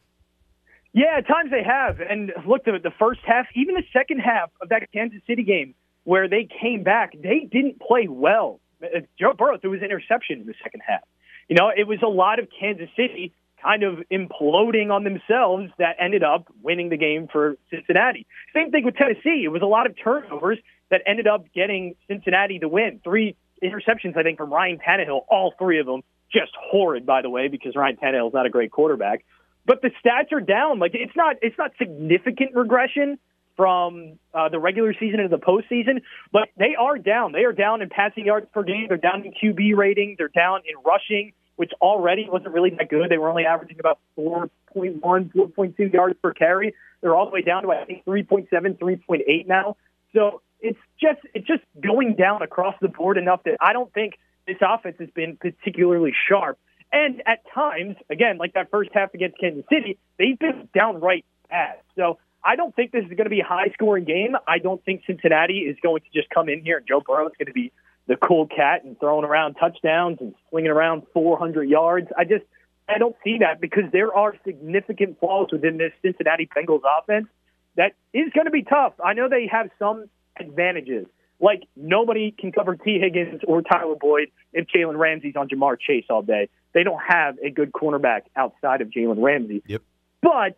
Yeah, 0.93 1.17
at 1.17 1.27
times 1.27 1.51
they 1.51 1.63
have. 1.63 1.99
And 1.99 2.31
look, 2.47 2.65
the, 2.65 2.79
the 2.81 2.93
first 2.97 3.19
half, 3.25 3.45
even 3.53 3.75
the 3.75 3.83
second 3.93 4.19
half 4.19 4.49
of 4.61 4.69
that 4.69 4.91
Kansas 4.91 5.21
City 5.27 5.43
game 5.43 5.75
where 6.03 6.27
they 6.27 6.47
came 6.59 6.81
back, 6.81 7.13
they 7.21 7.47
didn't 7.51 7.79
play 7.79 8.07
well. 8.07 8.59
Uh, 8.83 9.01
Joe 9.19 9.33
Burrow 9.33 9.57
threw 9.57 9.71
his 9.71 9.81
interception 9.81 10.41
in 10.41 10.47
the 10.47 10.53
second 10.63 10.81
half. 10.85 11.03
You 11.47 11.55
know, 11.55 11.71
it 11.75 11.87
was 11.87 11.99
a 12.03 12.07
lot 12.07 12.39
of 12.39 12.47
Kansas 12.59 12.89
City 12.95 13.33
kind 13.61 13.83
of 13.83 13.99
imploding 14.11 14.91
on 14.91 15.03
themselves 15.03 15.69
that 15.77 15.97
ended 15.99 16.23
up 16.23 16.45
winning 16.61 16.89
the 16.89 16.97
game 16.97 17.27
for 17.31 17.57
Cincinnati. 17.69 18.25
Same 18.53 18.71
thing 18.71 18.85
with 18.85 18.95
Tennessee. 18.95 19.43
It 19.43 19.51
was 19.51 19.61
a 19.61 19.67
lot 19.67 19.85
of 19.85 19.95
turnovers 20.01 20.59
that 20.89 21.01
ended 21.05 21.27
up 21.27 21.45
getting 21.53 21.95
Cincinnati 22.07 22.59
the 22.59 22.69
win. 22.69 23.01
Three 23.03 23.35
interceptions, 23.61 24.15
I 24.15 24.23
think, 24.23 24.37
from 24.37 24.51
Ryan 24.53 24.79
Tannehill, 24.79 25.21
all 25.27 25.53
three 25.59 25.79
of 25.79 25.85
them 25.85 26.03
just 26.31 26.51
horrid, 26.57 27.05
by 27.05 27.21
the 27.21 27.29
way, 27.29 27.47
because 27.47 27.75
Ryan 27.75 27.97
Tannehill's 27.97 28.33
not 28.33 28.45
a 28.45 28.49
great 28.49 28.71
quarterback 28.71 29.25
but 29.69 29.83
the 29.83 29.91
stats 30.03 30.31
are 30.31 30.41
down. 30.41 30.79
Like 30.79 30.95
it's 30.95 31.15
not 31.15 31.35
it's 31.43 31.57
not 31.57 31.71
significant 31.77 32.55
regression 32.55 33.19
from 33.59 34.17
uh, 34.33 34.47
the 34.47 34.57
regular 34.57 34.93
season 34.93 35.19
into 35.19 35.35
the 35.35 35.43
postseason, 35.43 35.99
but 36.31 36.47
they 36.57 36.75
are 36.79 36.97
down. 36.97 37.33
They 37.33 37.43
are 37.43 37.51
down 37.51 37.81
in 37.81 37.89
passing 37.89 38.25
yards 38.25 38.47
per 38.53 38.63
game. 38.63 38.85
They're 38.87 38.95
down 38.95 39.25
in 39.25 39.33
QB 39.33 39.75
rating. 39.75 40.15
They're 40.17 40.29
down 40.29 40.61
in 40.65 40.81
rushing, 40.85 41.33
which 41.57 41.73
already 41.81 42.29
wasn't 42.29 42.53
really 42.53 42.69
that 42.69 42.87
good. 42.89 43.11
They 43.11 43.17
were 43.17 43.27
only 43.27 43.45
averaging 43.45 43.75
about 43.77 43.99
4.1, 44.17 45.01
4.2 45.01 45.93
yards 45.93 46.15
per 46.21 46.33
carry. 46.33 46.73
They're 47.01 47.13
all 47.13 47.25
the 47.25 47.33
way 47.33 47.41
down 47.41 47.63
to 47.63 47.71
I 47.71 47.83
think 47.83 48.05
3.7, 48.05 48.47
3.8 48.49 49.45
now. 49.45 49.75
So 50.15 50.41
it's 50.61 50.79
just 50.97 51.19
it's 51.33 51.45
just 51.45 51.63
going 51.83 52.15
down 52.15 52.41
across 52.41 52.75
the 52.81 52.87
board 52.87 53.17
enough 53.17 53.43
that 53.43 53.57
I 53.59 53.73
don't 53.73 53.91
think 53.93 54.13
this 54.47 54.55
offense 54.61 54.95
has 54.99 55.09
been 55.09 55.35
particularly 55.35 56.13
sharp. 56.29 56.57
And 56.93 57.21
at 57.27 57.39
times, 57.53 57.97
again, 58.09 58.37
like 58.37 58.53
that 58.53 58.71
first 58.71 58.91
half 58.93 59.13
against 59.13 59.37
Kansas 59.37 59.65
City, 59.69 59.97
they've 60.17 60.39
been 60.39 60.69
downright 60.73 61.25
bad. 61.49 61.79
So 61.97 62.19
I 62.43 62.55
don't 62.55 62.75
think 62.75 62.91
this 62.91 63.03
is 63.03 63.09
going 63.09 63.25
to 63.25 63.29
be 63.29 63.41
a 63.41 63.45
high 63.45 63.69
scoring 63.73 64.05
game. 64.05 64.35
I 64.47 64.59
don't 64.59 64.83
think 64.83 65.03
Cincinnati 65.05 65.59
is 65.59 65.77
going 65.83 66.01
to 66.01 66.07
just 66.13 66.29
come 66.29 66.49
in 66.49 66.63
here 66.63 66.77
and 66.77 66.87
Joe 66.87 67.01
Burrow 67.05 67.27
is 67.27 67.33
going 67.37 67.47
to 67.47 67.53
be 67.53 67.71
the 68.07 68.15
cool 68.15 68.47
cat 68.47 68.83
and 68.83 68.99
throwing 68.99 69.25
around 69.25 69.55
touchdowns 69.55 70.17
and 70.19 70.33
swinging 70.49 70.71
around 70.71 71.03
400 71.13 71.63
yards. 71.69 72.07
I 72.17 72.23
just 72.23 72.43
I 72.87 72.97
don't 72.97 73.15
see 73.23 73.37
that 73.39 73.61
because 73.61 73.83
there 73.91 74.13
are 74.13 74.33
significant 74.45 75.19
flaws 75.19 75.49
within 75.51 75.77
this 75.77 75.91
Cincinnati 76.01 76.49
Bengals 76.55 76.81
offense 76.99 77.27
that 77.75 77.93
is 78.13 78.31
going 78.33 78.45
to 78.45 78.51
be 78.51 78.63
tough. 78.63 78.93
I 79.03 79.13
know 79.13 79.29
they 79.29 79.47
have 79.51 79.69
some 79.77 80.05
advantages. 80.39 81.05
Like 81.39 81.63
nobody 81.75 82.31
can 82.37 82.51
cover 82.51 82.75
Tee 82.75 82.99
Higgins 82.99 83.41
or 83.47 83.61
Tyler 83.61 83.95
Boyd 83.95 84.31
if 84.53 84.67
Jalen 84.67 84.97
Ramsey's 84.97 85.35
on 85.35 85.47
Ja'Marr 85.47 85.79
Chase 85.79 86.05
all 86.09 86.21
day. 86.21 86.49
They 86.73 86.83
don't 86.83 87.01
have 87.07 87.37
a 87.43 87.51
good 87.51 87.71
cornerback 87.71 88.21
outside 88.35 88.81
of 88.81 88.89
Jalen 88.89 89.21
Ramsey. 89.21 89.61
Yep. 89.67 89.83
But 90.21 90.57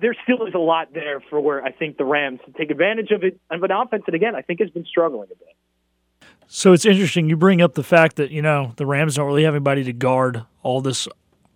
there 0.00 0.14
still 0.24 0.46
is 0.46 0.54
a 0.54 0.58
lot 0.58 0.92
there 0.92 1.20
for 1.20 1.40
where 1.40 1.62
I 1.62 1.72
think 1.72 1.96
the 1.96 2.04
Rams 2.04 2.40
to 2.46 2.52
take 2.52 2.70
advantage 2.70 3.10
of 3.10 3.22
it 3.22 3.40
of 3.50 3.62
an 3.62 3.70
offense 3.70 4.04
that 4.06 4.14
again 4.14 4.34
I 4.34 4.42
think 4.42 4.60
has 4.60 4.70
been 4.70 4.84
struggling 4.84 5.28
a 5.32 5.34
bit. 5.34 6.28
So 6.46 6.72
it's 6.72 6.84
interesting 6.84 7.28
you 7.28 7.36
bring 7.36 7.62
up 7.62 7.74
the 7.74 7.82
fact 7.82 8.16
that 8.16 8.30
you 8.30 8.42
know 8.42 8.72
the 8.76 8.86
Rams 8.86 9.16
don't 9.16 9.26
really 9.26 9.44
have 9.44 9.54
anybody 9.54 9.84
to 9.84 9.92
guard 9.92 10.44
all 10.62 10.80
this 10.80 11.06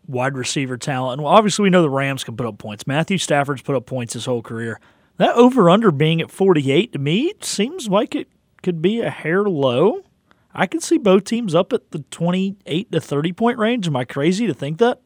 wide 0.07 0.37
receiver 0.37 0.77
talent. 0.77 1.19
And 1.19 1.27
obviously 1.27 1.65
we 1.65 1.71
know 1.71 1.83
the 1.83 1.91
Rams 1.91 2.25
can 2.25 2.37
put 2.37 2.47
up 2.47 2.59
points. 2.59 2.87
Matthew 2.87 3.19
Stafford's 3.19 3.63
put 3.63 3.75
up 3.75 3.87
points 3.87 4.13
his 4.13 4.27
whole 4.27 4.43
career. 4.43 4.81
That 5.17 5.35
over 5.35 5.71
under 5.71 5.91
being 5.91 6.21
at 6.21 6.31
48 6.31 6.93
to 6.93 6.99
me 6.99 7.33
seems 7.41 7.89
like 7.89 8.15
it 8.15 8.29
could 8.63 8.83
be 8.83 9.01
a 9.01 9.11
hair 9.11 9.45
low. 9.45 10.03
I 10.53 10.67
can 10.67 10.81
see 10.81 10.99
both 10.99 11.25
teams 11.25 11.55
up 11.55 11.73
at 11.73 11.91
the 11.91 12.01
28 12.11 12.93
to 12.93 13.01
30 13.01 13.33
point 13.33 13.59
range. 13.59 13.87
Am 13.87 13.97
I 13.97 14.05
crazy 14.05 14.47
to 14.47 14.55
think 14.55 14.79
that? 14.79 15.01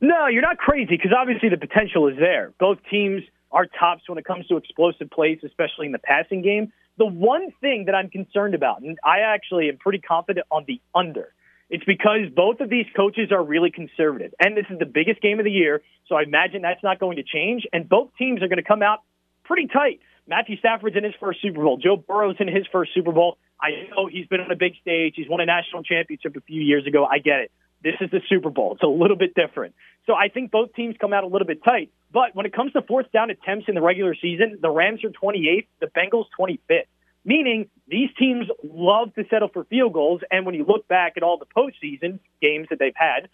No, 0.00 0.26
you're 0.26 0.42
not 0.42 0.58
crazy 0.58 0.96
because 0.96 1.12
obviously 1.16 1.48
the 1.48 1.56
potential 1.56 2.08
is 2.08 2.16
there. 2.18 2.52
Both 2.58 2.78
teams 2.90 3.22
are 3.50 3.66
tops 3.66 4.02
when 4.08 4.18
it 4.18 4.24
comes 4.24 4.46
to 4.46 4.56
explosive 4.56 5.10
plays, 5.10 5.38
especially 5.44 5.86
in 5.86 5.92
the 5.92 5.98
passing 5.98 6.42
game. 6.42 6.72
The 6.98 7.06
one 7.06 7.52
thing 7.60 7.84
that 7.86 7.94
I'm 7.94 8.10
concerned 8.10 8.54
about, 8.54 8.82
and 8.82 8.98
I 9.04 9.20
actually 9.20 9.68
am 9.68 9.78
pretty 9.78 9.98
confident 9.98 10.46
on 10.50 10.64
the 10.66 10.80
under, 10.94 11.32
it's 11.70 11.84
because 11.84 12.30
both 12.34 12.60
of 12.60 12.70
these 12.70 12.86
coaches 12.96 13.30
are 13.30 13.42
really 13.42 13.70
conservative. 13.70 14.32
And 14.40 14.56
this 14.56 14.66
is 14.70 14.78
the 14.78 14.86
biggest 14.86 15.20
game 15.20 15.38
of 15.38 15.44
the 15.44 15.50
year, 15.50 15.82
so 16.08 16.16
I 16.16 16.22
imagine 16.22 16.62
that's 16.62 16.82
not 16.82 16.98
going 16.98 17.16
to 17.16 17.22
change. 17.22 17.66
And 17.72 17.88
both 17.88 18.10
teams 18.18 18.42
are 18.42 18.48
going 18.48 18.58
to 18.58 18.66
come 18.66 18.82
out 18.82 19.00
pretty 19.44 19.66
tight. 19.66 20.00
Matthew 20.26 20.58
Stafford's 20.58 20.96
in 20.96 21.04
his 21.04 21.14
first 21.20 21.40
Super 21.40 21.62
Bowl. 21.62 21.78
Joe 21.78 21.96
Burrow's 21.96 22.36
in 22.38 22.48
his 22.48 22.66
first 22.70 22.92
Super 22.94 23.12
Bowl. 23.12 23.38
I 23.60 23.70
know 23.90 24.06
he's 24.06 24.26
been 24.26 24.40
on 24.40 24.50
a 24.50 24.56
big 24.56 24.74
stage. 24.80 25.14
He's 25.16 25.28
won 25.28 25.40
a 25.40 25.46
national 25.46 25.82
championship 25.82 26.36
a 26.36 26.40
few 26.42 26.62
years 26.62 26.86
ago. 26.86 27.04
I 27.04 27.18
get 27.18 27.40
it. 27.40 27.50
This 27.82 27.94
is 28.00 28.10
the 28.10 28.20
Super 28.28 28.50
Bowl. 28.50 28.74
It's 28.74 28.82
a 28.82 28.86
little 28.86 29.16
bit 29.16 29.34
different. 29.34 29.74
So 30.06 30.14
I 30.14 30.28
think 30.28 30.50
both 30.50 30.74
teams 30.74 30.96
come 31.00 31.12
out 31.12 31.24
a 31.24 31.26
little 31.26 31.46
bit 31.46 31.62
tight. 31.62 31.90
But 32.12 32.34
when 32.34 32.46
it 32.46 32.52
comes 32.52 32.72
to 32.72 32.82
fourth 32.82 33.12
down 33.12 33.30
attempts 33.30 33.66
in 33.68 33.74
the 33.74 33.82
regular 33.82 34.14
season, 34.14 34.58
the 34.60 34.70
Rams 34.70 35.04
are 35.04 35.10
28th, 35.10 35.66
the 35.80 35.86
Bengals 35.86 36.24
25th. 36.38 36.86
Meaning 37.24 37.68
these 37.86 38.08
teams 38.18 38.46
love 38.64 39.14
to 39.14 39.24
settle 39.28 39.48
for 39.48 39.64
field 39.64 39.92
goals. 39.92 40.22
And 40.30 40.46
when 40.46 40.54
you 40.54 40.64
look 40.64 40.88
back 40.88 41.14
at 41.16 41.22
all 41.22 41.38
the 41.38 41.46
postseason 41.46 42.20
games 42.40 42.68
that 42.70 42.78
they've 42.78 42.92
had, 42.96 43.28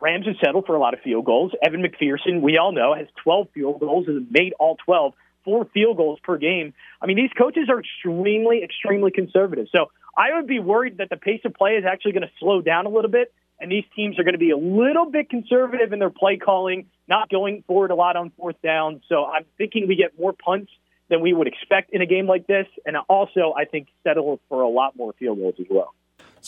Rams 0.00 0.26
have 0.26 0.36
settled 0.44 0.66
for 0.66 0.74
a 0.74 0.78
lot 0.78 0.92
of 0.92 1.00
field 1.00 1.24
goals. 1.24 1.52
Evan 1.62 1.82
McPherson, 1.82 2.42
we 2.42 2.58
all 2.58 2.72
know, 2.72 2.94
has 2.94 3.06
12 3.24 3.48
field 3.54 3.80
goals, 3.80 4.06
has 4.06 4.22
made 4.30 4.52
all 4.58 4.76
12, 4.84 5.14
four 5.44 5.64
field 5.72 5.96
goals 5.96 6.18
per 6.22 6.36
game. 6.36 6.74
I 7.00 7.06
mean, 7.06 7.16
these 7.16 7.30
coaches 7.38 7.70
are 7.70 7.80
extremely, 7.80 8.62
extremely 8.62 9.10
conservative. 9.10 9.68
So 9.72 9.86
I 10.16 10.34
would 10.34 10.46
be 10.46 10.58
worried 10.58 10.98
that 10.98 11.08
the 11.08 11.16
pace 11.16 11.40
of 11.46 11.54
play 11.54 11.72
is 11.72 11.84
actually 11.86 12.12
going 12.12 12.22
to 12.22 12.32
slow 12.38 12.60
down 12.60 12.84
a 12.84 12.90
little 12.90 13.10
bit, 13.10 13.32
and 13.60 13.70
these 13.70 13.84
teams 13.94 14.18
are 14.18 14.24
going 14.24 14.34
to 14.34 14.38
be 14.38 14.50
a 14.50 14.56
little 14.56 15.10
bit 15.10 15.30
conservative 15.30 15.92
in 15.92 15.98
their 15.98 16.10
play 16.10 16.36
calling, 16.36 16.86
not 17.08 17.28
going 17.28 17.64
forward 17.66 17.90
a 17.90 17.94
lot 17.94 18.16
on 18.16 18.30
fourth 18.36 18.60
down. 18.62 19.00
So 19.08 19.24
I'm 19.24 19.44
thinking 19.56 19.88
we 19.88 19.96
get 19.96 20.18
more 20.18 20.32
punts 20.32 20.70
than 21.08 21.20
we 21.20 21.32
would 21.32 21.46
expect 21.46 21.90
in 21.92 22.02
a 22.02 22.06
game 22.06 22.26
like 22.26 22.46
this, 22.46 22.66
and 22.84 22.96
also 23.08 23.54
I 23.56 23.64
think 23.64 23.88
settle 24.02 24.40
for 24.48 24.62
a 24.62 24.68
lot 24.68 24.96
more 24.96 25.14
field 25.18 25.38
goals 25.38 25.54
as 25.58 25.66
well. 25.70 25.94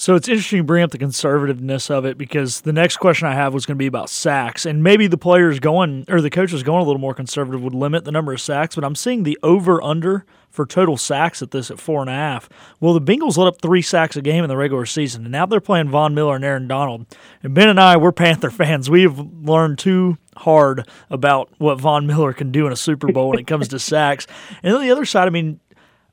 So 0.01 0.15
it's 0.15 0.29
interesting 0.29 0.59
you 0.59 0.63
bring 0.63 0.85
up 0.85 0.93
the 0.93 0.99
conservativeness 0.99 1.91
of 1.91 2.05
it 2.05 2.17
because 2.17 2.61
the 2.61 2.73
next 2.73 2.99
question 2.99 3.27
I 3.27 3.35
have 3.35 3.53
was 3.53 3.67
going 3.67 3.75
to 3.75 3.81
be 3.81 3.89
about 3.89 4.09
sacks, 4.09 4.65
and 4.65 4.81
maybe 4.81 5.09
the 5.09 5.19
players 5.19 5.59
going 5.59 6.05
or 6.07 6.21
the 6.21 6.31
coaches 6.31 6.63
going 6.63 6.83
a 6.83 6.87
little 6.87 7.01
more 7.01 7.15
conservative 7.15 7.65
would 7.65 7.75
limit 7.75 8.05
the 8.05 8.13
number 8.13 8.33
of 8.33 8.41
sacks. 8.41 8.77
But 8.77 8.85
I'm 8.85 8.95
seeing 8.95 9.25
the 9.25 9.37
over 9.43 9.83
under 9.83 10.25
for 10.51 10.65
total 10.65 10.97
sacks 10.97 11.43
at 11.43 11.51
this 11.51 11.69
at 11.69 11.81
four 11.81 12.01
and 12.01 12.09
a 12.09 12.13
half. 12.13 12.49
Well, 12.79 12.95
the 12.95 13.01
Bengals 13.01 13.37
let 13.37 13.49
up 13.49 13.61
three 13.61 13.83
sacks 13.83 14.17
a 14.17 14.23
game 14.23 14.45
in 14.45 14.49
the 14.49 14.57
regular 14.57 14.87
season, 14.87 15.25
and 15.25 15.33
now 15.33 15.47
they're 15.47 15.61
playing 15.61 15.89
Von 15.89 16.15
Miller 16.15 16.37
and 16.37 16.45
Aaron 16.45 16.69
Donald. 16.69 17.07
And 17.43 17.53
Ben 17.53 17.69
and 17.69 17.81
I, 17.81 17.97
we're 17.97 18.13
Panther 18.13 18.51
fans. 18.53 18.89
We've 18.89 19.19
learned 19.19 19.81
too 19.81 20.17
hard 20.37 20.89
about 21.11 21.51
what 21.59 21.81
Von 21.81 22.07
Miller 22.07 22.33
can 22.33 22.53
do 22.53 22.69
in 22.69 22.73
a 22.73 22.77
Super 22.77 23.11
Bowl 23.13 23.31
when 23.31 23.41
it 23.41 23.49
comes 23.49 23.67
to 23.69 23.79
sacks. 23.81 24.29
And 24.63 24.77
on 24.77 24.81
the 24.81 24.93
other 24.93 25.05
side, 25.05 25.27
I 25.27 25.31
mean, 25.31 25.59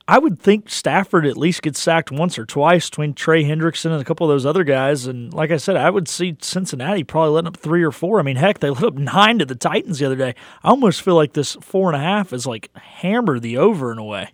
I 0.07 0.19
would 0.19 0.39
think 0.39 0.69
Stafford 0.69 1.25
at 1.25 1.35
least 1.35 1.63
gets 1.63 1.81
sacked 1.81 2.11
once 2.11 2.37
or 2.37 2.45
twice 2.45 2.89
between 2.91 3.15
Trey 3.15 3.43
Hendrickson 3.43 3.91
and 3.91 3.99
a 3.99 4.03
couple 4.03 4.29
of 4.29 4.33
those 4.33 4.45
other 4.45 4.63
guys. 4.63 5.07
And 5.07 5.33
like 5.33 5.49
I 5.49 5.57
said, 5.57 5.77
I 5.77 5.89
would 5.89 6.07
see 6.07 6.37
Cincinnati 6.41 7.03
probably 7.03 7.31
letting 7.31 7.47
up 7.47 7.57
three 7.57 7.81
or 7.81 7.91
four. 7.91 8.19
I 8.19 8.23
mean, 8.23 8.35
heck, 8.35 8.59
they 8.59 8.69
let 8.71 8.83
up 8.83 8.93
nine 8.93 9.39
to 9.39 9.45
the 9.45 9.55
Titans 9.55 9.97
the 9.97 10.05
other 10.05 10.15
day. 10.15 10.35
I 10.63 10.69
almost 10.69 11.01
feel 11.01 11.15
like 11.15 11.33
this 11.33 11.55
four 11.59 11.91
and 11.91 11.95
a 11.95 12.05
half 12.05 12.33
is 12.33 12.45
like 12.45 12.69
hammer 12.75 13.39
the 13.39 13.57
over 13.57 13.91
in 13.91 13.97
a 13.97 14.03
way. 14.03 14.29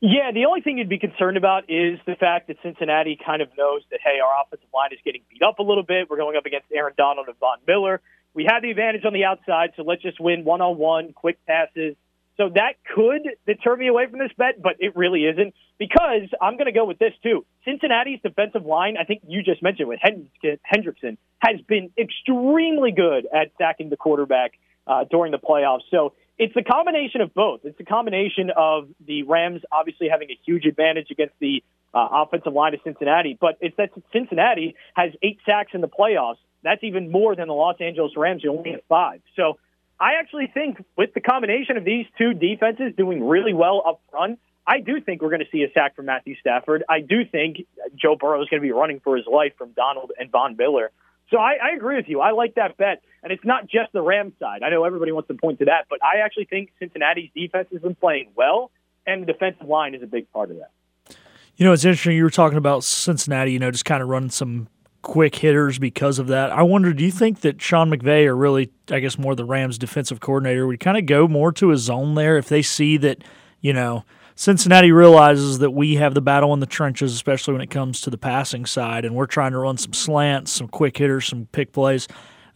Yeah, 0.00 0.30
the 0.32 0.44
only 0.44 0.60
thing 0.60 0.78
you'd 0.78 0.88
be 0.88 0.98
concerned 0.98 1.36
about 1.36 1.64
is 1.68 1.98
the 2.06 2.14
fact 2.14 2.46
that 2.48 2.58
Cincinnati 2.62 3.18
kind 3.24 3.40
of 3.40 3.48
knows 3.56 3.82
that, 3.90 4.00
hey, 4.04 4.20
our 4.20 4.42
offensive 4.42 4.68
line 4.72 4.92
is 4.92 4.98
getting 5.04 5.22
beat 5.30 5.42
up 5.42 5.58
a 5.58 5.62
little 5.62 5.82
bit. 5.82 6.10
We're 6.10 6.18
going 6.18 6.36
up 6.36 6.44
against 6.44 6.66
Aaron 6.72 6.92
Donald 6.96 7.26
and 7.26 7.36
Von 7.38 7.58
Miller. 7.66 8.02
We 8.34 8.44
have 8.44 8.62
the 8.62 8.70
advantage 8.70 9.04
on 9.04 9.14
the 9.14 9.24
outside, 9.24 9.70
so 9.76 9.82
let's 9.82 10.02
just 10.02 10.20
win 10.20 10.44
one 10.44 10.60
on 10.60 10.76
one, 10.76 11.12
quick 11.14 11.38
passes 11.46 11.96
so 12.36 12.48
that 12.54 12.74
could 12.94 13.22
deter 13.46 13.76
me 13.76 13.86
away 13.86 14.06
from 14.08 14.18
this 14.18 14.32
bet, 14.36 14.60
but 14.60 14.76
it 14.80 14.96
really 14.96 15.24
isn't 15.24 15.54
because 15.78 16.28
I'm 16.40 16.54
going 16.54 16.66
to 16.66 16.72
go 16.72 16.84
with 16.84 16.98
this 16.98 17.12
too. 17.22 17.44
Cincinnati's 17.64 18.20
defensive 18.22 18.64
line, 18.64 18.96
I 19.00 19.04
think 19.04 19.22
you 19.26 19.42
just 19.42 19.62
mentioned 19.62 19.88
with 19.88 20.00
Hendrickson, 20.00 21.16
has 21.38 21.60
been 21.68 21.90
extremely 21.98 22.92
good 22.92 23.26
at 23.32 23.52
sacking 23.58 23.88
the 23.88 23.96
quarterback 23.96 24.52
uh, 24.86 25.04
during 25.10 25.30
the 25.32 25.38
playoffs. 25.38 25.82
So 25.90 26.14
it's 26.38 26.54
a 26.56 26.62
combination 26.62 27.20
of 27.20 27.32
both. 27.34 27.60
It's 27.64 27.78
a 27.78 27.84
combination 27.84 28.50
of 28.56 28.88
the 29.06 29.22
Rams 29.22 29.62
obviously 29.70 30.08
having 30.08 30.30
a 30.30 30.38
huge 30.44 30.64
advantage 30.64 31.10
against 31.10 31.34
the 31.38 31.62
uh, 31.94 32.08
offensive 32.10 32.52
line 32.52 32.74
of 32.74 32.80
Cincinnati, 32.82 33.38
but 33.40 33.56
it's 33.60 33.76
that 33.76 33.90
Cincinnati 34.12 34.74
has 34.94 35.12
eight 35.22 35.38
sacks 35.46 35.70
in 35.74 35.80
the 35.80 35.88
playoffs. 35.88 36.38
That's 36.64 36.82
even 36.82 37.12
more 37.12 37.36
than 37.36 37.46
the 37.46 37.54
Los 37.54 37.76
Angeles 37.80 38.12
Rams, 38.16 38.42
who 38.42 38.50
only 38.50 38.72
have 38.72 38.80
five. 38.88 39.20
So 39.36 39.58
I 40.04 40.20
actually 40.20 40.48
think 40.52 40.84
with 40.98 41.14
the 41.14 41.22
combination 41.22 41.78
of 41.78 41.84
these 41.86 42.04
two 42.18 42.34
defenses 42.34 42.92
doing 42.94 43.26
really 43.26 43.54
well 43.54 43.82
up 43.86 44.02
front, 44.10 44.38
I 44.66 44.80
do 44.80 45.00
think 45.00 45.22
we're 45.22 45.30
going 45.30 45.40
to 45.40 45.50
see 45.50 45.62
a 45.62 45.72
sack 45.72 45.96
from 45.96 46.04
Matthew 46.04 46.36
Stafford. 46.40 46.84
I 46.90 47.00
do 47.00 47.24
think 47.24 47.66
Joe 47.96 48.14
Burrow 48.14 48.42
is 48.42 48.48
going 48.50 48.60
to 48.60 48.66
be 48.66 48.72
running 48.72 49.00
for 49.00 49.16
his 49.16 49.24
life 49.26 49.54
from 49.56 49.70
Donald 49.70 50.12
and 50.18 50.30
Von 50.30 50.58
Miller. 50.58 50.90
So 51.30 51.38
I, 51.38 51.52
I 51.52 51.74
agree 51.74 51.96
with 51.96 52.04
you. 52.06 52.20
I 52.20 52.32
like 52.32 52.56
that 52.56 52.76
bet. 52.76 53.00
And 53.22 53.32
it's 53.32 53.46
not 53.46 53.62
just 53.62 53.94
the 53.94 54.02
Rams 54.02 54.34
side. 54.38 54.62
I 54.62 54.68
know 54.68 54.84
everybody 54.84 55.10
wants 55.10 55.28
to 55.28 55.34
point 55.34 55.60
to 55.60 55.64
that, 55.64 55.86
but 55.88 56.00
I 56.04 56.18
actually 56.22 56.44
think 56.44 56.72
Cincinnati's 56.78 57.30
defense 57.34 57.68
has 57.72 57.80
been 57.80 57.94
playing 57.94 58.28
well, 58.36 58.70
and 59.06 59.22
the 59.22 59.32
defensive 59.32 59.66
line 59.66 59.94
is 59.94 60.02
a 60.02 60.06
big 60.06 60.30
part 60.32 60.50
of 60.50 60.58
that. 60.58 61.16
You 61.56 61.64
know, 61.64 61.72
it's 61.72 61.86
interesting. 61.86 62.14
You 62.14 62.24
were 62.24 62.30
talking 62.30 62.58
about 62.58 62.84
Cincinnati, 62.84 63.52
you 63.52 63.58
know, 63.58 63.70
just 63.70 63.86
kind 63.86 64.02
of 64.02 64.10
running 64.10 64.28
some 64.28 64.68
quick 65.04 65.36
hitters 65.36 65.78
because 65.78 66.18
of 66.18 66.26
that. 66.28 66.50
I 66.50 66.62
wonder, 66.62 66.92
do 66.92 67.04
you 67.04 67.12
think 67.12 67.42
that 67.42 67.62
Sean 67.62 67.90
McVay, 67.90 68.26
or 68.26 68.34
really, 68.34 68.72
I 68.90 68.98
guess, 68.98 69.16
more 69.16 69.36
the 69.36 69.44
Rams 69.44 69.78
defensive 69.78 70.18
coordinator, 70.18 70.66
would 70.66 70.80
kind 70.80 70.98
of 70.98 71.06
go 71.06 71.28
more 71.28 71.52
to 71.52 71.68
his 71.68 71.82
zone 71.82 72.14
there 72.16 72.36
if 72.36 72.48
they 72.48 72.62
see 72.62 72.96
that, 72.96 73.22
you 73.60 73.72
know, 73.72 74.04
Cincinnati 74.34 74.90
realizes 74.90 75.60
that 75.60 75.70
we 75.70 75.94
have 75.94 76.14
the 76.14 76.20
battle 76.20 76.52
in 76.54 76.58
the 76.58 76.66
trenches, 76.66 77.14
especially 77.14 77.52
when 77.52 77.60
it 77.60 77.70
comes 77.70 78.00
to 78.00 78.10
the 78.10 78.18
passing 78.18 78.66
side, 78.66 79.04
and 79.04 79.14
we're 79.14 79.26
trying 79.26 79.52
to 79.52 79.58
run 79.58 79.76
some 79.76 79.92
slants, 79.92 80.50
some 80.50 80.66
quick 80.66 80.96
hitters, 80.96 81.26
some 81.26 81.46
pick 81.52 81.72
plays. 81.72 82.08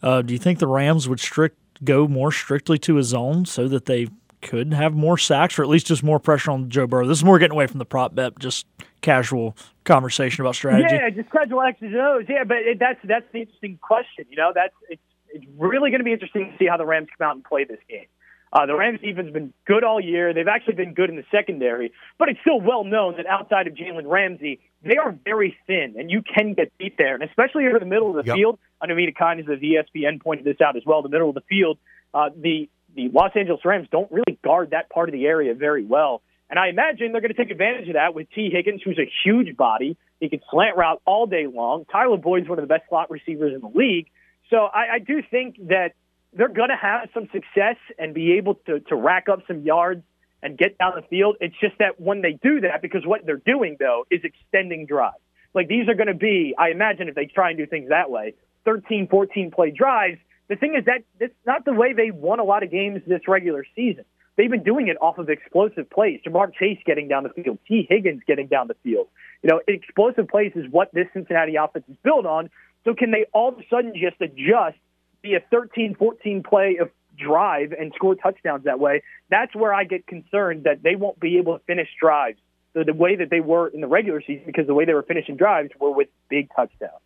Uh, 0.03 0.21
do 0.21 0.33
you 0.33 0.39
think 0.39 0.59
the 0.59 0.67
Rams 0.67 1.07
would 1.07 1.19
strict 1.21 1.57
go 1.83 2.07
more 2.07 2.31
strictly 2.31 2.77
to 2.79 2.95
his 2.95 3.07
zone 3.07 3.45
so 3.45 3.67
that 3.69 3.85
they 3.85 4.07
could 4.41 4.73
have 4.73 4.93
more 4.93 5.17
sacks 5.17 5.59
or 5.59 5.63
at 5.63 5.69
least 5.69 5.87
just 5.87 6.03
more 6.03 6.19
pressure 6.19 6.51
on 6.51 6.69
Joe 6.69 6.87
Burrow? 6.87 7.07
This 7.07 7.19
is 7.19 7.23
more 7.23 7.39
getting 7.39 7.55
away 7.55 7.67
from 7.67 7.79
the 7.79 7.85
prop 7.85 8.15
bet, 8.15 8.37
just 8.39 8.65
casual 9.01 9.55
conversation 9.85 10.41
about 10.41 10.55
strategy. 10.55 10.95
Yeah, 10.95 11.09
just 11.09 11.29
casual 11.29 11.61
X's 11.61 11.83
and 11.83 11.95
O's. 11.95 12.25
Yeah, 12.27 12.43
but 12.43 12.57
it, 12.57 12.79
that's 12.79 12.99
that's 13.03 13.25
the 13.31 13.41
interesting 13.41 13.79
question. 13.81 14.25
You 14.29 14.37
know, 14.37 14.51
that's 14.53 14.73
it's 14.89 15.01
it's 15.29 15.45
really 15.57 15.91
going 15.91 15.99
to 15.99 16.05
be 16.05 16.13
interesting 16.13 16.51
to 16.51 16.57
see 16.57 16.67
how 16.67 16.77
the 16.77 16.85
Rams 16.85 17.07
come 17.17 17.27
out 17.27 17.35
and 17.35 17.43
play 17.43 17.63
this 17.63 17.79
game. 17.89 18.05
Uh, 18.51 18.65
the 18.65 18.75
Rams 18.75 18.99
defense 18.99 19.27
has 19.27 19.33
been 19.33 19.53
good 19.65 19.83
all 19.83 19.99
year. 19.99 20.33
They've 20.33 20.47
actually 20.47 20.73
been 20.73 20.95
good 20.95 21.11
in 21.11 21.17
the 21.17 21.25
secondary, 21.29 21.91
but 22.17 22.29
it's 22.29 22.39
still 22.41 22.59
well 22.59 22.83
known 22.83 23.17
that 23.17 23.27
outside 23.27 23.67
of 23.67 23.75
Jalen 23.75 24.09
Ramsey, 24.09 24.59
they 24.83 24.97
are 24.97 25.15
very 25.23 25.55
thin, 25.67 25.95
and 25.97 26.09
you 26.09 26.23
can 26.23 26.55
get 26.55 26.75
beat 26.79 26.97
there. 26.97 27.13
And 27.13 27.23
especially 27.23 27.67
over 27.67 27.77
the 27.77 27.85
middle 27.85 28.09
of 28.09 28.25
the 28.25 28.27
yep. 28.27 28.35
field, 28.35 28.59
I 28.81 28.87
know 28.87 28.95
Mina 28.95 29.11
Kimes 29.11 29.51
of 29.51 29.59
the 29.59 29.75
ESPN 29.75 30.19
pointed 30.19 30.45
this 30.45 30.59
out 30.61 30.75
as 30.75 30.83
well. 30.83 31.03
The 31.03 31.09
middle 31.09 31.29
of 31.29 31.35
the 31.35 31.43
field, 31.47 31.77
uh, 32.13 32.29
the 32.35 32.69
the 32.95 33.09
Los 33.09 33.31
Angeles 33.35 33.61
Rams 33.63 33.87
don't 33.91 34.11
really 34.11 34.37
guard 34.43 34.71
that 34.71 34.89
part 34.89 35.09
of 35.09 35.13
the 35.13 35.25
area 35.25 35.53
very 35.53 35.85
well. 35.85 36.21
And 36.49 36.57
I 36.57 36.69
imagine 36.69 37.11
they're 37.11 37.21
going 37.21 37.33
to 37.33 37.37
take 37.37 37.51
advantage 37.51 37.87
of 37.89 37.93
that 37.93 38.15
with 38.15 38.27
Tee 38.31 38.49
Higgins, 38.51 38.81
who's 38.83 38.97
a 38.97 39.09
huge 39.23 39.55
body. 39.55 39.97
He 40.19 40.29
can 40.29 40.41
slant 40.49 40.75
route 40.77 41.01
all 41.05 41.27
day 41.27 41.45
long. 41.45 41.85
Tyler 41.91 42.17
Boyd's 42.17 42.49
one 42.49 42.57
of 42.57 42.63
the 42.63 42.73
best 42.73 42.89
slot 42.89 43.11
receivers 43.11 43.53
in 43.53 43.61
the 43.61 43.77
league. 43.77 44.07
So 44.49 44.57
I, 44.57 44.95
I 44.95 44.99
do 44.99 45.21
think 45.29 45.57
that 45.67 45.93
they're 46.33 46.47
going 46.47 46.69
to 46.69 46.75
have 46.75 47.09
some 47.13 47.27
success 47.31 47.77
and 47.97 48.13
be 48.13 48.33
able 48.33 48.55
to, 48.65 48.79
to 48.79 48.95
rack 48.95 49.29
up 49.29 49.39
some 49.47 49.61
yards 49.61 50.03
and 50.41 50.57
get 50.57 50.77
down 50.77 50.93
the 50.95 51.07
field. 51.07 51.37
It's 51.39 51.55
just 51.59 51.77
that 51.79 51.99
when 51.99 52.21
they 52.21 52.33
do 52.33 52.61
that, 52.61 52.81
because 52.81 53.05
what 53.05 53.25
they're 53.25 53.37
doing, 53.37 53.77
though, 53.79 54.05
is 54.09 54.21
extending 54.23 54.85
drives. 54.85 55.17
Like 55.53 55.67
these 55.67 55.87
are 55.87 55.95
going 55.95 56.07
to 56.07 56.13
be, 56.13 56.55
I 56.57 56.69
imagine 56.69 57.09
if 57.09 57.15
they 57.15 57.25
try 57.25 57.49
and 57.49 57.57
do 57.57 57.65
things 57.65 57.89
that 57.89 58.09
way, 58.09 58.35
13, 58.65 59.07
14 59.09 59.51
play 59.51 59.71
drives. 59.71 60.17
The 60.49 60.55
thing 60.55 60.75
is 60.75 60.85
that 60.85 61.03
it's 61.19 61.33
not 61.45 61.63
the 61.63 61.73
way 61.73 61.93
they 61.93 62.11
won 62.11 62.39
a 62.39 62.43
lot 62.43 62.63
of 62.63 62.71
games 62.71 63.01
this 63.07 63.21
regular 63.27 63.65
season. 63.75 64.03
They've 64.35 64.49
been 64.49 64.63
doing 64.63 64.87
it 64.87 64.97
off 65.01 65.17
of 65.17 65.29
explosive 65.29 65.89
plays. 65.89 66.21
Ja'Marr 66.25 66.53
Chase 66.53 66.79
getting 66.85 67.07
down 67.07 67.23
the 67.23 67.29
field, 67.29 67.59
Tee 67.67 67.85
Higgins 67.87 68.21
getting 68.25 68.47
down 68.47 68.67
the 68.67 68.75
field. 68.83 69.07
You 69.43 69.49
know, 69.49 69.61
explosive 69.67 70.27
plays 70.27 70.53
is 70.55 70.65
what 70.71 70.91
this 70.93 71.07
Cincinnati 71.13 71.55
offense 71.55 71.85
is 71.89 71.97
built 72.03 72.25
on. 72.25 72.49
So 72.83 72.93
can 72.95 73.11
they 73.11 73.25
all 73.33 73.49
of 73.49 73.59
a 73.59 73.63
sudden 73.69 73.93
just 73.93 74.19
adjust, 74.21 74.77
be 75.21 75.35
a 75.35 75.41
13, 75.51 75.95
14 75.95 76.43
play 76.43 76.77
of 76.79 76.89
drive 77.17 77.73
and 77.73 77.91
score 77.95 78.15
touchdowns 78.15 78.63
that 78.63 78.79
way? 78.79 79.03
That's 79.29 79.53
where 79.53 79.73
I 79.73 79.83
get 79.83 80.07
concerned 80.07 80.63
that 80.63 80.81
they 80.81 80.95
won't 80.95 81.19
be 81.19 81.37
able 81.37 81.57
to 81.57 81.63
finish 81.65 81.89
drives 81.99 82.39
the, 82.73 82.85
the 82.85 82.93
way 82.93 83.17
that 83.17 83.29
they 83.29 83.41
were 83.41 83.67
in 83.67 83.81
the 83.81 83.87
regular 83.87 84.21
season 84.21 84.43
because 84.45 84.67
the 84.67 84.73
way 84.73 84.85
they 84.85 84.93
were 84.93 85.03
finishing 85.03 85.35
drives 85.35 85.69
were 85.79 85.91
with 85.91 86.07
big 86.29 86.49
touchdowns. 86.55 87.01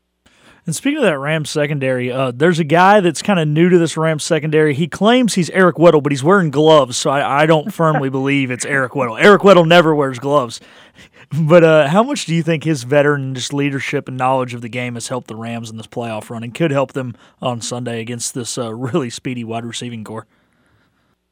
And 0.66 0.74
speaking 0.74 1.00
of 1.00 1.04
that 1.04 1.20
Rams 1.20 1.50
secondary, 1.50 2.10
uh, 2.10 2.32
there's 2.32 2.60
a 2.60 2.64
guy 2.64 3.02
that's 3.02 3.22
kind 3.22 3.38
of 3.38 3.48
new 3.50 3.68
to 3.68 3.78
this 3.78 3.98
Rams 3.98 4.24
secondary. 4.24 4.74
He 4.74 4.88
claims 4.88 5.34
he's 5.34 5.50
Eric 5.50 5.76
Weddle, 5.76 6.02
but 6.02 6.14
he's 6.14 6.24
wearing 6.24 6.52
gloves, 6.52 6.96
so 6.96 7.10
I, 7.10 7.44
I 7.44 7.46
don't 7.46 7.74
firmly 7.74 8.10
believe 8.10 8.50
it's 8.50 8.64
Eric 8.64 8.94
Weddle. 8.94 9.22
Eric 9.22 9.42
Weddle 9.42 9.68
never 9.68 9.94
wears 9.94 10.20
gloves. 10.20 10.60
But 11.36 11.64
uh, 11.64 11.88
how 11.88 12.04
much 12.04 12.26
do 12.26 12.36
you 12.36 12.44
think 12.44 12.64
his 12.64 12.84
veteran 12.84 13.34
just 13.34 13.56
leadership 13.56 14.08
and 14.08 14.16
knowledge 14.16 14.54
of 14.54 14.62
the 14.62 14.70
game 14.70 14.94
has 14.94 15.08
helped 15.08 15.28
the 15.28 15.36
Rams 15.36 15.72
in 15.72 15.78
this 15.78 15.88
playoff 15.88 16.30
run 16.30 16.44
and 16.44 16.54
could 16.54 16.70
help 16.70 16.94
them 16.94 17.16
on 17.42 17.60
Sunday 17.60 18.02
against 18.02 18.36
this 18.36 18.56
uh, 18.56 18.72
really 18.72 19.10
speedy 19.10 19.44
wide 19.44 19.66
receiving 19.66 20.04
core? 20.04 20.28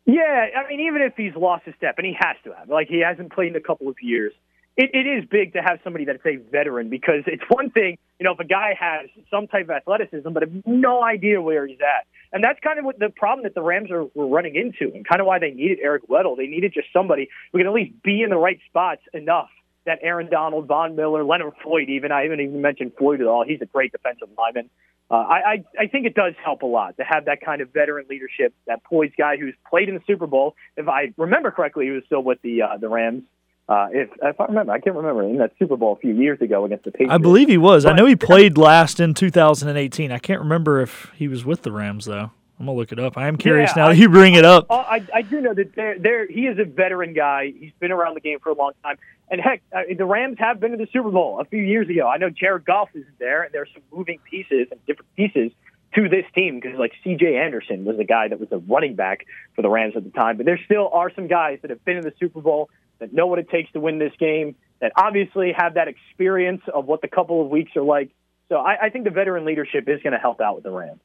Yeah, 0.08 0.48
I 0.58 0.68
mean, 0.68 0.80
even 0.88 1.04
if 1.04 1.14
he's 1.16 1.36
lost 1.36 1.68
a 1.68 1.74
step, 1.76 1.96
and 2.00 2.08
he 2.08 2.18
has 2.20 2.36
to 2.46 2.54
have, 2.54 2.68
like 2.68 2.88
he 2.88 3.02
hasn't 3.02 3.32
played 3.32 3.50
in 3.50 3.56
a 3.56 3.62
couple 3.62 3.90
of 3.90 3.96
years, 4.02 4.34
it, 4.78 4.92
it 4.94 5.08
is 5.08 5.26
big 5.30 5.54
to 5.54 5.62
have 5.62 5.80
somebody 5.84 6.06
that's 6.06 6.26
a 6.26 6.38
veteran 6.38 6.90
because 6.90 7.24
it's 7.28 7.44
one 7.50 7.70
thing, 7.72 7.98
you 8.20 8.24
know, 8.24 8.34
if 8.34 8.40
a 8.40 8.46
guy 8.46 8.76
has 8.80 9.10
some 9.30 9.48
type 9.48 9.66
of 9.66 9.72
athleticism, 9.72 10.30
but 10.32 10.44
have 10.44 10.66
no 10.66 11.04
idea 11.04 11.42
where 11.42 11.68
he's 11.68 11.82
at. 11.82 12.08
And 12.34 12.44
that's 12.44 12.60
kind 12.62 12.80
of 12.80 12.86
what 12.86 12.98
the 12.98 13.10
problem 13.10 13.44
that 13.44 13.54
the 13.54 13.62
Rams 13.62 13.92
are 13.92 14.06
were 14.16 14.28
running 14.28 14.56
into 14.56 14.94
and 14.96 15.06
kind 15.06 15.20
of 15.20 15.28
why 15.28 15.40
they 15.40 15.52
needed 15.52 15.80
Eric 15.82 16.08
Weddle. 16.08 16.38
They 16.38 16.48
needed 16.48 16.74
just 16.74 16.88
somebody 16.94 17.30
who 17.52 17.58
can 17.58 17.68
at 17.68 17.74
least 17.74 18.02
be 18.04 18.22
in 18.22 18.30
the 18.30 18.38
right 18.38 18.60
spots 18.70 19.02
enough 19.14 19.50
that 19.86 20.00
Aaron 20.02 20.30
Donald, 20.30 20.68
Von 20.68 20.96
Miller, 20.96 21.24
Leonard 21.24 21.54
Floyd, 21.62 21.90
even 21.90 22.12
I 22.12 22.24
haven't 22.24 22.40
even 22.40 22.62
mentioned 22.62 22.94
Floyd 22.98 23.20
at 23.20 23.28
all. 23.28 23.44
He's 23.46 23.62
a 23.62 23.66
great 23.66 23.92
defensive 23.92 24.30
lineman. 24.38 24.70
Uh, 25.10 25.16
I, 25.16 25.36
I 25.36 25.66
I 25.78 25.88
think 25.88 26.06
it 26.06 26.16
does 26.16 26.34
help 26.42 26.62
a 26.62 26.66
lot 26.66 26.96
to 26.96 27.04
have 27.04 27.26
that 27.26 27.42
kind 27.42 27.62
of 27.62 27.74
veteran 27.74 28.06
leadership, 28.10 28.54
that 28.66 28.82
poised 28.86 29.18
guy 29.18 29.36
who's 29.36 29.56
played 29.70 29.90
in 29.90 29.96
the 29.96 30.02
Super 30.08 30.26
Bowl. 30.26 30.56
If 30.78 30.88
I 30.88 31.12
remember 31.18 31.52
correctly, 31.52 31.86
he 31.86 31.92
was 31.92 32.04
still 32.06 32.24
with 32.24 32.42
the 32.44 32.62
uh, 32.62 32.78
the 32.78 32.88
Rams. 32.88 33.24
Uh, 33.72 33.88
if 33.94 34.10
if 34.22 34.38
I 34.38 34.46
remember, 34.48 34.74
I 34.74 34.80
can't 34.82 34.98
remember 34.98 35.24
in 35.24 35.38
that 35.38 35.54
Super 35.58 35.78
Bowl 35.78 35.94
a 35.94 35.96
few 35.96 36.14
years 36.14 36.42
ago 36.42 36.66
against 36.66 36.84
the 36.84 36.92
Patriots. 36.92 37.14
I 37.14 37.20
believe 37.20 37.48
he 37.48 37.58
was. 37.58 37.86
But, 37.86 37.94
I 37.94 37.96
know 37.96 38.06
he 38.06 38.18
played 38.18 38.58
last 38.58 39.00
in 39.00 39.14
2018. 39.14 40.12
I 40.12 40.20
can't 40.20 40.42
remember 40.42 40.82
if 40.82 41.10
he 41.16 41.30
was 41.30 41.46
with 41.46 41.62
the 41.62 41.72
Rams 41.72 42.04
though. 42.04 42.32
I'm 42.60 42.66
gonna 42.66 42.78
look 42.78 42.92
it 42.92 43.00
up. 43.00 43.18
I 43.18 43.30
am 43.30 43.38
curious 43.38 43.72
Yeah, 43.74 43.84
now 43.84 43.90
that 43.90 43.98
you 43.98 44.10
bring 44.10 44.34
it 44.34 44.44
up. 44.44 44.66
I, 44.70 44.76
I, 44.76 45.08
I 45.16 45.22
do 45.22 45.40
know 45.40 45.54
that 45.54 45.74
there, 45.74 45.98
there 45.98 46.28
he 46.28 46.48
is 46.48 46.60
a 46.60 46.66
veteran 46.66 47.14
guy. 47.14 47.54
He's 47.58 47.72
been 47.80 47.94
around 47.94 48.16
the 48.16 48.20
game 48.20 48.40
for 48.40 48.50
a 48.50 48.56
long 48.56 48.74
time. 48.84 48.98
And 49.30 49.40
heck, 49.40 49.62
uh, 49.74 49.84
the 49.98 50.06
Rams 50.06 50.38
have 50.40 50.60
been 50.60 50.72
to 50.72 50.78
the 50.78 50.90
Super 50.92 51.10
Bowl 51.10 51.40
a 51.40 51.46
few 51.46 51.62
years 51.62 51.88
ago. 51.88 52.10
I 52.10 52.18
know 52.18 52.30
Jared 52.30 52.66
Goff 52.66 52.90
isn't 52.94 53.20
there, 53.20 53.44
and 53.44 53.54
there's 53.54 53.70
some 53.74 53.84
moving 53.90 54.20
pieces 54.30 54.68
and 54.70 54.86
different 54.86 55.16
pieces 55.16 55.54
to 55.96 56.10
this 56.10 56.26
team 56.36 56.60
because 56.60 56.78
like 56.78 56.92
C.J. 57.06 57.38
Anderson 57.38 57.86
was 57.86 57.96
the 57.96 58.04
guy 58.04 58.28
that 58.28 58.40
was 58.40 58.50
the 58.50 58.58
running 58.58 58.96
back 58.96 59.26
for 59.56 59.62
the 59.62 59.70
Rams 59.70 59.96
at 59.96 60.04
the 60.04 60.10
time. 60.10 60.36
But 60.36 60.46
there 60.46 60.60
still 60.66 60.90
are 60.92 61.10
some 61.16 61.28
guys 61.28 61.60
that 61.62 61.70
have 61.70 61.84
been 61.86 61.98
in 61.98 62.04
the 62.04 62.14
Super 62.20 62.42
Bowl 62.42 62.70
that 63.02 63.14
know 63.14 63.28
what 63.28 63.40
it 63.40 63.50
takes 63.50 63.72
to 63.74 63.82
win 63.82 64.00
this 64.00 64.14
game. 64.18 64.56
That 64.80 64.94
obviously 64.96 65.52
have 65.56 65.74
that 65.76 65.88
experience 65.88 66.62
of 66.74 66.86
what 66.86 67.02
the 67.02 67.08
couple 67.08 67.42
of 67.42 67.50
weeks 67.50 67.76
are 67.76 67.84
like. 67.84 68.10
So 68.50 68.56
I, 68.58 68.86
I 68.86 68.90
think 68.90 69.04
the 69.04 69.12
veteran 69.12 69.46
leadership 69.46 69.88
is 69.88 70.02
going 70.02 70.14
to 70.14 70.20
help 70.20 70.42
out 70.42 70.56
with 70.56 70.64
the 70.64 70.72
Rams. 70.72 71.02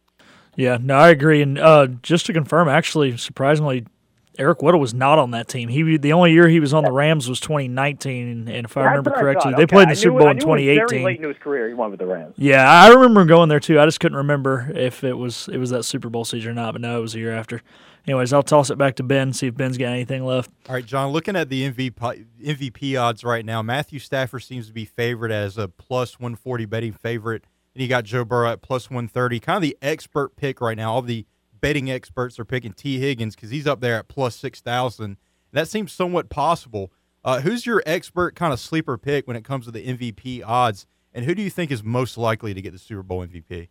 Yeah, 0.55 0.79
no, 0.81 0.97
I 0.97 1.11
agree. 1.11 1.43
And 1.43 1.59
uh, 1.59 1.89
just 2.03 2.27
to 2.27 2.33
confirm, 2.33 2.69
actually, 2.69 3.17
surprisingly, 3.19 3.85
Eric 4.39 4.61
Weddle 4.61 4.81
was 4.81 4.95
not 4.95 5.19
on 5.19 5.31
that 5.33 5.49
team. 5.49 5.69
He 5.69 5.97
the 5.97 6.13
only 6.13 6.33
year 6.33 6.49
he 6.49 6.61
was 6.61 6.75
on 6.75 6.85
the 6.85 6.93
Rams 6.93 7.29
was 7.29 7.41
2019, 7.41 8.49
and 8.49 8.67
if 8.67 8.77
I 8.77 8.83
That's 8.83 8.91
remember 8.91 9.11
what 9.11 9.19
I 9.19 9.23
correctly, 9.23 9.53
they 9.53 9.63
Okay, 9.63 9.67
played 9.67 9.83
in 9.85 9.89
the 9.91 9.97
Super 9.97 10.19
Bowl 10.19 10.29
in 10.29 10.37
knew 10.37 10.43
it 10.43 10.49
was 10.49 10.61
2018. 10.61 10.89
Very 10.89 11.05
late 11.05 11.17
into 11.17 11.29
his 11.29 11.39
career, 11.39 11.69
he 11.69 11.75
went 11.75 11.91
with 11.91 12.01
the 12.01 12.07
Rams. 12.07 12.35
Yeah, 12.37 12.69
I 12.69 12.89
remember 12.89 13.23
him 13.23 13.29
going 13.29 13.49
there 13.49 13.61
too. 13.61 13.81
I 13.81 13.85
just 13.85 14.01
couldn't 14.01 14.19
remember 14.19 14.71
if 14.75 15.05
it 15.05 15.15
was 15.15 15.49
it 15.53 15.59
was 15.59 15.71
that 15.71 15.85
Super 15.85 16.09
Bowl 16.09 16.25
season 16.25 16.51
or 16.51 16.55
not. 16.55 16.73
But 16.73 16.83
no, 16.83 16.99
it 16.99 17.03
was 17.03 17.15
a 17.15 17.19
year 17.19 17.35
after. 17.35 17.63
Anyways, 18.07 18.33
I'll 18.33 18.43
toss 18.43 18.71
it 18.71 18.79
back 18.79 18.95
to 18.97 19.03
Ben. 19.03 19.33
See 19.33 19.49
if 19.49 19.57
Ben's 19.57 19.77
got 19.77 19.89
anything 19.89 20.25
left. 20.25 20.51
All 20.69 20.77
right, 20.77 20.87
John. 20.87 21.11
Looking 21.11 21.35
at 21.35 21.49
the 21.49 21.71
MVP 21.71 22.25
MVP 22.43 23.01
odds 23.01 23.25
right 23.25 23.45
now, 23.45 23.63
Matthew 23.63 23.99
Stafford 23.99 24.45
seems 24.45 24.69
to 24.69 24.73
be 24.73 24.85
favored 24.85 25.33
as 25.33 25.59
a 25.59 25.67
plus 25.67 26.21
one 26.21 26.37
forty 26.37 26.67
betting 26.67 26.93
favorite, 26.93 27.45
and 27.75 27.83
you 27.83 27.89
got 27.89 28.05
Joe 28.05 28.25
Burrow 28.25 28.53
at 28.53 28.63
plus 28.63 28.91
one 28.91 29.09
thirty. 29.09 29.41
Kind 29.41 29.57
of 29.57 29.63
the 29.63 29.77
expert 29.83 30.37
pick 30.37 30.61
right 30.61 30.77
now. 30.77 30.93
All 30.93 31.03
the 31.03 31.27
betting 31.61 31.91
experts 31.91 32.39
are 32.39 32.45
picking 32.45 32.73
Tee 32.73 33.01
Higgins 33.01 33.35
because 33.35 33.51
he's 33.51 33.67
up 33.67 33.81
there 33.81 33.97
at 33.99 34.07
plus 34.07 34.37
six 34.37 34.61
thousand. 34.61 35.17
That 35.53 35.69
seems 35.69 35.91
somewhat 35.93 36.29
possible. 36.29 36.93
Uh, 37.25 37.41
who's 37.41 37.67
your 37.67 37.83
expert 37.87 38.37
kind 38.37 38.53
of 38.53 38.61
sleeper 38.61 38.97
pick 38.97 39.27
when 39.27 39.37
it 39.37 39.43
comes 39.43 39.65
to 39.65 39.73
the 39.73 39.85
MVP 39.85 40.45
odds, 40.47 40.87
and 41.13 41.25
who 41.25 41.35
do 41.35 41.43
you 41.43 41.51
think 41.51 41.73
is 41.73 41.83
most 41.83 42.17
likely 42.17 42.55
to 42.55 42.63
get 42.63 42.73
the 42.73 42.79
Super 42.79 43.03
Bowl 43.03 43.27
MVP? 43.27 43.69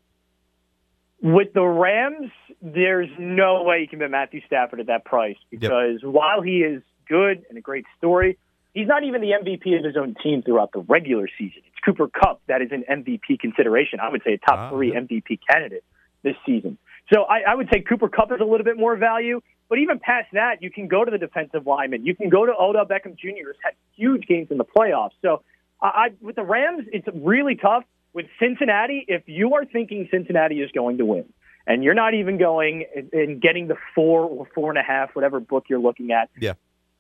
With 1.26 1.54
the 1.54 1.64
Rams, 1.64 2.30
there's 2.62 3.10
no 3.18 3.64
way 3.64 3.82
you 3.82 3.88
can 3.88 3.98
bet 3.98 4.12
Matthew 4.12 4.42
Stafford 4.46 4.80
at 4.80 4.86
that 4.86 5.06
price 5.06 5.38
because 5.50 6.02
while 6.04 6.44
he 6.44 6.58
is 6.60 6.84
good 7.10 7.44
and 7.50 7.58
a 7.58 7.62
great 7.62 7.86
story, 7.98 8.38
he's 8.76 8.88
not 8.88 9.04
even 9.04 9.22
the 9.22 9.32
MVP 9.32 9.76
of 9.76 9.84
his 9.84 9.98
own 9.98 10.14
team 10.22 10.44
throughout 10.44 10.72
the 10.72 10.82
regular 10.82 11.28
season. 11.36 11.64
It's 11.66 11.80
Cooper 11.84 12.08
Kupp 12.10 12.42
that 12.46 12.62
is 12.62 12.70
an 12.72 12.84
MVP 12.88 13.40
consideration. 13.40 14.00
I 14.00 14.10
would 14.10 14.22
say 14.24 14.34
a 14.34 14.38
top 14.38 14.60
Ah, 14.60 14.70
three 14.70 14.94
yeah. 14.94 15.00
MVP 15.00 15.40
candidate 15.50 15.84
this 16.22 16.36
season. 16.46 16.78
So 17.12 17.24
I, 17.24 17.40
I 17.40 17.56
would 17.56 17.70
say 17.74 17.82
Cooper 17.82 18.08
Kupp 18.08 18.32
is 18.32 18.40
a 18.40 18.46
little 18.46 18.64
bit 18.64 18.78
more 18.78 18.96
value. 18.96 19.42
But 19.68 19.80
even 19.80 19.98
past 19.98 20.28
that, 20.34 20.62
you 20.62 20.70
can 20.70 20.88
go 20.88 21.04
to 21.04 21.10
the 21.10 21.18
defensive 21.18 21.66
lineman. 21.66 22.06
You 22.06 22.16
can 22.16 22.30
go 22.30 22.46
to 22.46 22.54
Odell 22.54 22.86
Beckham 22.86 23.18
Jr. 23.18 23.48
who's 23.48 23.58
had 23.64 23.74
huge 23.96 24.28
games 24.28 24.50
in 24.52 24.60
the 24.60 24.64
playoffs. 24.64 25.14
So 25.24 25.42
I, 25.82 25.88
I 25.88 26.08
with 26.22 26.36
the 26.36 26.44
Rams, 26.44 26.84
it's 26.94 27.08
really 27.16 27.56
tough. 27.56 27.84
With 28.16 28.28
Cincinnati, 28.40 29.04
if 29.10 29.24
you 29.26 29.56
are 29.56 29.66
thinking 29.66 30.08
Cincinnati 30.10 30.62
is 30.62 30.72
going 30.72 31.00
to 31.00 31.06
win, 31.06 31.26
and 31.68 31.84
you're 31.84 31.94
not 31.94 32.14
even 32.14 32.38
going 32.38 32.86
and- 33.12 33.42
getting 33.42 33.68
the 33.68 33.76
four 33.94 34.22
or 34.22 34.48
four 34.56 34.70
and 34.70 34.80
a 34.80 34.84
half, 34.84 35.14
whatever 35.14 35.42
book 35.42 35.66
you're 35.68 35.80
looking 35.80 36.14
at, 36.14 36.30
Yeah. 36.40 36.54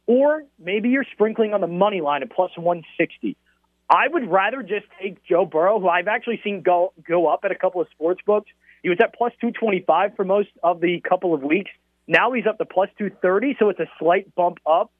or 0.07 0.43
maybe 0.59 0.89
you're 0.89 1.05
sprinkling 1.13 1.53
on 1.53 1.61
the 1.61 1.67
money 1.67 2.01
line 2.01 2.21
at 2.21 2.29
plus 2.31 2.51
160. 2.57 3.37
I 3.89 4.09
would 4.09 4.27
rather 4.29 4.61
just 4.61 4.87
take 4.99 5.23
Joe 5.23 5.45
Burrow, 5.45 5.79
who 5.79 5.87
I've 5.87 6.09
actually 6.09 6.41
seen 6.43 6.61
go 6.61 6.91
go 7.07 7.27
up 7.27 7.45
at 7.45 7.51
a 7.51 7.55
couple 7.55 7.79
of 7.79 7.87
sports 7.91 8.21
books. 8.25 8.51
He 8.83 8.89
was 8.89 8.99
at 8.99 9.13
plus 9.13 9.31
225 9.39 10.17
for 10.17 10.25
most 10.25 10.49
of 10.63 10.81
the 10.81 10.99
couple 10.99 11.33
of 11.33 11.43
weeks. 11.43 11.71
Now 12.07 12.33
he's 12.33 12.45
up 12.45 12.57
to 12.57 12.65
plus 12.65 12.89
230, 12.97 13.55
so 13.57 13.69
it's 13.69 13.79
a 13.79 13.87
slight 13.99 14.35
bump 14.35 14.59
up. 14.65 14.91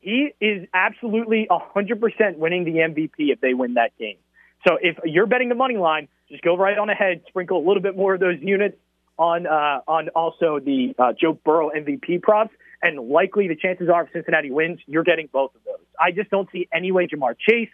He 0.00 0.34
is 0.38 0.68
absolutely 0.74 1.46
100% 1.48 2.36
winning 2.36 2.64
the 2.64 2.80
MVP 2.80 3.32
if 3.32 3.40
they 3.40 3.54
win 3.54 3.74
that 3.74 3.96
game. 3.96 4.18
So 4.66 4.78
if 4.80 4.96
you're 5.04 5.26
betting 5.26 5.48
the 5.48 5.54
money 5.54 5.76
line, 5.76 6.08
just 6.28 6.42
go 6.42 6.56
right 6.56 6.76
on 6.76 6.90
ahead, 6.90 7.22
sprinkle 7.28 7.58
a 7.58 7.64
little 7.66 7.82
bit 7.82 7.96
more 7.96 8.14
of 8.14 8.20
those 8.20 8.36
units 8.40 8.76
on 9.18 9.46
uh, 9.46 9.80
on 9.86 10.08
also 10.10 10.58
the 10.58 10.94
uh, 10.98 11.12
Joe 11.18 11.38
Burrow 11.44 11.70
MVP 11.70 12.22
props, 12.22 12.52
and 12.82 13.08
likely 13.08 13.48
the 13.48 13.56
chances 13.56 13.88
are 13.88 14.04
if 14.04 14.12
Cincinnati 14.12 14.50
wins, 14.50 14.80
you're 14.86 15.04
getting 15.04 15.28
both 15.32 15.54
of 15.54 15.62
those. 15.64 15.84
I 16.00 16.10
just 16.10 16.30
don't 16.30 16.48
see 16.50 16.68
any 16.72 16.92
way 16.92 17.06
Ja'Marr 17.06 17.36
Chase, 17.38 17.68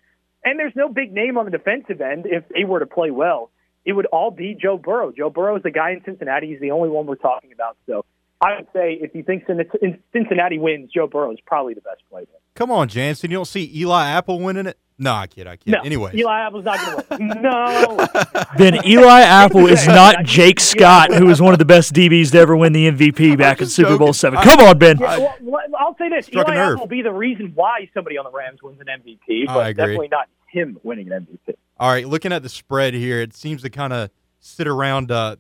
and 0.45 0.59
there's 0.59 0.77
no 0.77 0.89
big 0.89 1.13
name 1.13 1.39
on 1.39 1.47
the 1.47 1.51
defensive 1.51 2.01
end 2.01 2.27
if 2.27 2.45
they 2.49 2.65
were 2.65 2.81
to 2.81 2.87
play 2.87 3.11
well. 3.11 3.51
It 3.85 3.95
would 3.95 4.07
all 4.07 4.31
be 4.31 4.57
Joe 4.61 4.79
Burrow. 4.79 5.13
Joe 5.17 5.31
Burrow 5.31 5.57
is 5.57 5.63
the 5.65 5.73
guy 5.73 5.93
in 5.93 6.03
Cincinnati. 6.05 6.49
He's 6.49 6.61
the 6.61 6.71
only 6.71 6.89
one 6.89 7.07
we're 7.07 7.17
talking 7.17 7.53
about. 7.53 7.77
So 7.87 8.05
I 8.41 8.57
would 8.57 8.69
say 8.73 8.99
if 9.01 9.15
you 9.15 9.25
think 9.25 9.45
Cin- 9.47 9.99
Cincinnati 10.13 10.59
wins, 10.59 10.91
Joe 10.93 11.09
Burrow 11.09 11.33
is 11.33 11.39
probably 11.45 11.75
the 11.75 11.81
best 11.81 12.03
play 12.09 12.25
there. 12.27 12.41
Come 12.55 12.71
on, 12.71 12.89
Jansen. 12.89 13.31
You 13.31 13.39
don't 13.39 13.47
see 13.47 13.69
Eli 13.75 14.09
Apple 14.09 14.39
winning 14.39 14.67
it? 14.67 14.79
No, 15.03 15.13
I 15.15 15.27
kid. 15.27 15.47
I 15.49 15.57
kid. 15.57 15.73
No, 15.73 15.81
Anyway, 15.81 16.13
Eli 16.15 16.41
Apple's 16.41 16.65
not 16.65 16.79
going 16.79 16.97
to 17.03 17.35
win. 17.35 17.43
no. 17.43 18.09
Ben 18.57 18.87
Eli 18.87 19.21
Apple 19.21 19.67
is 19.67 19.87
not 19.87 20.25
Jake 20.25 20.61
Scott, 20.61 21.13
who 21.13 21.27
was 21.27 21.41
one 21.43 21.53
of 21.53 21.59
the 21.59 21.65
best 21.65 21.93
DBs 21.93 22.31
to 22.33 22.39
ever 22.39 22.57
win 22.57 22.73
the 22.73 22.89
MVP 22.91 23.37
back 23.37 23.59
in 23.61 23.65
just 23.65 23.75
Super 23.77 23.99
Bowl 23.99 24.09
joking. 24.09 24.13
Seven. 24.15 24.39
I- 24.39 24.45
Come 24.45 24.61
on, 24.61 24.79
Ben. 24.79 24.99
Yeah, 25.01 25.19
well, 25.19 25.35
well, 25.41 25.63
I'll 25.79 25.97
say 25.97 26.09
this: 26.09 26.27
Struck 26.27 26.47
Eli. 26.49 26.57
Apple 26.57 26.77
will 26.83 26.87
be 26.87 27.03
the 27.03 27.13
reason 27.13 27.53
why 27.55 27.89
somebody 27.93 28.17
on 28.17 28.25
the 28.25 28.31
Rams 28.31 28.63
wins 28.63 28.81
an 28.81 28.87
MVP, 28.87 29.47
but 29.47 29.77
definitely 29.77 30.09
not 30.09 30.29
him 30.49 30.79
winning 30.83 31.11
an 31.11 31.27
MVP. 31.49 31.55
All 31.81 31.91
right, 31.91 32.07
looking 32.07 32.33
at 32.33 32.43
the 32.45 32.49
spread 32.49 32.95
here, 32.95 33.21
it 33.21 33.35
seems 33.35 33.63
to 33.63 33.71
kind 33.71 33.93
of 33.93 34.11
sit 34.39 34.69
around 34.69 35.11
uh, 35.11 35.35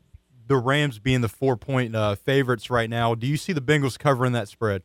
the 0.48 0.56
Rams 0.56 0.98
being 0.98 1.20
the 1.20 1.28
four 1.28 1.56
point 1.56 1.94
uh, 1.94 2.16
favorites 2.16 2.68
right 2.70 2.90
now. 2.90 3.14
Do 3.14 3.26
you 3.28 3.36
see 3.36 3.52
the 3.52 3.60
Bengals 3.60 3.96
covering 3.98 4.32
that 4.32 4.48
spread? 4.48 4.82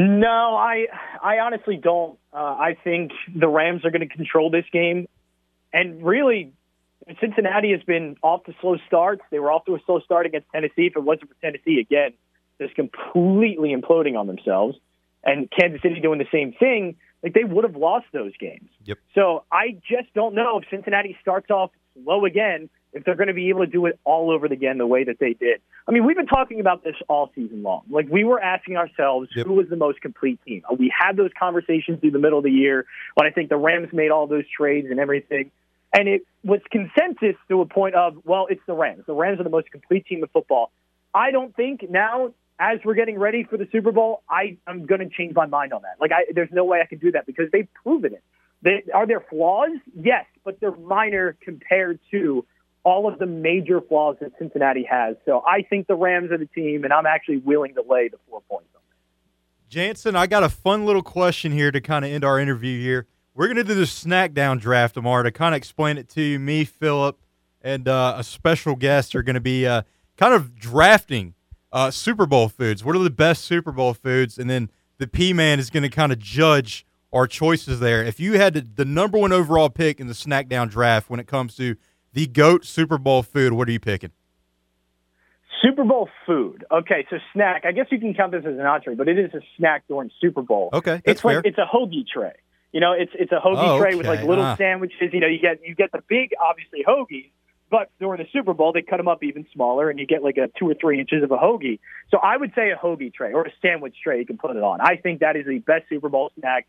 No, 0.00 0.56
I 0.56 0.86
I 1.22 1.40
honestly 1.40 1.76
don't. 1.76 2.18
Uh, 2.32 2.36
I 2.36 2.76
think 2.82 3.12
the 3.34 3.48
Rams 3.48 3.84
are 3.84 3.90
going 3.90 4.08
to 4.08 4.14
control 4.14 4.50
this 4.50 4.64
game, 4.72 5.08
and 5.74 6.02
really, 6.02 6.52
Cincinnati 7.20 7.72
has 7.72 7.82
been 7.82 8.16
off 8.22 8.44
to 8.44 8.54
slow 8.62 8.76
starts. 8.86 9.20
They 9.30 9.38
were 9.38 9.52
off 9.52 9.66
to 9.66 9.74
a 9.74 9.78
slow 9.84 10.00
start 10.00 10.24
against 10.24 10.48
Tennessee. 10.54 10.86
If 10.86 10.96
it 10.96 11.02
wasn't 11.02 11.28
for 11.28 11.36
Tennessee, 11.42 11.80
again, 11.80 12.12
just 12.58 12.74
completely 12.76 13.74
imploding 13.74 14.18
on 14.18 14.26
themselves, 14.26 14.78
and 15.22 15.50
Kansas 15.50 15.82
City 15.82 16.00
doing 16.00 16.18
the 16.18 16.28
same 16.32 16.52
thing, 16.52 16.96
like 17.22 17.34
they 17.34 17.44
would 17.44 17.64
have 17.64 17.76
lost 17.76 18.06
those 18.14 18.32
games. 18.38 18.70
Yep. 18.84 18.98
So 19.14 19.44
I 19.52 19.76
just 19.86 20.14
don't 20.14 20.34
know 20.34 20.60
if 20.60 20.64
Cincinnati 20.70 21.18
starts 21.20 21.50
off 21.50 21.72
slow 21.92 22.24
again, 22.24 22.70
if 22.92 23.04
they're 23.04 23.14
going 23.14 23.28
to 23.28 23.34
be 23.34 23.48
able 23.48 23.60
to 23.60 23.70
do 23.70 23.86
it 23.86 23.98
all 24.04 24.30
over 24.30 24.46
again 24.46 24.78
the 24.78 24.86
way 24.86 25.04
that 25.04 25.18
they 25.18 25.32
did. 25.34 25.60
I 25.86 25.92
mean, 25.92 26.04
we've 26.04 26.16
been 26.16 26.26
talking 26.26 26.60
about 26.60 26.82
this 26.82 26.96
all 27.08 27.30
season 27.34 27.62
long. 27.62 27.82
Like 27.88 28.08
we 28.10 28.24
were 28.24 28.40
asking 28.40 28.76
ourselves, 28.76 29.28
Yep. 29.34 29.46
who 29.46 29.54
was 29.54 29.68
the 29.68 29.76
most 29.76 30.00
complete 30.00 30.40
team? 30.44 30.62
We 30.78 30.92
had 30.96 31.16
those 31.16 31.30
conversations 31.38 32.00
through 32.00 32.10
the 32.12 32.18
middle 32.18 32.38
of 32.38 32.44
the 32.44 32.50
year 32.50 32.86
when 33.14 33.26
I 33.26 33.30
think 33.30 33.48
the 33.48 33.56
Rams 33.56 33.88
made 33.92 34.10
all 34.10 34.26
those 34.26 34.44
trades 34.56 34.88
and 34.90 34.98
everything. 34.98 35.50
And 35.92 36.08
it 36.08 36.22
was 36.44 36.60
consensus 36.70 37.36
to 37.48 37.60
a 37.60 37.66
point 37.66 37.94
of, 37.94 38.18
well, 38.24 38.46
it's 38.48 38.60
the 38.66 38.74
Rams. 38.74 39.04
The 39.06 39.14
Rams 39.14 39.40
are 39.40 39.44
the 39.44 39.50
most 39.50 39.70
complete 39.70 40.06
team 40.06 40.22
of 40.22 40.30
football. 40.30 40.70
I 41.12 41.32
don't 41.32 41.54
think 41.54 41.88
now, 41.90 42.32
as 42.60 42.78
we're 42.84 42.94
getting 42.94 43.18
ready 43.18 43.42
for 43.42 43.56
the 43.56 43.66
Super 43.72 43.90
Bowl, 43.90 44.22
I, 44.28 44.56
I'm 44.66 44.86
going 44.86 45.00
to 45.00 45.08
change 45.08 45.34
my 45.34 45.46
mind 45.46 45.72
on 45.72 45.82
that. 45.82 45.96
Like, 46.00 46.12
I, 46.12 46.26
there's 46.32 46.50
no 46.52 46.64
way 46.64 46.80
I 46.80 46.86
can 46.86 46.98
do 46.98 47.10
that 47.12 47.26
because 47.26 47.50
they've 47.52 47.66
proven 47.82 48.14
it. 48.14 48.22
They, 48.62 48.84
are 48.92 49.06
there 49.06 49.20
flaws? 49.30 49.70
Yes, 49.98 50.26
but 50.44 50.60
they're 50.60 50.70
minor 50.76 51.36
compared 51.40 51.98
to 52.10 52.44
all 52.82 53.06
of 53.06 53.18
the 53.18 53.26
major 53.26 53.80
flaws 53.80 54.16
that 54.20 54.32
Cincinnati 54.38 54.84
has. 54.90 55.16
So 55.24 55.42
I 55.46 55.62
think 55.62 55.86
the 55.86 55.94
Rams 55.94 56.30
are 56.30 56.38
the 56.38 56.46
team, 56.46 56.84
and 56.84 56.92
I'm 56.92 57.06
actually 57.06 57.38
willing 57.38 57.74
to 57.74 57.82
lay 57.82 58.08
the 58.08 58.18
four 58.28 58.40
points 58.48 58.68
on 58.74 58.80
that. 58.88 59.70
Jansen, 59.70 60.16
I 60.16 60.26
got 60.26 60.42
a 60.42 60.48
fun 60.48 60.86
little 60.86 61.02
question 61.02 61.52
here 61.52 61.70
to 61.70 61.80
kind 61.80 62.04
of 62.04 62.10
end 62.10 62.24
our 62.24 62.38
interview 62.38 62.80
here. 62.80 63.06
We're 63.34 63.46
going 63.46 63.56
to 63.56 63.64
do 63.64 63.74
the 63.74 63.86
snack 63.86 64.34
down 64.34 64.58
draft 64.58 64.94
tomorrow 64.94 65.22
to 65.22 65.30
kind 65.30 65.54
of 65.54 65.58
explain 65.58 65.98
it 65.98 66.08
to 66.10 66.22
you. 66.22 66.38
Me, 66.38 66.64
Philip, 66.64 67.18
and 67.62 67.86
uh, 67.86 68.14
a 68.16 68.24
special 68.24 68.74
guest 68.74 69.14
are 69.14 69.22
going 69.22 69.34
to 69.34 69.40
be 69.40 69.66
uh, 69.66 69.82
kind 70.16 70.34
of 70.34 70.56
drafting 70.56 71.34
uh, 71.72 71.90
Super 71.90 72.26
Bowl 72.26 72.48
foods. 72.48 72.84
What 72.84 72.96
are 72.96 72.98
the 73.00 73.10
best 73.10 73.44
Super 73.44 73.72
Bowl 73.72 73.94
foods? 73.94 74.38
And 74.38 74.50
then 74.50 74.70
the 74.98 75.06
P 75.06 75.32
Man 75.32 75.58
is 75.60 75.70
going 75.70 75.84
to 75.84 75.88
kind 75.88 76.12
of 76.12 76.18
judge 76.18 76.84
our 77.12 77.26
choices 77.26 77.80
there. 77.80 78.04
If 78.04 78.20
you 78.20 78.38
had 78.38 78.76
the, 78.76 78.84
number 78.84 79.18
one 79.18 79.32
overall 79.32 79.70
pick 79.70 80.00
in 80.00 80.06
the 80.06 80.14
snack 80.14 80.48
down 80.48 80.68
draft 80.68 81.10
when 81.10 81.20
it 81.20 81.26
comes 81.26 81.56
to 81.56 81.76
the 82.12 82.26
GOAT 82.26 82.64
Super 82.64 82.98
Bowl 82.98 83.22
food, 83.22 83.52
what 83.52 83.68
are 83.68 83.72
you 83.72 83.80
picking? 83.80 84.10
Super 85.62 85.84
Bowl 85.84 86.08
food. 86.26 86.64
Okay, 86.70 87.06
so 87.10 87.18
snack. 87.34 87.64
I 87.66 87.72
guess 87.72 87.86
you 87.90 87.98
can 88.00 88.14
count 88.14 88.32
this 88.32 88.44
as 88.46 88.54
an 88.58 88.64
entree, 88.64 88.94
but 88.94 89.08
it 89.08 89.18
is 89.18 89.32
a 89.34 89.40
snack 89.56 89.84
during 89.88 90.10
Super 90.20 90.42
Bowl. 90.42 90.70
Okay, 90.72 91.02
it's 91.04 91.24
like 91.24 91.34
fair. 91.34 91.42
it's 91.44 91.58
a 91.58 91.66
hoagie 91.70 92.06
tray. 92.06 92.32
You 92.72 92.80
know, 92.80 92.92
it's 92.92 93.12
it's 93.14 93.32
a 93.32 93.40
hoagie 93.44 93.56
Oh, 93.58 93.78
tray 93.78 93.94
with 93.94 94.06
like 94.06 94.22
little 94.22 94.44
Ah. 94.44 94.56
sandwiches. 94.56 95.12
You 95.12 95.20
know, 95.20 95.26
you 95.26 95.38
get 95.38 95.60
you 95.66 95.74
get 95.74 95.92
the 95.92 96.02
big, 96.08 96.30
obviously 96.40 96.82
hoagies, 96.86 97.30
but 97.68 97.90
during 98.00 98.22
the 98.22 98.28
Super 98.32 98.54
Bowl 98.54 98.72
they 98.72 98.80
cut 98.80 98.96
them 98.96 99.08
up 99.08 99.22
even 99.22 99.44
smaller, 99.52 99.90
and 99.90 99.98
you 99.98 100.06
get 100.06 100.22
like 100.22 100.38
a 100.38 100.48
two 100.58 100.70
or 100.70 100.74
three 100.80 100.98
inches 100.98 101.22
of 101.22 101.30
a 101.30 101.36
hoagie. 101.36 101.78
So 102.10 102.18
I 102.18 102.36
would 102.38 102.52
say 102.54 102.70
a 102.70 102.76
hoagie 102.76 103.12
tray 103.12 103.32
or 103.34 103.42
a 103.44 103.50
sandwich 103.60 103.96
tray. 104.02 104.18
You 104.20 104.26
can 104.26 104.38
put 104.38 104.56
it 104.56 104.62
on. 104.62 104.80
I 104.80 104.96
think 104.96 105.20
that 105.20 105.36
is 105.36 105.44
the 105.46 105.58
best 105.58 105.88
Super 105.90 106.08
Bowl 106.08 106.30
snack. 106.38 106.66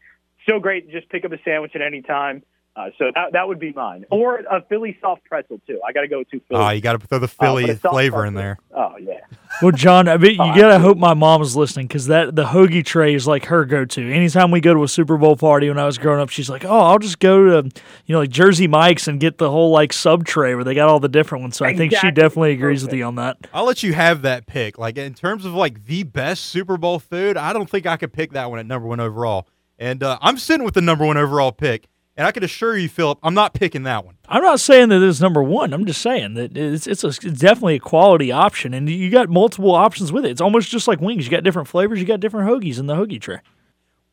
So 0.49 0.59
great, 0.59 0.87
to 0.87 0.99
just 0.99 1.09
pick 1.09 1.23
up 1.23 1.31
a 1.31 1.37
sandwich 1.45 1.75
at 1.75 1.81
any 1.81 2.01
time. 2.01 2.43
Uh, 2.73 2.85
so 2.97 3.11
that 3.13 3.33
that 3.33 3.47
would 3.49 3.59
be 3.59 3.73
mine, 3.73 4.05
or 4.11 4.37
a 4.39 4.61
Philly 4.69 4.97
soft 5.01 5.25
pretzel 5.25 5.59
too. 5.67 5.81
I 5.85 5.91
got 5.91 6.01
to 6.01 6.07
go 6.07 6.23
to 6.23 6.29
Philly. 6.29 6.41
Oh, 6.51 6.69
you 6.69 6.79
got 6.79 6.93
to 6.99 7.05
throw 7.05 7.19
the 7.19 7.25
Uh, 7.25 7.27
Philly 7.27 7.63
but 7.65 7.75
a 7.75 7.79
soft 7.79 7.93
flavor 7.93 8.25
in 8.25 8.33
there. 8.33 8.57
Oh 8.75 8.95
yeah. 8.99 9.19
Well, 9.61 9.73
John, 9.73 10.07
I 10.07 10.15
mean, 10.17 10.35
you 10.35 10.37
Oh, 10.41 10.55
gotta 10.55 10.79
hope 10.79 10.97
my 10.97 11.13
mom 11.13 11.41
is 11.41 11.55
listening 11.57 11.85
because 11.87 12.07
that 12.07 12.35
the 12.35 12.45
hoagie 12.45 12.83
tray 12.85 13.13
is 13.13 13.27
like 13.27 13.45
her 13.45 13.65
go-to. 13.65 14.11
Anytime 14.11 14.49
we 14.49 14.61
go 14.61 14.73
to 14.73 14.81
a 14.83 14.87
Super 14.87 15.17
Bowl 15.17 15.35
party 15.35 15.67
when 15.67 15.77
I 15.77 15.85
was 15.85 15.97
growing 15.97 16.21
up, 16.21 16.29
she's 16.29 16.49
like, 16.49 16.63
"Oh, 16.63 16.79
I'll 16.79 16.97
just 16.97 17.19
go 17.19 17.61
to 17.61 17.69
you 18.05 18.13
know 18.13 18.19
like 18.19 18.29
Jersey 18.29 18.67
Mike's 18.67 19.09
and 19.09 19.19
get 19.19 19.37
the 19.37 19.51
whole 19.51 19.69
like 19.71 19.91
sub 19.91 20.23
tray 20.25 20.55
where 20.55 20.63
they 20.63 20.73
got 20.73 20.87
all 20.87 21.01
the 21.01 21.09
different 21.09 21.41
ones." 21.41 21.57
So 21.57 21.65
I 21.65 21.75
think 21.75 21.93
she 21.93 22.09
definitely 22.11 22.53
agrees 22.53 22.83
with 22.83 22.93
you 22.93 23.03
on 23.03 23.15
that. 23.15 23.37
I'll 23.53 23.65
let 23.65 23.83
you 23.83 23.91
have 23.93 24.21
that 24.21 24.47
pick. 24.47 24.79
Like 24.79 24.97
in 24.97 25.13
terms 25.13 25.43
of 25.43 25.53
like 25.53 25.83
the 25.85 26.03
best 26.03 26.45
Super 26.45 26.77
Bowl 26.77 26.97
food, 26.99 27.35
I 27.35 27.51
don't 27.51 27.69
think 27.69 27.85
I 27.85 27.97
could 27.97 28.13
pick 28.13 28.31
that 28.31 28.49
one 28.49 28.57
at 28.57 28.65
number 28.65 28.87
one 28.87 29.01
overall. 29.01 29.47
And 29.77 30.01
uh, 30.01 30.17
I'm 30.21 30.37
sitting 30.37 30.63
with 30.63 30.75
the 30.75 30.81
number 30.81 31.05
one 31.05 31.17
overall 31.17 31.51
pick, 31.51 31.87
and 32.17 32.27
I 32.27 32.31
can 32.31 32.43
assure 32.43 32.77
you, 32.77 32.89
Philip, 32.89 33.19
I'm 33.23 33.33
not 33.33 33.53
picking 33.53 33.83
that 33.83 34.05
one. 34.05 34.15
I'm 34.27 34.43
not 34.43 34.59
saying 34.59 34.89
that 34.89 35.01
it's 35.01 35.21
number 35.21 35.41
one. 35.41 35.73
I'm 35.73 35.85
just 35.85 36.01
saying 36.01 36.33
that 36.35 36.57
it's 36.57 36.87
it's, 36.87 37.03
a, 37.03 37.07
it's 37.07 37.19
definitely 37.19 37.75
a 37.75 37.79
quality 37.79 38.31
option, 38.31 38.73
and 38.73 38.89
you 38.89 39.09
got 39.09 39.29
multiple 39.29 39.71
options 39.71 40.11
with 40.11 40.25
it. 40.25 40.31
It's 40.31 40.41
almost 40.41 40.69
just 40.69 40.87
like 40.87 40.99
wings. 41.01 41.25
You 41.25 41.31
got 41.31 41.43
different 41.43 41.67
flavors. 41.67 41.99
You 41.99 42.05
got 42.05 42.19
different 42.19 42.49
hoagies 42.49 42.79
in 42.79 42.87
the 42.87 42.95
hoagie 42.95 43.19
tray. 43.19 43.39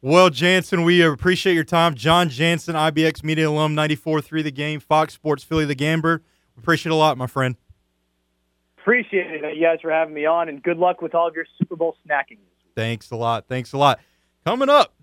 Well, 0.01 0.31
Jansen, 0.31 0.85
we 0.85 1.03
appreciate 1.03 1.55
your 1.55 1.65
time. 1.65 1.97
John 1.97 2.29
Jansen, 2.29 2.77
IBX 2.77 3.25
Media 3.25 3.49
alum, 3.49 3.75
94.3 3.75 4.45
The 4.45 4.53
Game, 4.53 4.79
Fox 4.79 5.13
Sports 5.15 5.43
Philly 5.43 5.65
The 5.65 5.75
Gambler. 5.75 6.23
We 6.57 6.61
appreciate 6.61 6.93
it 6.93 6.95
a 6.95 6.97
lot, 6.97 7.19
my 7.19 7.27
friend. 7.27 7.57
Appreciate 8.81 9.27
it, 9.27 9.57
you 9.57 9.63
guys, 9.63 9.81
for 9.83 9.91
having 9.91 10.15
me 10.15 10.25
on, 10.25 10.49
and 10.49 10.63
good 10.63 10.79
luck 10.79 11.03
with 11.03 11.17
all 11.17 11.27
of 11.27 11.35
your 11.35 11.47
Super 11.59 11.75
Bowl 11.75 11.97
snacking. 12.07 12.39
Thanks 12.77 13.11
a 13.11 13.17
lot. 13.17 13.47
Thanks 13.49 13.73
a 13.73 13.79
lot. 13.79 13.99
Coming 14.45 14.69
up, 14.69 14.95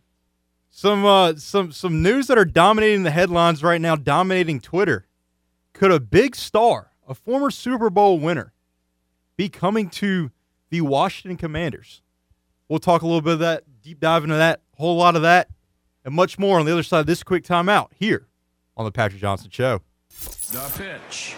some 0.76 1.05
uh, 1.05 1.36
some 1.38 1.71
some 1.71 2.03
news 2.03 2.28
that 2.28 2.38
are 2.38 2.43
dominating 2.43 3.03
the 3.03 3.11
headlines 3.11 3.63
right 3.63 3.80
now, 3.80 3.95
dominating 3.95 4.59
Twitter. 4.59 5.07
Could 5.71 5.89
a 5.89 6.01
big 6.01 6.36
star, 6.36 6.91
a 7.07 7.13
former 7.13 7.49
Super 7.49 7.89
Bowl 7.89 8.19
winner, 8.19 8.51
be 9.38 9.47
coming 9.47 9.89
to 9.91 10.32
the 10.69 10.82
Washington 10.82 11.38
Commanders? 11.38 12.01
We'll 12.67 12.80
talk 12.80 13.03
a 13.03 13.05
little 13.05 13.21
bit 13.21 13.34
of 13.34 13.39
that, 13.39 13.63
deep 13.82 14.01
dive 14.01 14.23
into 14.23 14.36
that, 14.36 14.63
whole 14.76 14.97
lot 14.97 15.15
of 15.15 15.21
that, 15.21 15.47
and 16.03 16.13
much 16.13 16.38
more 16.38 16.59
on 16.59 16.65
the 16.65 16.73
other 16.73 16.84
side 16.84 16.99
of 16.99 17.05
this 17.05 17.23
quick 17.23 17.45
timeout 17.45 17.88
here 17.93 18.28
on 18.76 18.84
the 18.84 18.91
Patrick 18.91 19.21
Johnson 19.21 19.49
Show. 19.51 19.82
The 20.51 20.73
pitch. 20.78 21.36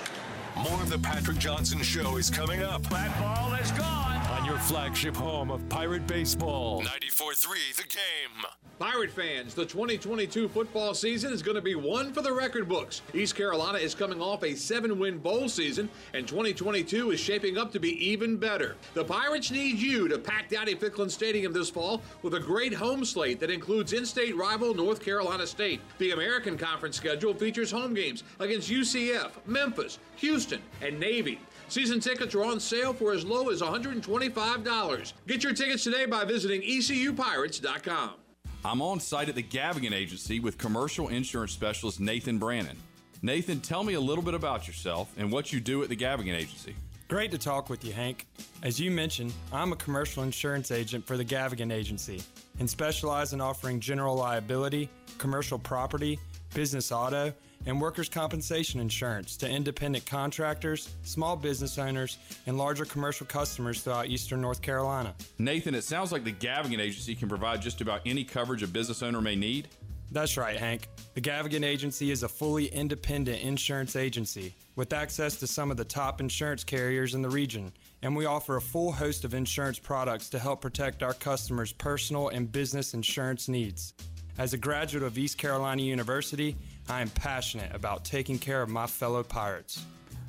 More 0.56 0.82
of 0.82 0.90
the 0.90 0.98
Patrick 0.98 1.38
Johnson 1.38 1.84
Show 1.84 2.18
is 2.18 2.32
coming 2.32 2.64
up. 2.64 2.82
That 2.90 3.20
ball 3.20 3.54
is 3.54 3.72
gone. 3.74 4.18
On 4.40 4.46
your 4.46 4.58
flagship 4.58 5.16
home 5.16 5.52
of 5.52 5.68
Pirate 5.70 6.08
Baseball. 6.08 6.82
94 6.82 7.34
3, 7.36 7.60
The 7.76 7.84
Game. 7.84 8.67
Pirate 8.80 9.10
fans, 9.10 9.56
the 9.56 9.66
2022 9.66 10.48
football 10.50 10.94
season 10.94 11.34
is 11.34 11.42
going 11.42 11.56
to 11.56 11.62
be 11.62 11.74
one 11.74 12.14
for 12.14 12.22
the 12.22 12.32
record 12.32 12.70
books. 12.70 13.02
East 13.12 13.36
Carolina 13.36 13.80
is 13.80 13.96
coming 13.96 14.22
off 14.22 14.44
a 14.44 14.54
seven 14.54 15.00
win 15.00 15.18
bowl 15.18 15.50
season, 15.50 15.90
and 16.14 16.28
2022 16.28 17.10
is 17.10 17.20
shaping 17.20 17.58
up 17.58 17.72
to 17.72 17.80
be 17.80 17.94
even 18.08 18.38
better. 18.38 18.76
The 18.94 19.04
Pirates 19.04 19.50
need 19.50 19.80
you 19.80 20.08
to 20.10 20.20
pack 20.20 20.50
Dowdy-Ficklen 20.50 21.10
Stadium 21.10 21.54
this 21.54 21.72
fall 21.72 22.04
with 22.22 22.36
a 22.36 22.40
great 22.40 22.72
home 22.72 23.04
slate 23.04 23.40
that 23.40 23.50
includes 23.50 23.94
in 23.94 24.06
state 24.06 24.38
rival 24.38 24.76
North 24.76 25.04
Carolina 25.04 25.48
State. 25.48 25.82
The 25.98 26.12
American 26.12 26.56
Conference 26.56 26.98
schedule 26.98 27.34
features 27.34 27.72
home 27.72 27.96
games 27.96 28.24
against 28.40 28.70
UCF, 28.70 29.32
Memphis, 29.48 29.98
Houston, 30.18 30.62
and 30.84 31.00
Navy. 31.00 31.40
Season 31.68 32.00
tickets 32.00 32.36
are 32.36 32.46
on 32.46 32.60
sale 32.60 32.94
for 32.94 33.12
as 33.12 33.26
low 33.26 33.50
as 33.50 33.64
$125. 33.64 35.14
Get 35.26 35.44
your 35.44 35.54
tickets 35.54 35.84
today 35.84 36.06
by 36.06 36.26
visiting 36.26 36.62
ECUPirates.com. 36.62 38.12
I'm 38.66 38.82
on 38.82 39.00
site 39.00 39.30
at 39.30 39.36
the 39.36 39.44
Gavigan 39.44 39.94
Agency 39.94 40.40
with 40.40 40.58
commercial 40.58 41.08
insurance 41.10 41.52
specialist 41.52 42.00
Nathan 42.00 42.38
Brannon. 42.38 42.78
Nathan, 43.22 43.62
tell 43.62 43.84
me 43.84 43.94
a 43.94 44.00
little 44.00 44.24
bit 44.24 44.34
about 44.34 44.68
yourself 44.68 45.14
and 45.18 45.32
what 45.32 45.52
you 45.54 45.60
do 45.60 45.82
at 45.84 45.90
the 45.90 45.96
Gavigan 45.96 46.36
Agency. 46.36 46.76
Great 47.08 47.32
to 47.32 47.38
talk 47.38 47.70
with 47.70 47.86
you, 47.86 47.94
Hank. 47.94 48.28
As 48.64 48.80
you 48.80 48.92
mentioned, 48.92 49.32
I'm 49.54 49.72
a 49.72 49.78
commercial 49.78 50.24
insurance 50.24 50.72
agent 50.72 51.06
for 51.08 51.16
the 51.16 51.24
Gavigan 51.24 51.72
Agency 51.72 52.22
and 52.60 52.70
specialize 52.70 53.32
in 53.32 53.40
offering 53.40 53.80
general 53.80 54.16
liability, 54.16 54.90
commercial 55.18 55.58
property, 55.58 56.20
business 56.54 56.92
auto, 56.92 57.34
and 57.68 57.80
workers' 57.80 58.10
compensation 58.10 58.80
insurance 58.80 59.38
to 59.38 59.48
independent 59.48 60.06
contractors, 60.06 60.90
small 61.04 61.36
business 61.36 61.78
owners, 61.78 62.18
and 62.48 62.58
larger 62.58 62.86
commercial 62.86 63.28
customers 63.28 63.82
throughout 63.82 64.08
eastern 64.08 64.42
North 64.42 64.62
Carolina. 64.62 65.14
Nathan, 65.38 65.76
it 65.76 65.84
sounds 65.84 66.12
like 66.12 66.24
the 66.24 66.32
Gavigan 66.32 66.80
Agency 66.80 67.14
can 67.14 67.30
provide 67.30 67.62
just 67.62 67.82
about 67.82 68.02
any 68.06 68.24
coverage 68.24 68.64
a 68.64 68.68
business 68.68 69.04
owner 69.04 69.22
may 69.22 69.36
need. 69.36 69.68
That's 70.10 70.38
right, 70.38 70.56
Hank. 70.56 70.88
The 71.16 71.22
Gavigan 71.22 71.66
Agency 71.66 72.12
is 72.12 72.24
a 72.24 72.30
fully 72.30 72.68
independent 72.68 73.42
insurance 73.44 73.98
agency 73.98 74.56
with 74.78 74.94
access 74.94 75.36
to 75.38 75.48
some 75.48 75.70
of 75.70 75.76
the 75.76 75.84
top 75.84 76.22
insurance 76.22 76.64
carriers 76.64 77.14
in 77.14 77.22
the 77.22 77.30
region, 77.30 77.74
and 78.02 78.16
we 78.16 78.26
offer 78.26 78.56
a 78.56 78.62
full 78.62 78.94
host 78.94 79.26
of 79.26 79.34
insurance 79.34 79.78
products 79.78 80.30
to 80.30 80.40
help 80.40 80.62
protect 80.62 81.04
our 81.04 81.14
customers' 81.14 81.74
personal 81.74 82.30
and 82.30 82.50
business 82.50 82.94
insurance 82.94 83.50
needs. 83.50 83.94
As 84.38 84.54
a 84.54 84.58
graduate 84.58 85.04
of 85.04 85.18
East 85.18 85.40
Carolina 85.40 85.82
University, 85.82 86.56
I 86.90 87.02
am 87.02 87.10
passionate 87.10 87.76
about 87.76 88.06
taking 88.06 88.40
care 88.40 88.62
of 88.62 88.70
my 88.70 88.88
fellow 88.88 89.22
pirates. 89.22 89.86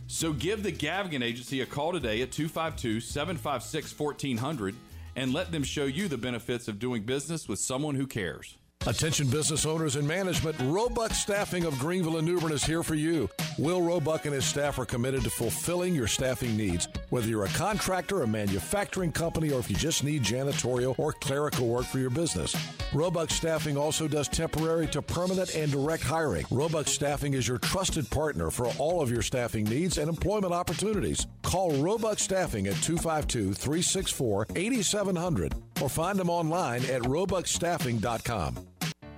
So 0.08 0.32
give 0.32 0.62
the 0.62 0.72
Gavigan 0.72 1.22
Agency 1.22 1.60
a 1.60 1.66
call 1.66 1.92
today 1.92 2.22
at 2.22 2.32
252 2.32 3.00
756 3.00 3.96
1400 3.96 4.74
and 5.14 5.32
let 5.32 5.52
them 5.52 5.62
show 5.62 5.84
you 5.84 6.08
the 6.08 6.18
benefits 6.18 6.66
of 6.66 6.78
doing 6.78 7.02
business 7.02 7.48
with 7.48 7.58
someone 7.58 7.94
who 7.94 8.06
cares. 8.06 8.56
Attention 8.86 9.26
business 9.28 9.66
owners 9.66 9.96
and 9.96 10.08
management, 10.08 10.56
Roebuck 10.60 11.12
Staffing 11.12 11.64
of 11.64 11.78
Greenville 11.78 12.16
and 12.16 12.26
New 12.26 12.40
Bern 12.40 12.52
is 12.52 12.64
here 12.64 12.82
for 12.82 12.94
you. 12.94 13.28
Will 13.58 13.82
Roebuck 13.82 14.24
and 14.24 14.34
his 14.34 14.46
staff 14.46 14.78
are 14.78 14.86
committed 14.86 15.24
to 15.24 15.30
fulfilling 15.30 15.94
your 15.94 16.06
staffing 16.06 16.56
needs. 16.56 16.88
Whether 17.10 17.28
you're 17.28 17.44
a 17.44 17.48
contractor, 17.48 18.22
a 18.22 18.26
manufacturing 18.26 19.12
company, 19.12 19.50
or 19.50 19.58
if 19.58 19.68
you 19.68 19.76
just 19.76 20.04
need 20.04 20.22
janitorial 20.22 20.98
or 20.98 21.12
clerical 21.12 21.66
work 21.66 21.84
for 21.84 21.98
your 21.98 22.08
business. 22.08 22.56
Roebuck 22.94 23.30
Staffing 23.30 23.76
also 23.76 24.08
does 24.08 24.28
temporary 24.28 24.86
to 24.86 25.02
permanent 25.02 25.54
and 25.54 25.70
direct 25.70 26.04
hiring. 26.04 26.46
Roebuck 26.50 26.86
Staffing 26.86 27.34
is 27.34 27.46
your 27.46 27.58
trusted 27.58 28.08
partner 28.08 28.50
for 28.50 28.68
all 28.78 29.02
of 29.02 29.10
your 29.10 29.22
staffing 29.22 29.64
needs 29.64 29.98
and 29.98 30.08
employment 30.08 30.54
opportunities. 30.54 31.26
Call 31.42 31.72
Roebuck 31.72 32.18
Staffing 32.18 32.68
at 32.68 32.76
252 32.76 33.52
364 33.52 34.46
8700 34.56 35.54
or 35.82 35.88
find 35.90 36.18
them 36.18 36.30
online 36.30 36.84
at 36.86 37.02
roebuckstaffing.com. 37.02 38.67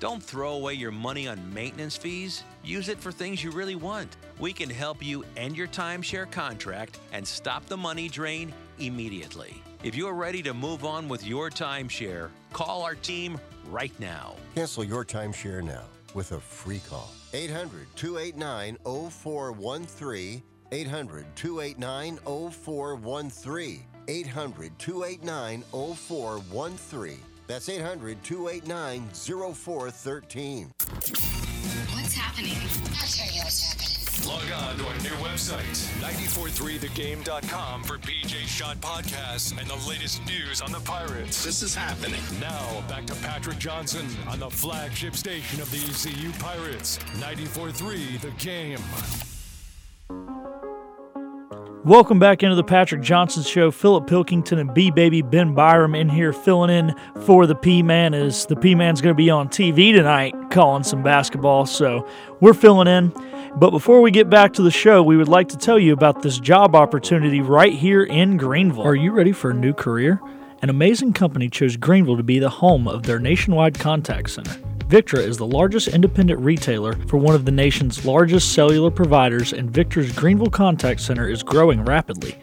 Don't 0.00 0.22
throw 0.22 0.54
away 0.54 0.72
your 0.72 0.90
money 0.90 1.28
on 1.28 1.52
maintenance 1.52 1.94
fees. 1.94 2.42
Use 2.64 2.88
it 2.88 2.98
for 2.98 3.12
things 3.12 3.44
you 3.44 3.50
really 3.50 3.74
want. 3.74 4.16
We 4.38 4.50
can 4.54 4.70
help 4.70 5.04
you 5.04 5.26
end 5.36 5.58
your 5.58 5.68
timeshare 5.68 6.28
contract 6.30 6.98
and 7.12 7.26
stop 7.26 7.66
the 7.66 7.76
money 7.76 8.08
drain 8.08 8.54
immediately. 8.78 9.62
If 9.84 9.94
you're 9.94 10.14
ready 10.14 10.42
to 10.44 10.54
move 10.54 10.86
on 10.86 11.06
with 11.06 11.22
your 11.22 11.50
timeshare, 11.50 12.30
call 12.54 12.82
our 12.82 12.94
team 12.94 13.38
right 13.66 13.92
now. 14.00 14.36
Cancel 14.54 14.84
your 14.84 15.04
timeshare 15.04 15.62
now 15.62 15.84
with 16.14 16.32
a 16.32 16.40
free 16.40 16.80
call. 16.88 17.10
800 17.34 17.86
289 17.94 18.78
0413. 18.82 20.42
800 20.72 21.26
289 21.36 22.16
0413. 22.50 23.84
800 24.08 24.78
289 24.78 25.62
0413. 25.70 27.18
That's 27.50 27.68
800 27.68 28.22
289 28.22 29.08
0413. 29.12 30.72
What's 31.90 32.14
happening? 32.14 32.54
I'll 32.54 33.08
tell 33.08 33.34
you 33.34 33.42
what's 33.42 33.64
happening. 33.64 33.96
Log 34.24 34.52
on 34.62 34.78
to 34.78 34.86
our 34.86 34.94
new 34.98 35.16
website, 35.26 35.90
943thegame.com 36.00 37.82
for 37.82 37.98
PJ 37.98 38.46
Shot 38.46 38.76
podcasts 38.76 39.58
and 39.58 39.68
the 39.68 39.88
latest 39.88 40.24
news 40.26 40.62
on 40.62 40.70
the 40.70 40.78
Pirates. 40.78 41.42
This 41.44 41.64
is 41.64 41.74
happening. 41.74 42.20
Now, 42.40 42.84
back 42.88 43.04
to 43.06 43.16
Patrick 43.16 43.58
Johnson 43.58 44.06
on 44.28 44.38
the 44.38 44.48
flagship 44.48 45.16
station 45.16 45.60
of 45.60 45.68
the 45.72 45.78
ECU 45.78 46.30
Pirates, 46.38 47.00
943 47.18 48.18
The 48.18 48.30
Game. 48.38 48.78
Welcome 51.84 52.18
back 52.18 52.42
into 52.42 52.56
the 52.56 52.62
Patrick 52.62 53.00
Johnson 53.00 53.42
Show. 53.42 53.70
Philip 53.70 54.06
Pilkington 54.06 54.58
and 54.58 54.74
B 54.74 54.90
Baby 54.90 55.22
Ben 55.22 55.54
Byram 55.54 55.94
in 55.94 56.10
here 56.10 56.34
filling 56.34 56.68
in 56.68 56.94
for 57.22 57.46
the 57.46 57.54
P 57.54 57.82
Man. 57.82 58.12
Is 58.12 58.44
the 58.44 58.54
P 58.54 58.74
Man's 58.74 59.00
going 59.00 59.14
to 59.14 59.16
be 59.16 59.30
on 59.30 59.48
TV 59.48 59.94
tonight 59.94 60.34
calling 60.50 60.82
some 60.82 61.02
basketball, 61.02 61.64
so 61.64 62.06
we're 62.40 62.52
filling 62.52 62.86
in. 62.86 63.14
But 63.56 63.70
before 63.70 64.02
we 64.02 64.10
get 64.10 64.28
back 64.28 64.52
to 64.54 64.62
the 64.62 64.70
show, 64.70 65.02
we 65.02 65.16
would 65.16 65.28
like 65.28 65.48
to 65.48 65.56
tell 65.56 65.78
you 65.78 65.94
about 65.94 66.20
this 66.20 66.38
job 66.38 66.76
opportunity 66.76 67.40
right 67.40 67.72
here 67.72 68.04
in 68.04 68.36
Greenville. 68.36 68.82
Are 68.82 68.94
you 68.94 69.12
ready 69.12 69.32
for 69.32 69.50
a 69.50 69.54
new 69.54 69.72
career? 69.72 70.20
An 70.60 70.68
amazing 70.68 71.14
company 71.14 71.48
chose 71.48 71.78
Greenville 71.78 72.18
to 72.18 72.22
be 72.22 72.38
the 72.38 72.50
home 72.50 72.88
of 72.88 73.04
their 73.04 73.18
nationwide 73.18 73.78
contact 73.78 74.28
center. 74.28 74.69
Victra 74.90 75.20
is 75.20 75.36
the 75.36 75.46
largest 75.46 75.86
independent 75.86 76.40
retailer 76.40 76.94
for 77.06 77.16
one 77.16 77.36
of 77.36 77.44
the 77.44 77.52
nation's 77.52 78.04
largest 78.04 78.52
cellular 78.54 78.90
providers, 78.90 79.52
and 79.52 79.72
Victra's 79.72 80.10
Greenville 80.10 80.50
Contact 80.50 81.00
Center 81.00 81.28
is 81.28 81.44
growing 81.44 81.84
rapidly. 81.84 82.36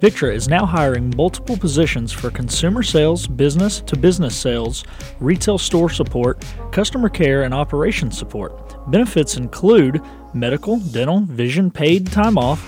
Victra 0.00 0.30
is 0.30 0.46
now 0.46 0.66
hiring 0.66 1.14
multiple 1.16 1.56
positions 1.56 2.12
for 2.12 2.30
consumer 2.30 2.82
sales, 2.82 3.26
business 3.26 3.80
to 3.80 3.96
business 3.96 4.36
sales, 4.36 4.84
retail 5.18 5.56
store 5.56 5.88
support, 5.88 6.44
customer 6.72 7.08
care, 7.08 7.44
and 7.44 7.54
operations 7.54 8.18
support. 8.18 8.76
Benefits 8.90 9.38
include 9.38 10.02
medical, 10.34 10.80
dental, 10.80 11.20
vision, 11.20 11.70
paid 11.70 12.12
time 12.12 12.36
off, 12.36 12.62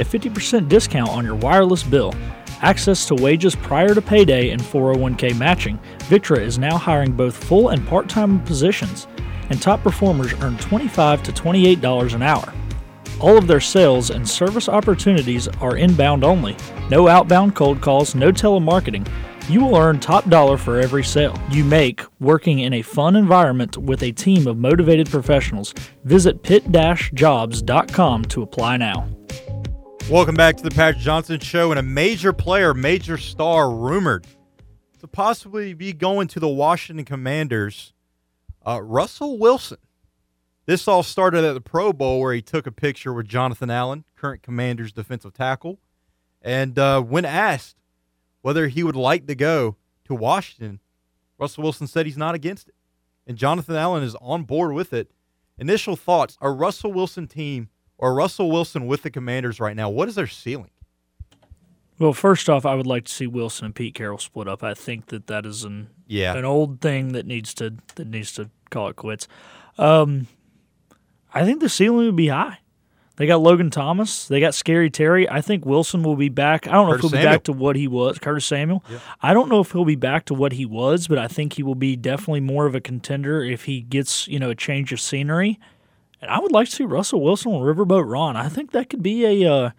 a 0.00 0.04
50% 0.04 0.68
discount 0.68 1.08
on 1.08 1.24
your 1.24 1.36
wireless 1.36 1.82
bill, 1.82 2.14
access 2.62 3.06
to 3.06 3.14
wages 3.14 3.54
prior 3.54 3.94
to 3.94 4.00
payday, 4.02 4.50
and 4.50 4.62
401k 4.62 5.36
matching. 5.36 5.78
Victra 6.08 6.38
is 6.38 6.58
now 6.58 6.78
hiring 6.78 7.12
both 7.12 7.36
full 7.36 7.68
and 7.68 7.86
part 7.86 8.08
time 8.08 8.40
positions, 8.44 9.06
and 9.50 9.60
top 9.60 9.82
performers 9.82 10.32
earn 10.40 10.56
$25 10.56 11.22
to 11.22 11.32
$28 11.32 12.14
an 12.14 12.22
hour. 12.22 12.52
All 13.20 13.38
of 13.38 13.46
their 13.46 13.60
sales 13.60 14.10
and 14.10 14.28
service 14.28 14.68
opportunities 14.68 15.46
are 15.46 15.76
inbound 15.76 16.24
only. 16.24 16.56
No 16.90 17.06
outbound 17.06 17.54
cold 17.54 17.80
calls, 17.80 18.14
no 18.14 18.32
telemarketing. 18.32 19.08
You 19.48 19.64
will 19.64 19.76
earn 19.76 20.00
top 20.00 20.28
dollar 20.28 20.56
for 20.56 20.80
every 20.80 21.04
sale 21.04 21.38
you 21.50 21.64
make 21.64 22.00
working 22.20 22.60
in 22.60 22.74
a 22.74 22.82
fun 22.82 23.16
environment 23.16 23.76
with 23.76 24.02
a 24.02 24.12
team 24.12 24.46
of 24.46 24.56
motivated 24.56 25.10
professionals. 25.10 25.74
Visit 26.04 26.42
pit-jobs.com 26.42 28.24
to 28.24 28.42
apply 28.42 28.76
now. 28.76 29.08
Welcome 30.10 30.34
back 30.34 30.56
to 30.56 30.62
the 30.62 30.70
Patrick 30.70 31.02
Johnson 31.02 31.38
Show. 31.40 31.70
And 31.70 31.78
a 31.78 31.82
major 31.82 32.32
player, 32.32 32.74
major 32.74 33.16
star, 33.16 33.70
rumored 33.70 34.26
to 35.00 35.06
possibly 35.06 35.74
be 35.74 35.92
going 35.92 36.28
to 36.28 36.40
the 36.40 36.48
Washington 36.48 37.04
Commanders, 37.04 37.94
uh, 38.66 38.82
Russell 38.82 39.38
Wilson. 39.38 39.78
This 40.66 40.86
all 40.86 41.02
started 41.02 41.44
at 41.44 41.54
the 41.54 41.60
Pro 41.60 41.92
Bowl 41.92 42.20
where 42.20 42.34
he 42.34 42.42
took 42.42 42.66
a 42.66 42.72
picture 42.72 43.12
with 43.12 43.26
Jonathan 43.26 43.70
Allen, 43.70 44.04
current 44.16 44.42
Commanders 44.42 44.92
defensive 44.92 45.32
tackle. 45.32 45.78
And 46.42 46.78
uh, 46.78 47.00
when 47.00 47.24
asked 47.24 47.76
whether 48.42 48.68
he 48.68 48.82
would 48.82 48.96
like 48.96 49.26
to 49.28 49.34
go 49.34 49.76
to 50.04 50.14
Washington, 50.14 50.80
Russell 51.38 51.62
Wilson 51.62 51.86
said 51.86 52.06
he's 52.06 52.18
not 52.18 52.34
against 52.34 52.68
it. 52.68 52.74
And 53.26 53.38
Jonathan 53.38 53.76
Allen 53.76 54.02
is 54.02 54.16
on 54.20 54.42
board 54.42 54.74
with 54.74 54.92
it. 54.92 55.10
Initial 55.58 55.96
thoughts 55.96 56.36
a 56.40 56.50
Russell 56.50 56.92
Wilson 56.92 57.28
team 57.28 57.68
or 58.02 58.12
Russell 58.14 58.50
Wilson 58.50 58.86
with 58.86 59.02
the 59.02 59.10
Commanders 59.10 59.60
right 59.60 59.76
now, 59.76 59.88
what 59.88 60.08
is 60.08 60.16
their 60.16 60.26
ceiling? 60.26 60.70
Well, 61.98 62.12
first 62.12 62.48
off, 62.50 62.66
I 62.66 62.74
would 62.74 62.86
like 62.86 63.04
to 63.04 63.12
see 63.12 63.26
Wilson 63.28 63.66
and 63.66 63.74
Pete 63.74 63.94
Carroll 63.94 64.18
split 64.18 64.48
up. 64.48 64.64
I 64.64 64.74
think 64.74 65.06
that 65.06 65.28
that 65.28 65.46
is 65.46 65.62
an 65.62 65.88
Yeah. 66.08 66.34
an 66.34 66.44
old 66.44 66.80
thing 66.80 67.12
that 67.12 67.26
needs 67.26 67.54
to 67.54 67.74
that 67.94 68.08
needs 68.08 68.32
to 68.32 68.50
call 68.70 68.88
it 68.88 68.96
quits. 68.96 69.28
Um, 69.78 70.26
I 71.32 71.44
think 71.44 71.60
the 71.60 71.68
ceiling 71.68 72.06
would 72.06 72.16
be 72.16 72.28
high. 72.28 72.58
They 73.16 73.26
got 73.26 73.40
Logan 73.42 73.70
Thomas. 73.70 74.26
They 74.26 74.40
got 74.40 74.54
Scary 74.54 74.90
Terry. 74.90 75.28
I 75.28 75.40
think 75.42 75.64
Wilson 75.64 76.02
will 76.02 76.16
be 76.16 76.30
back. 76.30 76.66
I 76.66 76.72
don't 76.72 76.86
know 76.86 76.92
Curtis 76.94 77.04
if 77.04 77.10
he'll 77.12 77.20
Samuel. 77.20 77.30
be 77.30 77.36
back 77.36 77.44
to 77.44 77.52
what 77.52 77.76
he 77.76 77.86
was. 77.86 78.18
Curtis 78.18 78.46
Samuel. 78.46 78.84
I 79.22 79.32
don't 79.34 79.48
know 79.48 79.60
if 79.60 79.70
he'll 79.72 79.84
be 79.84 79.96
back 79.96 80.24
to 80.24 80.34
what 80.34 80.52
he 80.54 80.64
was, 80.66 81.06
but 81.06 81.18
I 81.18 81.28
think 81.28 81.52
he 81.52 81.62
will 81.62 81.74
be 81.76 81.94
definitely 81.94 82.40
more 82.40 82.66
of 82.66 82.74
a 82.74 82.80
contender 82.80 83.44
if 83.44 83.66
he 83.66 83.80
gets 83.82 84.26
you 84.26 84.40
know 84.40 84.50
a 84.50 84.54
change 84.56 84.92
of 84.92 85.00
scenery. 85.00 85.60
And 86.22 86.30
I 86.30 86.38
would 86.38 86.52
like 86.52 86.68
to 86.68 86.74
see 86.74 86.84
Russell 86.84 87.20
Wilson 87.20 87.52
and 87.52 87.62
Riverboat 87.62 88.08
Ron. 88.08 88.36
I 88.36 88.48
think 88.48 88.70
that 88.70 88.88
could 88.88 89.02
be 89.02 89.44
a 89.44 89.52
uh, 89.52 89.70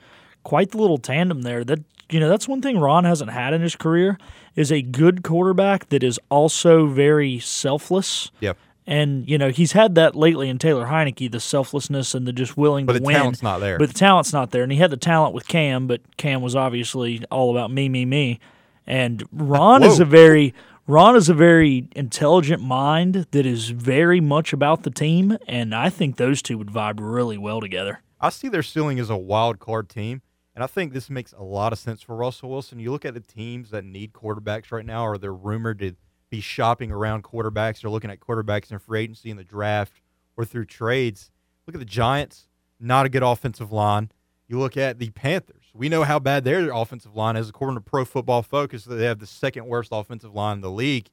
quite 0.44 0.72
the 0.72 0.78
little 0.78 0.98
tandem 0.98 1.42
there. 1.44 1.64
That 1.64 1.80
you 2.10 2.20
know 2.20 2.28
that's 2.28 2.50
one 2.50 2.62
thing 2.62 2.80
Ron 2.80 3.06
hasn't 3.06 3.32
had 3.32 3.54
in 3.54 3.62
his 3.62 3.78
career 3.78 4.18
is 4.56 4.72
a 4.72 4.82
good 4.82 5.24
quarterback 5.24 5.88
that 5.90 6.04
is 6.04 6.20
also 6.30 6.88
very 6.88 7.40
selfless. 7.40 8.30
Yep. 8.42 8.58
And 8.86 9.28
you 9.30 9.38
know 9.38 9.50
he's 9.50 9.72
had 9.72 9.96
that 9.96 10.18
lately 10.18 10.50
in 10.50 10.60
Taylor 10.60 10.88
Heinicke, 10.88 11.32
the 11.32 11.40
selflessness 11.40 12.14
and 12.14 12.28
the 12.28 12.34
just 12.34 12.58
willing 12.58 12.86
But 12.86 12.98
to 12.98 13.00
win. 13.00 13.04
But 13.04 13.10
the 13.12 13.20
talent's 13.20 13.44
not 13.44 13.60
there. 13.60 13.80
But 13.80 13.88
the 13.88 13.96
talent's 13.96 14.34
not 14.34 14.52
there, 14.52 14.64
and 14.64 14.72
he 14.72 14.80
had 14.80 14.92
the 14.92 14.98
talent 14.98 15.34
with 15.34 15.48
Cam, 15.48 15.88
but 15.88 16.02
Cam 16.18 16.42
was 16.42 16.58
obviously 16.58 17.24
all 17.32 17.52
about 17.52 17.72
me, 17.72 17.88
me, 17.88 18.04
me. 18.04 18.42
And 18.86 19.24
Ron 19.32 19.82
is 19.84 20.02
a 20.02 20.06
very 20.06 20.54
Ron 20.86 21.16
is 21.16 21.30
a 21.30 21.34
very 21.34 21.88
intelligent 21.96 22.62
mind 22.62 23.28
that 23.32 23.46
is 23.46 23.70
very 23.70 24.20
much 24.20 24.52
about 24.52 24.84
the 24.84 24.90
team, 24.90 25.38
and 25.48 25.74
I 25.74 25.90
think 25.90 26.18
those 26.18 26.42
two 26.42 26.58
would 26.58 26.68
vibe 26.68 27.00
really 27.00 27.38
well 27.38 27.62
together. 27.62 28.02
I 28.20 28.28
see 28.28 28.50
their 28.50 28.64
ceiling 28.64 29.00
as 29.00 29.10
a 29.10 29.16
wild 29.16 29.60
card 29.60 29.88
team, 29.88 30.22
and 30.54 30.62
I 30.62 30.68
think 30.68 30.92
this 30.92 31.10
makes 31.10 31.32
a 31.32 31.42
lot 31.42 31.72
of 31.72 31.80
sense 31.80 32.02
for 32.02 32.18
Russell 32.18 32.50
Wilson. 32.50 32.80
You 32.80 32.92
look 32.92 33.06
at 33.06 33.14
the 33.14 33.22
teams 33.22 33.70
that 33.70 33.86
need 33.86 34.12
quarterbacks 34.12 34.74
right 34.74 34.86
now, 34.86 35.08
or 35.08 35.18
they're 35.18 35.34
rumored 35.34 35.80
to 35.80 35.96
be 36.30 36.42
shopping 36.42 36.92
around 36.92 37.24
quarterbacks. 37.24 37.80
They're 37.80 37.90
looking 37.90 38.12
at 38.12 38.20
quarterbacks 38.20 38.70
in 38.70 38.78
free 38.78 39.04
agency 39.04 39.32
in 39.32 39.38
the 39.38 39.46
draft 39.46 40.02
or 40.36 40.44
through 40.44 40.66
trades. 40.66 41.32
Look 41.66 41.78
at 41.78 41.80
the 41.80 41.86
Giants, 41.86 42.50
not 42.78 43.06
a 43.06 43.10
good 43.10 43.24
offensive 43.24 43.72
line. 43.72 44.12
You 44.50 44.60
look 44.60 44.76
at 44.76 45.00
the 45.00 45.12
Panthers. 45.12 45.63
We 45.76 45.90
know 45.90 46.04
how 46.04 46.20
bad 46.20 46.44
their 46.44 46.72
offensive 46.72 47.16
line 47.16 47.36
is, 47.36 47.50
according 47.50 47.76
to 47.76 47.82
Pro 47.82 48.06
Football 48.06 48.44
Focus. 48.44 48.86
They 48.86 49.06
have 49.06 49.20
the 49.20 49.26
second 49.26 49.66
worst 49.66 49.90
offensive 49.92 50.34
line 50.34 50.58
in 50.58 50.62
the 50.62 50.70
league. 50.70 51.10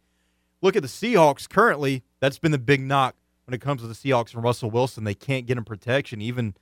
Look 0.60 0.76
at 0.76 0.82
the 0.82 0.88
Seahawks 0.88 1.48
currently. 1.48 2.02
That's 2.20 2.38
been 2.38 2.52
the 2.52 2.58
big 2.58 2.82
knock 2.82 3.16
when 3.46 3.54
it 3.54 3.62
comes 3.62 3.80
to 3.80 3.88
the 3.88 3.94
Seahawks 3.94 4.34
and 4.34 4.44
Russell 4.44 4.70
Wilson. 4.70 5.04
They 5.04 5.14
can't 5.14 5.46
get 5.46 5.56
him 5.56 5.64
protection. 5.64 6.20
Even 6.20 6.54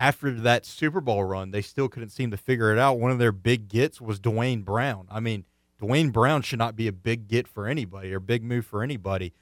after 0.00 0.32
that 0.32 0.66
Super 0.66 1.00
Bowl 1.00 1.22
run, 1.22 1.52
they 1.52 1.62
still 1.62 1.88
couldn't 1.88 2.08
seem 2.08 2.32
to 2.32 2.36
figure 2.36 2.72
it 2.72 2.78
out. 2.78 2.98
One 2.98 3.12
of 3.12 3.20
their 3.20 3.30
big 3.30 3.68
gets 3.68 4.00
was 4.00 4.18
Duane 4.18 4.62
Brown. 4.62 5.06
I 5.08 5.20
mean, 5.20 5.44
Duane 5.78 6.10
Brown 6.10 6.42
should 6.42 6.58
not 6.58 6.74
be 6.74 6.88
a 6.88 6.92
big 6.92 7.28
get 7.28 7.46
for 7.46 7.68
anybody 7.68 8.12
or 8.12 8.18
big 8.18 8.42
move 8.42 8.66
for 8.66 8.82
anybody. 8.82 9.32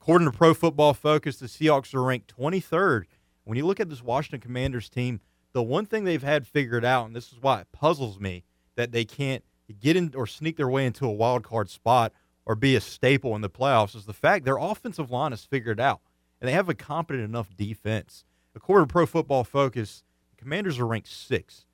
According 0.00 0.30
to 0.30 0.36
Pro 0.36 0.54
Football 0.54 0.94
Focus, 0.94 1.36
the 1.36 1.46
Seahawks 1.46 1.94
are 1.94 2.02
ranked 2.02 2.34
23rd. 2.34 3.04
When 3.44 3.58
you 3.58 3.66
look 3.66 3.80
at 3.80 3.90
this 3.90 4.02
Washington 4.02 4.40
Commanders 4.40 4.88
team, 4.88 5.20
the 5.52 5.62
one 5.62 5.86
thing 5.86 6.04
they've 6.04 6.22
had 6.22 6.46
figured 6.46 6.84
out, 6.84 7.06
and 7.06 7.16
this 7.16 7.32
is 7.32 7.38
why 7.40 7.60
it 7.60 7.72
puzzles 7.72 8.20
me, 8.20 8.44
that 8.76 8.92
they 8.92 9.04
can't 9.04 9.44
get 9.80 9.96
in 9.96 10.12
or 10.14 10.26
sneak 10.26 10.56
their 10.56 10.68
way 10.68 10.86
into 10.86 11.06
a 11.06 11.12
wild 11.12 11.42
card 11.42 11.70
spot 11.70 12.12
or 12.46 12.54
be 12.54 12.74
a 12.74 12.80
staple 12.80 13.34
in 13.36 13.42
the 13.42 13.50
playoffs, 13.50 13.94
is 13.94 14.06
the 14.06 14.12
fact 14.12 14.44
their 14.44 14.56
offensive 14.56 15.10
line 15.10 15.32
is 15.32 15.44
figured 15.44 15.80
out, 15.80 16.00
and 16.40 16.48
they 16.48 16.52
have 16.52 16.68
a 16.68 16.74
competent 16.74 17.24
enough 17.24 17.54
defense. 17.56 18.24
According 18.54 18.88
to 18.88 18.92
Pro 18.92 19.06
Football 19.06 19.44
Focus, 19.44 20.02
the 20.30 20.42
Commanders 20.42 20.78
are 20.78 20.86
ranked 20.86 21.08
sixth 21.08 21.66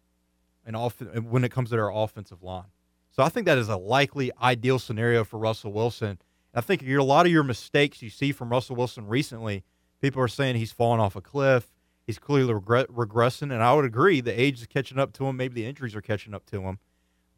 in 0.66 0.74
off- 0.74 1.00
when 1.00 1.44
it 1.44 1.50
comes 1.50 1.70
to 1.70 1.76
their 1.76 1.88
offensive 1.88 2.42
line. 2.42 2.66
So 3.10 3.22
I 3.22 3.30
think 3.30 3.46
that 3.46 3.56
is 3.56 3.68
a 3.68 3.76
likely 3.76 4.30
ideal 4.42 4.78
scenario 4.78 5.24
for 5.24 5.38
Russell 5.38 5.72
Wilson. 5.72 6.18
I 6.52 6.60
think 6.60 6.82
a 6.82 6.98
lot 6.98 7.24
of 7.26 7.32
your 7.32 7.44
mistakes 7.44 8.02
you 8.02 8.10
see 8.10 8.32
from 8.32 8.50
Russell 8.50 8.76
Wilson 8.76 9.06
recently, 9.06 9.64
people 10.00 10.20
are 10.20 10.28
saying 10.28 10.56
he's 10.56 10.72
fallen 10.72 11.00
off 11.00 11.16
a 11.16 11.20
cliff. 11.20 11.72
He's 12.06 12.18
clearly 12.18 12.54
regressing, 12.54 13.52
and 13.52 13.62
I 13.62 13.74
would 13.74 13.84
agree 13.84 14.20
the 14.20 14.38
age 14.38 14.60
is 14.60 14.66
catching 14.66 14.98
up 14.98 15.12
to 15.14 15.26
him. 15.26 15.36
Maybe 15.36 15.54
the 15.54 15.66
injuries 15.66 15.96
are 15.96 16.00
catching 16.00 16.34
up 16.34 16.46
to 16.46 16.62
him. 16.62 16.78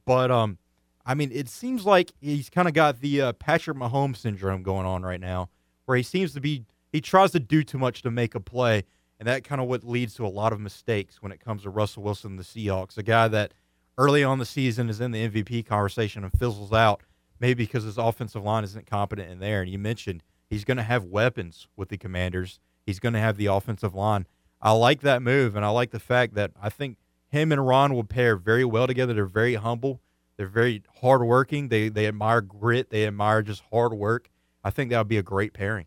But 0.05 0.31
um, 0.31 0.59
I 1.07 1.14
mean, 1.14 1.31
it 1.33 1.49
seems 1.49 1.87
like 1.87 2.12
he's 2.21 2.51
kind 2.51 2.69
of 2.69 2.75
got 2.75 3.01
the 3.01 3.23
uh, 3.23 3.33
Patrick 3.33 3.79
Mahomes 3.79 4.19
syndrome 4.19 4.62
going 4.62 4.85
on 4.85 5.03
right 5.03 5.21
now, 5.21 5.49
where 5.87 5.97
he 5.97 6.03
seems 6.03 6.35
to 6.35 6.41
be 6.41 6.66
he 6.93 7.01
tries 7.01 7.31
to 7.33 7.41
do 7.41 7.62
too 7.62 7.79
much 7.79 8.03
to 8.03 8.11
make 8.11 8.35
a 8.35 8.41
play, 8.41 8.85
and 9.19 9.27
that 9.27 9.43
kind 9.43 9.61
of 9.61 9.69
what 9.69 9.85
leads 9.85 10.14
to 10.14 10.27
a 10.27 10.29
lot 10.29 10.53
of 10.53 10.61
mistakes 10.61 11.23
when 11.23 11.33
it 11.33 11.41
comes 11.41 11.62
to 11.62 11.71
Russell 11.71 12.03
Wilson, 12.03 12.37
the 12.37 12.43
Seahawks, 12.43 12.99
a 12.99 13.03
guy 13.03 13.27
that 13.29 13.53
early 13.97 14.23
on 14.23 14.39
the 14.39 14.47
season 14.47 14.89
is 14.89 15.01
in 15.01 15.11
the 15.11 15.29
MVP 15.29 15.66
conversation 15.66 16.25
and 16.25 16.33
fizzles 16.33 16.73
out, 16.73 17.03
maybe 17.41 17.64
because 17.64 17.85
his 17.85 17.99
offensive 17.99 18.45
line 18.45 18.64
isn't 18.64 18.87
competent 18.87 19.31
in 19.31 19.41
there. 19.41 19.61
And 19.62 19.71
you 19.71 19.79
mentioned 19.79 20.23
he's 20.49 20.64
going 20.64 20.77
to 20.77 20.83
have 20.83 21.05
weapons 21.05 21.66
with 21.77 21.89
the 21.89 21.99
Commanders. 21.99 22.61
He's 22.87 23.01
going 23.01 23.14
to 23.14 23.19
have 23.19 23.37
the 23.37 23.47
offensive 23.47 23.95
line. 23.95 24.27
I 24.61 24.73
like 24.73 25.01
that 25.03 25.23
move, 25.23 25.55
and 25.57 25.65
I 25.65 25.69
like 25.69 25.91
the 25.91 26.01
fact 26.01 26.35
that 26.35 26.51
I 26.61 26.69
think 26.69 26.97
him 27.29 27.53
and 27.53 27.67
Ron 27.67 27.95
will 27.95 28.05
pair 28.05 28.37
very 28.37 28.65
well 28.65 28.87
together. 28.87 29.15
They're 29.15 29.27
very 29.27 29.55
humble. 29.55 30.01
They're 30.37 30.47
very 30.47 30.83
hardworking. 31.01 31.69
They 31.69 31.89
they 31.89 32.07
admire 32.07 32.41
grit. 32.41 32.91
They 32.91 33.07
admire 33.07 33.43
just 33.43 33.63
hard 33.73 33.93
work. 33.93 34.31
I 34.65 34.71
think 34.71 34.91
that 34.91 34.99
would 34.99 35.09
be 35.09 35.19
a 35.19 35.23
great 35.23 35.53
pairing. 35.53 35.87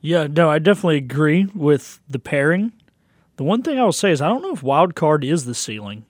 Yeah, 0.00 0.26
no, 0.28 0.48
I 0.48 0.58
definitely 0.58 0.96
agree 0.98 1.46
with 1.54 2.00
the 2.08 2.18
pairing. 2.18 2.72
The 3.36 3.44
one 3.44 3.62
thing 3.62 3.78
I 3.78 3.84
will 3.84 3.92
say 3.92 4.10
is 4.12 4.20
I 4.20 4.28
don't 4.28 4.42
know 4.42 4.52
if 4.52 4.62
wild 4.62 4.94
card 4.94 5.24
is 5.24 5.44
the 5.44 5.54
ceiling, 5.54 6.04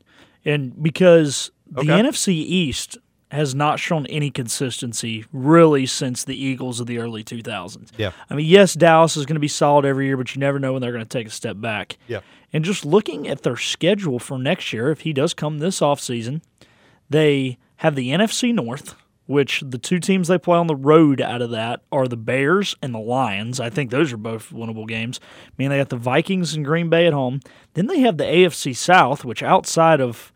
and 0.44 0.80
because 0.82 1.50
the 1.70 1.80
Okay. 1.80 1.88
NFC 1.88 2.28
East 2.28 2.98
has 3.30 3.54
not 3.54 3.78
shown 3.78 4.06
any 4.06 4.30
consistency 4.30 5.24
really 5.32 5.84
since 5.86 6.24
the 6.24 6.42
Eagles 6.42 6.80
of 6.80 6.86
the 6.86 6.98
early 6.98 7.22
2000s. 7.22 7.90
Yeah. 7.96 8.12
I 8.30 8.34
mean, 8.34 8.46
yes, 8.46 8.74
Dallas 8.74 9.16
is 9.16 9.26
going 9.26 9.36
to 9.36 9.40
be 9.40 9.48
solid 9.48 9.84
every 9.84 10.06
year, 10.06 10.16
but 10.16 10.34
you 10.34 10.40
never 10.40 10.58
know 10.58 10.72
when 10.72 10.80
they're 10.82 10.92
going 10.92 11.04
to 11.04 11.08
take 11.08 11.26
a 11.26 11.30
step 11.30 11.60
back. 11.60 11.98
Yeah. 12.06 12.20
And 12.52 12.64
just 12.64 12.84
looking 12.84 13.28
at 13.28 13.42
their 13.42 13.56
schedule 13.56 14.18
for 14.18 14.38
next 14.38 14.72
year, 14.72 14.90
if 14.90 15.00
he 15.00 15.12
does 15.12 15.34
come 15.34 15.58
this 15.58 15.80
offseason, 15.80 16.40
they 17.10 17.58
have 17.76 17.94
the 17.94 18.10
NFC 18.10 18.54
North, 18.54 18.94
which 19.26 19.62
the 19.66 19.76
two 19.76 19.98
teams 19.98 20.28
they 20.28 20.38
play 20.38 20.56
on 20.56 20.66
the 20.66 20.74
road 20.74 21.20
out 21.20 21.42
of 21.42 21.50
that 21.50 21.82
are 21.92 22.08
the 22.08 22.16
Bears 22.16 22.74
and 22.82 22.94
the 22.94 22.98
Lions. 22.98 23.60
I 23.60 23.68
think 23.68 23.90
those 23.90 24.10
are 24.10 24.16
both 24.16 24.50
winnable 24.50 24.88
games. 24.88 25.20
I 25.22 25.52
mean, 25.58 25.68
they 25.68 25.76
got 25.76 25.90
the 25.90 25.96
Vikings 25.96 26.54
and 26.54 26.64
Green 26.64 26.88
Bay 26.88 27.06
at 27.06 27.12
home. 27.12 27.40
Then 27.74 27.88
they 27.88 28.00
have 28.00 28.16
the 28.16 28.24
AFC 28.24 28.74
South, 28.74 29.26
which 29.26 29.42
outside 29.42 30.00
of, 30.00 30.32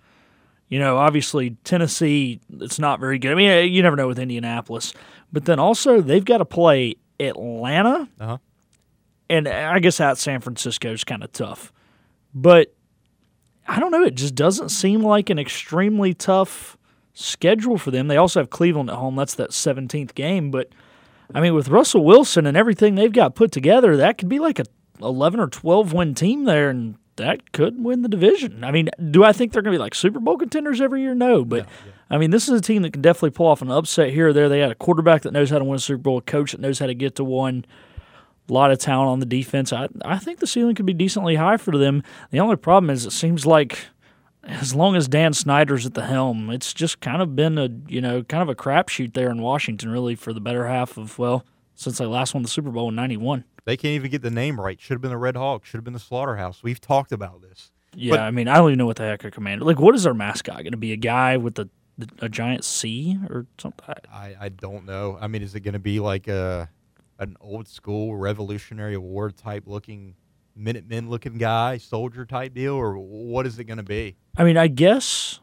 you 0.73 0.79
know, 0.79 0.97
obviously 0.97 1.51
Tennessee, 1.65 2.41
it's 2.61 2.79
not 2.79 2.99
very 2.99 3.19
good. 3.19 3.33
I 3.33 3.35
mean, 3.35 3.71
you 3.71 3.83
never 3.83 3.95
know 3.95 4.09
with 4.09 4.19
Indianapolis. 4.19 4.95
But 5.31 5.45
then 5.45 5.59
also 5.59 6.01
they've 6.01 6.25
got 6.25 6.39
to 6.39 6.47
play 6.47 6.95
Atlanta, 7.21 8.09
Uh-huh. 8.19 8.39
and 9.29 9.47
I 9.47 9.79
guess 9.81 10.01
at 10.01 10.17
San 10.17 10.41
Francisco 10.41 10.91
is 10.93 11.05
kind 11.05 11.23
of 11.23 11.31
tough. 11.33 11.73
But 12.35 12.75
I 13.69 13.81
don't 13.81 13.91
know. 13.91 14.03
It 14.03 14.15
just 14.15 14.35
doesn't 14.35 14.71
seem 14.71 15.03
like 15.03 15.29
an 15.29 15.39
extremely 15.39 16.15
tough 16.15 16.79
schedule 17.13 17.77
for 17.77 17.91
them. 17.91 18.09
They 18.09 18.17
also 18.17 18.41
have 18.41 18.49
Cleveland 18.49 18.89
at 18.89 18.97
home. 18.97 19.15
That's 19.17 19.35
that 19.35 19.51
17th 19.51 20.15
game. 20.15 20.51
But 20.51 20.71
I 21.35 21.43
mean, 21.43 21.53
with 21.55 21.69
Russell 21.69 22.03
Wilson 22.05 22.47
and 22.47 22.57
everything 22.57 22.95
they've 22.95 23.13
got 23.13 23.35
put 23.35 23.53
together, 23.53 23.99
that 23.99 24.17
could 24.17 24.31
be 24.31 24.39
like 24.39 24.59
a 24.59 24.65
11 25.03 25.39
or 25.39 25.49
12 25.49 25.93
win 25.93 26.15
team 26.15 26.45
there, 26.45 26.71
and 26.71 26.97
that 27.17 27.53
could 27.53 27.83
win 27.83 28.03
the 28.03 28.09
division. 28.09 28.65
I 28.65 28.71
mean, 28.71 28.89
do 29.11 29.25
I 29.25 29.33
think 29.33 29.53
they're 29.53 29.63
going 29.63 29.73
to 29.73 29.79
be 29.79 29.83
like 29.83 29.95
Super 29.95 30.21
Bowl 30.21 30.39
contenders 30.39 30.81
every 30.81 31.03
year? 31.03 31.15
No, 31.15 31.45
but 31.45 31.67
I 32.11 32.19
mean, 32.19 32.31
this 32.31 32.49
is 32.49 32.59
a 32.59 32.63
team 32.63 32.83
that 32.83 32.93
can 32.93 33.03
definitely 33.03 33.31
pull 33.31 33.47
off 33.47 33.63
an 33.63 33.71
upset 33.71 34.11
here 34.11 34.29
or 34.29 34.33
there. 34.33 34.49
They 34.49 34.61
had 34.61 34.71
a 34.71 34.77
quarterback 34.77 35.23
that 35.23 35.33
knows 35.33 35.51
how 35.51 35.59
to 35.59 35.65
win 35.65 35.77
a 35.77 35.81
Super 35.81 36.03
Bowl, 36.03 36.19
a 36.19 36.23
coach 36.23 36.53
that 36.53 36.61
knows 36.61 36.79
how 36.79 36.87
to 36.87 36.95
get 36.95 37.15
to 37.17 37.25
one. 37.25 37.65
A 38.49 38.53
lot 38.53 38.71
of 38.71 38.79
talent 38.79 39.09
on 39.09 39.21
the 39.21 39.27
defense. 39.27 39.73
I 39.73 39.89
I 40.05 40.19
think 40.19 40.41
the 40.41 40.47
ceiling 40.47 40.75
could 40.75 40.87
be 40.87 40.93
decently 40.93 41.37
high 41.37 41.57
for 41.57 41.77
them. 41.79 42.03
The 42.31 42.41
only 42.41 42.57
problem 42.57 42.91
is 42.91 43.07
it 43.07 43.13
seems 43.13 43.47
like 43.47 43.79
as 44.43 44.75
long 44.75 44.97
as 44.97 45.07
Dan 45.07 45.33
Snyder's 45.33 45.87
at 45.87 45.95
the 45.95 46.07
helm, 46.07 46.51
it's 46.51 46.75
just 46.75 47.01
kind 47.01 47.23
of 47.23 47.37
been 47.37 47.57
a 47.57 47.69
you 47.89 48.01
know 48.01 48.25
kind 48.25 48.43
of 48.43 48.49
a 48.49 48.55
crapshoot 48.55 49.15
there 49.15 49.31
in 49.31 49.41
Washington, 49.41 49.91
really, 49.91 50.17
for 50.17 50.33
the 50.33 50.41
better 50.41 50.67
half 50.67 50.99
of 50.99 51.19
well 51.19 51.45
since 51.83 51.99
they 51.99 52.07
last 52.07 52.35
won 52.35 52.43
the 52.43 52.49
Super 52.49 52.71
Bowl 52.71 52.89
in 52.89 52.95
'91. 52.95 53.45
They 53.65 53.77
can't 53.77 53.93
even 53.93 54.11
get 54.11 54.23
the 54.23 54.31
name 54.31 54.61
right. 54.61 54.81
Should 54.81 54.95
have 54.95 55.03
been 55.03 55.11
the 55.11 55.19
Red 55.19 55.37
Hawk. 55.37 55.65
Should 55.65 55.79
have 55.79 55.85
been 55.85 55.93
the 55.93 56.01
Slaughterhouse. 56.01 56.63
We've 56.63 56.81
talked 56.81 57.13
about 57.13 57.43
this. 57.43 57.71
Yeah, 57.95 58.25
I 58.25 58.31
mean, 58.31 58.49
I 58.49 58.57
don't 58.57 58.71
even 58.71 58.79
know 58.79 58.87
what 58.87 58.97
the 58.97 59.05
heck 59.05 59.25
a 59.25 59.31
commander. 59.31 59.65
Like, 59.65 59.79
what 59.79 59.95
is 59.95 60.07
our 60.07 60.15
mascot 60.15 60.57
going 60.57 60.73
to 60.73 60.79
be? 60.79 60.93
A 60.93 60.97
guy 60.97 61.37
with 61.37 61.59
a 61.59 61.69
a 62.21 62.29
giant 62.29 62.65
C 62.65 63.19
or 63.29 63.47
something? 63.59 63.95
I, 64.11 64.35
I 64.41 64.49
don't 64.49 64.87
know. 64.87 65.19
I 65.21 65.27
mean, 65.27 65.43
is 65.43 65.55
it 65.55 65.61
going 65.61 65.75
to 65.75 65.79
be 65.79 66.01
like 66.01 66.29
a 66.29 66.71
an 67.19 67.37
old 67.41 67.69
school 67.69 68.17
Revolutionary 68.17 68.97
War 68.97 69.31
type 69.31 69.65
looking 69.67 70.15
Minutemen 70.55 71.09
looking 71.09 71.39
guy, 71.39 71.79
soldier 71.79 72.27
type 72.27 72.55
deal, 72.55 72.75
or 72.75 72.99
what 72.99 73.47
is 73.47 73.59
it 73.59 73.65
going 73.65 73.79
to 73.79 73.83
be? 73.83 74.17
I 74.37 74.45
mean, 74.45 74.57
I 74.57 74.69
guess 74.69 75.41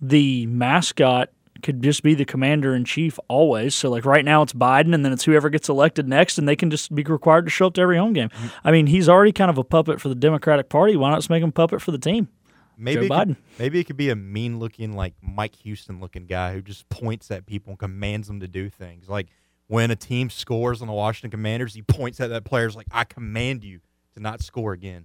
the 0.00 0.46
mascot 0.46 1.30
could 1.62 1.82
just 1.82 2.02
be 2.02 2.14
the 2.14 2.24
commander 2.24 2.74
in 2.74 2.84
chief 2.84 3.18
always. 3.28 3.74
So, 3.74 3.88
like 3.90 4.04
right 4.04 4.24
now, 4.24 4.42
it's 4.42 4.52
Biden, 4.52 4.94
and 4.94 5.04
then 5.04 5.12
it's 5.12 5.24
whoever 5.24 5.48
gets 5.50 5.68
elected 5.68 6.08
next, 6.08 6.38
and 6.38 6.48
they 6.48 6.56
can 6.56 6.70
just 6.70 6.94
be 6.94 7.02
required 7.04 7.44
to 7.46 7.50
show 7.50 7.66
up 7.68 7.74
to 7.74 7.80
every 7.80 7.96
home 7.98 8.12
game. 8.12 8.28
Mm-hmm. 8.30 8.46
I 8.64 8.72
mean, 8.72 8.86
he's 8.88 9.08
already 9.08 9.32
kind 9.32 9.50
of 9.50 9.58
a 9.58 9.64
puppet 9.64 10.00
for 10.00 10.08
the 10.08 10.14
Democratic 10.14 10.68
Party. 10.68 10.96
Why 10.96 11.10
not 11.10 11.18
just 11.18 11.30
make 11.30 11.42
him 11.42 11.50
a 11.50 11.52
puppet 11.52 11.80
for 11.80 11.90
the 11.92 11.98
team? 11.98 12.28
Maybe 12.76 13.06
Joe 13.08 13.14
it 13.14 13.18
could- 13.18 13.28
Biden. 13.28 13.36
maybe 13.58 13.78
it 13.80 13.84
could 13.84 13.96
be 13.96 14.08
a 14.10 14.16
mean 14.16 14.58
looking 14.58 14.94
like 14.96 15.14
Mike 15.22 15.54
Houston 15.56 16.00
looking 16.00 16.26
guy 16.26 16.52
who 16.54 16.62
just 16.62 16.88
points 16.88 17.30
at 17.30 17.46
people 17.46 17.70
and 17.72 17.78
commands 17.78 18.26
them 18.28 18.40
to 18.40 18.48
do 18.48 18.68
things. 18.68 19.08
Like 19.08 19.28
when 19.68 19.90
a 19.90 19.96
team 19.96 20.30
scores 20.30 20.80
on 20.82 20.88
the 20.88 20.94
Washington 20.94 21.30
Commanders, 21.30 21.74
he 21.74 21.82
points 21.82 22.18
at 22.20 22.30
that 22.30 22.44
player's 22.44 22.74
like, 22.74 22.86
"I 22.90 23.04
command 23.04 23.62
you 23.62 23.80
to 24.14 24.20
not 24.20 24.42
score 24.42 24.72
again." 24.72 25.04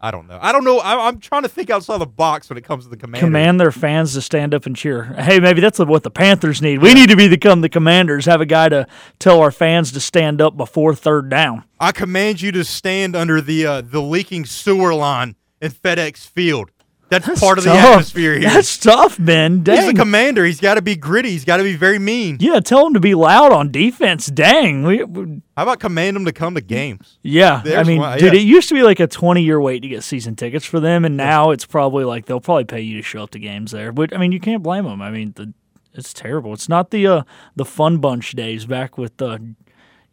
I 0.00 0.10
don't 0.12 0.28
know. 0.28 0.38
I 0.40 0.52
don't 0.52 0.64
know. 0.64 0.78
I, 0.78 1.08
I'm 1.08 1.18
trying 1.18 1.42
to 1.42 1.48
think 1.48 1.70
outside 1.70 1.98
the 1.98 2.06
box 2.06 2.48
when 2.48 2.56
it 2.56 2.64
comes 2.64 2.84
to 2.84 2.90
the 2.90 2.96
Commanders. 2.96 3.26
Command 3.26 3.60
their 3.60 3.72
fans 3.72 4.14
to 4.14 4.20
stand 4.20 4.54
up 4.54 4.64
and 4.64 4.76
cheer. 4.76 5.04
Hey, 5.04 5.40
maybe 5.40 5.60
that's 5.60 5.78
what 5.80 6.04
the 6.04 6.10
Panthers 6.10 6.62
need. 6.62 6.80
We 6.80 6.94
need 6.94 7.08
to 7.10 7.16
be 7.16 7.28
become 7.28 7.62
the 7.62 7.68
Commanders. 7.68 8.26
Have 8.26 8.40
a 8.40 8.46
guy 8.46 8.68
to 8.68 8.86
tell 9.18 9.40
our 9.40 9.50
fans 9.50 9.90
to 9.92 10.00
stand 10.00 10.40
up 10.40 10.56
before 10.56 10.94
third 10.94 11.28
down. 11.28 11.64
I 11.80 11.92
command 11.92 12.40
you 12.40 12.52
to 12.52 12.64
stand 12.64 13.16
under 13.16 13.40
the 13.40 13.66
uh, 13.66 13.80
the 13.80 14.00
leaking 14.00 14.44
sewer 14.44 14.94
line 14.94 15.34
in 15.60 15.72
FedEx 15.72 16.28
Field. 16.28 16.70
That's, 17.08 17.40
part 17.40 17.58
of 17.58 17.64
the 17.64 17.70
atmosphere 17.70 18.38
here. 18.38 18.50
That's 18.50 18.76
tough, 18.76 19.16
Ben. 19.18 19.64
He's 19.64 19.86
the 19.86 19.94
commander. 19.94 20.44
He's 20.44 20.60
got 20.60 20.74
to 20.74 20.82
be 20.82 20.94
gritty. 20.94 21.30
He's 21.30 21.44
got 21.44 21.56
to 21.56 21.62
be 21.62 21.74
very 21.74 21.98
mean. 21.98 22.36
yeah, 22.40 22.60
tell 22.60 22.86
him 22.86 22.94
to 22.94 23.00
be 23.00 23.14
loud 23.14 23.52
on 23.52 23.70
defense. 23.70 24.26
Dang. 24.26 24.82
We, 24.82 25.02
we- 25.04 25.42
How 25.56 25.62
about 25.62 25.80
command 25.80 26.16
him 26.16 26.24
to 26.26 26.32
come 26.32 26.54
to 26.54 26.60
games? 26.60 27.18
yeah, 27.22 27.62
I 27.64 27.82
mean, 27.84 28.00
one- 28.00 28.18
dude, 28.18 28.34
yeah. 28.34 28.40
it 28.40 28.44
used 28.44 28.68
to 28.68 28.74
be 28.74 28.82
like 28.82 29.00
a 29.00 29.06
20 29.06 29.42
year 29.42 29.60
wait 29.60 29.80
to 29.80 29.88
get 29.88 30.02
season 30.02 30.36
tickets 30.36 30.66
for 30.66 30.80
them, 30.80 31.04
and 31.04 31.16
now 31.16 31.50
it's 31.50 31.64
probably 31.64 32.04
like 32.04 32.26
they'll 32.26 32.40
probably 32.40 32.64
pay 32.64 32.80
you 32.80 32.96
to 32.98 33.02
show 33.02 33.22
up 33.22 33.30
to 33.30 33.38
games 33.38 33.70
there. 33.72 33.90
But 33.92 34.14
I 34.14 34.18
mean, 34.18 34.32
you 34.32 34.40
can't 34.40 34.62
blame 34.62 34.84
them. 34.84 35.00
I 35.00 35.10
mean, 35.10 35.32
the, 35.36 35.54
it's 35.94 36.12
terrible. 36.12 36.52
It's 36.52 36.68
not 36.68 36.90
the 36.90 37.06
uh, 37.06 37.22
the 37.56 37.64
fun 37.64 37.98
bunch 37.98 38.32
days 38.32 38.66
back 38.66 38.98
with 38.98 39.20
uh, 39.22 39.38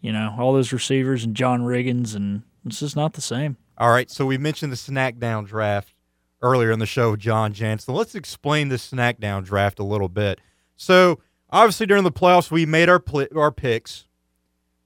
you 0.02 0.12
know 0.14 0.36
all 0.40 0.54
those 0.54 0.72
receivers 0.72 1.24
and 1.26 1.36
John 1.36 1.62
Riggins, 1.62 2.16
and 2.16 2.44
it's 2.66 2.80
just 2.80 2.96
not 2.96 3.14
the 3.14 3.22
same. 3.22 3.58
All 3.78 3.90
right, 3.92 4.10
so 4.10 4.26
we 4.26 4.38
mentioned 4.38 4.72
the 4.72 4.78
snack 4.78 5.20
down 5.20 5.44
draft 5.44 5.94
earlier 6.46 6.72
in 6.72 6.80
the 6.80 6.86
show 6.86 7.16
John 7.16 7.52
Jansen. 7.54 7.94
Let's 7.94 8.16
explain 8.16 8.70
the 8.70 8.78
snack 8.78 9.20
down 9.20 9.44
draft 9.44 9.80
a 9.80 9.84
little 9.84 10.08
bit. 10.08 10.40
So, 10.76 11.20
obviously, 11.50 11.88
during 11.88 12.04
the 12.04 12.12
playoffs, 12.12 12.52
we 12.52 12.66
made 12.66 12.88
our 12.88 13.00
pl- 13.00 13.28
our 13.36 13.52
picks. 13.52 14.06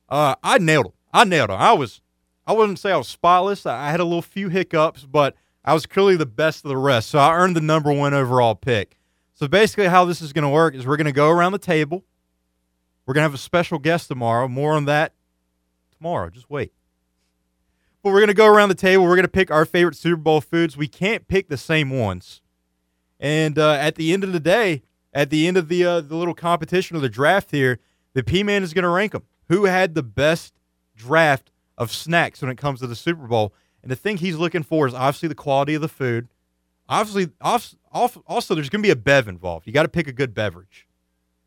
Uh, 0.08 0.36
I 0.42 0.58
nailed 0.58 0.86
them. 0.86 0.94
I 1.14 1.24
nailed 1.26 1.50
them. 1.50 1.60
I 1.60 1.74
was, 1.74 2.02
I 2.48 2.54
wouldn't 2.54 2.80
say 2.80 2.92
I 2.92 2.98
was 2.98 3.08
spotless. 3.08 3.66
I 3.66 3.92
had 3.92 4.00
a 4.00 4.06
little 4.06 4.22
few 4.22 4.50
hiccups, 4.50 5.06
but 5.06 5.36
I 5.64 5.74
was 5.74 5.86
clearly 5.86 6.16
the 6.16 6.26
best 6.26 6.64
of 6.64 6.70
the 6.70 6.78
rest. 6.78 7.10
So 7.10 7.20
I 7.20 7.36
earned 7.36 7.56
the 7.56 7.62
number 7.62 7.92
one 7.92 8.14
overall 8.14 8.56
pick. 8.56 8.98
So 9.34 9.48
basically, 9.48 9.88
how 9.88 10.06
this 10.06 10.22
is 10.22 10.34
going 10.34 10.44
to 10.44 10.50
work 10.50 10.74
is 10.74 10.88
we're 10.88 10.98
going 10.98 11.06
to 11.06 11.12
go 11.12 11.30
around 11.30 11.52
the 11.52 11.60
table. 11.60 12.06
We're 13.06 13.14
going 13.14 13.24
to 13.24 13.30
have 13.30 13.34
a 13.34 13.40
special 13.40 13.80
guest 13.80 14.08
tomorrow. 14.08 14.48
More 14.48 14.74
on 14.74 14.86
that 14.86 15.14
tomorrow. 15.98 16.30
Just 16.30 16.50
wait. 16.50 16.72
But 18.02 18.14
we're 18.14 18.22
gonna 18.22 18.34
go 18.34 18.48
around 18.48 18.70
the 18.70 18.76
table. 18.76 19.04
We're 19.04 19.16
gonna 19.16 19.28
pick 19.28 19.52
our 19.52 19.66
favorite 19.66 19.96
Super 19.96 20.22
Bowl 20.22 20.42
foods. 20.42 20.78
We 20.78 20.88
can't 20.88 21.28
pick 21.28 21.50
the 21.50 21.58
same 21.58 21.90
ones. 21.90 22.42
And 23.20 23.60
uh, 23.60 23.74
at 23.74 23.96
the 23.96 24.14
end 24.14 24.24
of 24.24 24.32
the 24.32 24.40
day, 24.40 24.84
at 25.14 25.30
the 25.30 25.48
end 25.48 25.58
of 25.58 25.68
the 25.68 25.84
uh, 25.84 26.02
the 26.02 26.16
little 26.16 26.34
competition 26.34 26.96
or 26.96 27.02
the 27.02 27.10
draft 27.10 27.52
here, 27.52 27.80
the 28.14 28.24
P 28.24 28.44
Man 28.44 28.64
is 28.64 28.74
gonna 28.74 28.90
rank 28.90 29.12
them. 29.12 29.24
Who 29.50 29.66
had 29.66 29.96
the 29.96 30.04
best 30.04 30.54
draft 30.96 31.52
of 31.78 31.92
snacks 31.92 32.42
when 32.42 32.52
it 32.52 32.58
comes 32.58 32.80
to 32.80 32.88
the 32.88 32.96
Super 32.96 33.28
Bowl? 33.28 33.54
And 33.82 33.92
the 33.92 33.96
thing 33.96 34.18
he's 34.18 34.36
looking 34.36 34.64
for 34.64 34.88
is 34.88 34.94
obviously 34.94 35.30
the 35.30 35.36
quality 35.36 35.74
of 35.74 35.82
the 35.82 35.88
food. 35.88 36.28
Obviously, 36.88 37.32
off, 37.42 37.76
off, 37.92 38.18
also 38.28 38.56
there's 38.56 38.70
gonna 38.70 38.82
be 38.82 38.90
a 38.90 38.96
bev 38.96 39.28
involved. 39.28 39.68
You 39.68 39.74
got 39.74 39.84
to 39.84 39.90
pick 39.90 40.08
a 40.08 40.14
good 40.14 40.34
beverage. 40.34 40.88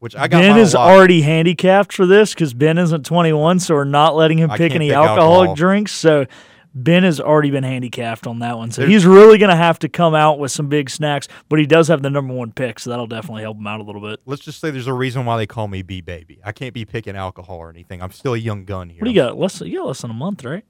Which 0.02 0.16
I 0.16 0.26
got. 0.26 0.40
Ben 0.40 0.58
is 0.58 0.74
lot. 0.74 0.90
already 0.90 1.22
handicapped 1.22 1.92
for 1.92 2.06
this 2.06 2.34
because 2.34 2.54
Ben 2.54 2.76
isn't 2.76 3.06
21, 3.06 3.60
so 3.60 3.76
we're 3.76 3.84
not 3.84 4.16
letting 4.16 4.36
him 4.36 4.50
pick 4.50 4.72
any 4.74 4.88
pick 4.88 4.96
alcoholic 4.96 5.20
alcohol. 5.50 5.54
drinks. 5.54 5.92
So 5.92 6.26
Ben 6.74 7.04
has 7.04 7.20
already 7.20 7.52
been 7.52 7.62
handicapped 7.62 8.26
on 8.26 8.40
that 8.40 8.58
one. 8.58 8.72
So 8.72 8.80
There's- 8.80 8.92
he's 8.92 9.06
really 9.06 9.38
going 9.38 9.50
to 9.50 9.56
have 9.56 9.78
to 9.78 9.88
come 9.88 10.12
out 10.16 10.40
with 10.40 10.50
some 10.50 10.66
big 10.68 10.90
snacks, 10.90 11.28
but 11.48 11.60
he 11.60 11.66
does 11.66 11.86
have 11.86 12.02
the 12.02 12.10
number 12.10 12.34
one 12.34 12.50
pick, 12.50 12.80
so 12.80 12.90
that'll 12.90 13.06
definitely 13.06 13.42
help 13.42 13.58
him 13.58 13.66
out 13.68 13.78
a 13.78 13.84
little 13.84 14.00
bit. 14.00 14.18
Let's 14.26 14.42
just 14.42 14.58
say 14.58 14.72
there's 14.72 14.88
a 14.88 14.92
reason 14.92 15.24
why 15.24 15.36
they 15.36 15.46
call 15.46 15.68
me 15.68 15.82
B 15.82 16.00
baby. 16.00 16.40
I 16.44 16.50
can't 16.50 16.74
be 16.74 16.84
picking 16.84 17.14
alcohol 17.14 17.58
or 17.58 17.70
anything. 17.70 18.02
I'm 18.02 18.10
still 18.10 18.34
a 18.34 18.38
young 18.38 18.64
gun 18.64 18.88
here. 18.88 18.98
What 19.02 19.04
do 19.04 19.10
you 19.12 19.20
got? 19.22 19.38
Less, 19.38 19.60
you 19.60 19.78
got 19.78 19.86
less 19.86 20.00
than 20.00 20.10
a 20.10 20.14
month, 20.14 20.44
right? 20.44 20.64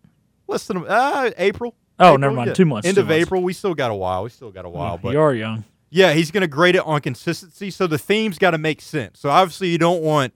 Less 0.47 0.67
than 0.67 0.85
uh, 0.87 1.31
April. 1.39 1.75
Oh, 1.99 2.05
April, 2.05 2.19
never 2.19 2.35
mind. 2.35 2.49
yeah. 2.49 2.53
Two 2.55 2.67
months, 2.67 2.87
End 2.87 2.97
two 2.97 3.01
of 3.01 3.07
months. 3.09 3.23
April. 3.23 3.43
We 3.43 3.55
still 3.55 3.75
got 3.75 3.91
a 3.91 3.95
while. 3.95 4.25
We 4.25 4.29
still 4.29 4.51
got 4.51 4.67
a 4.67 4.69
while. 4.69 4.99
But 4.99 5.13
you 5.13 5.21
are 5.21 5.33
young. 5.33 5.65
Yeah, 5.93 6.13
he's 6.15 6.31
going 6.31 6.41
to 6.41 6.49
grade 6.49 6.75
it 6.75 6.83
on 6.87 7.01
consistency. 7.03 7.71
So 7.71 7.87
the 7.87 7.99
theme's 7.99 8.39
got 8.39 8.53
to 8.53 8.59
make 8.59 8.81
sense. 8.81 9.21
So 9.21 9.29
obviously 9.31 9.69
you 9.69 9.79
don't 9.79 10.03
want 10.03 10.33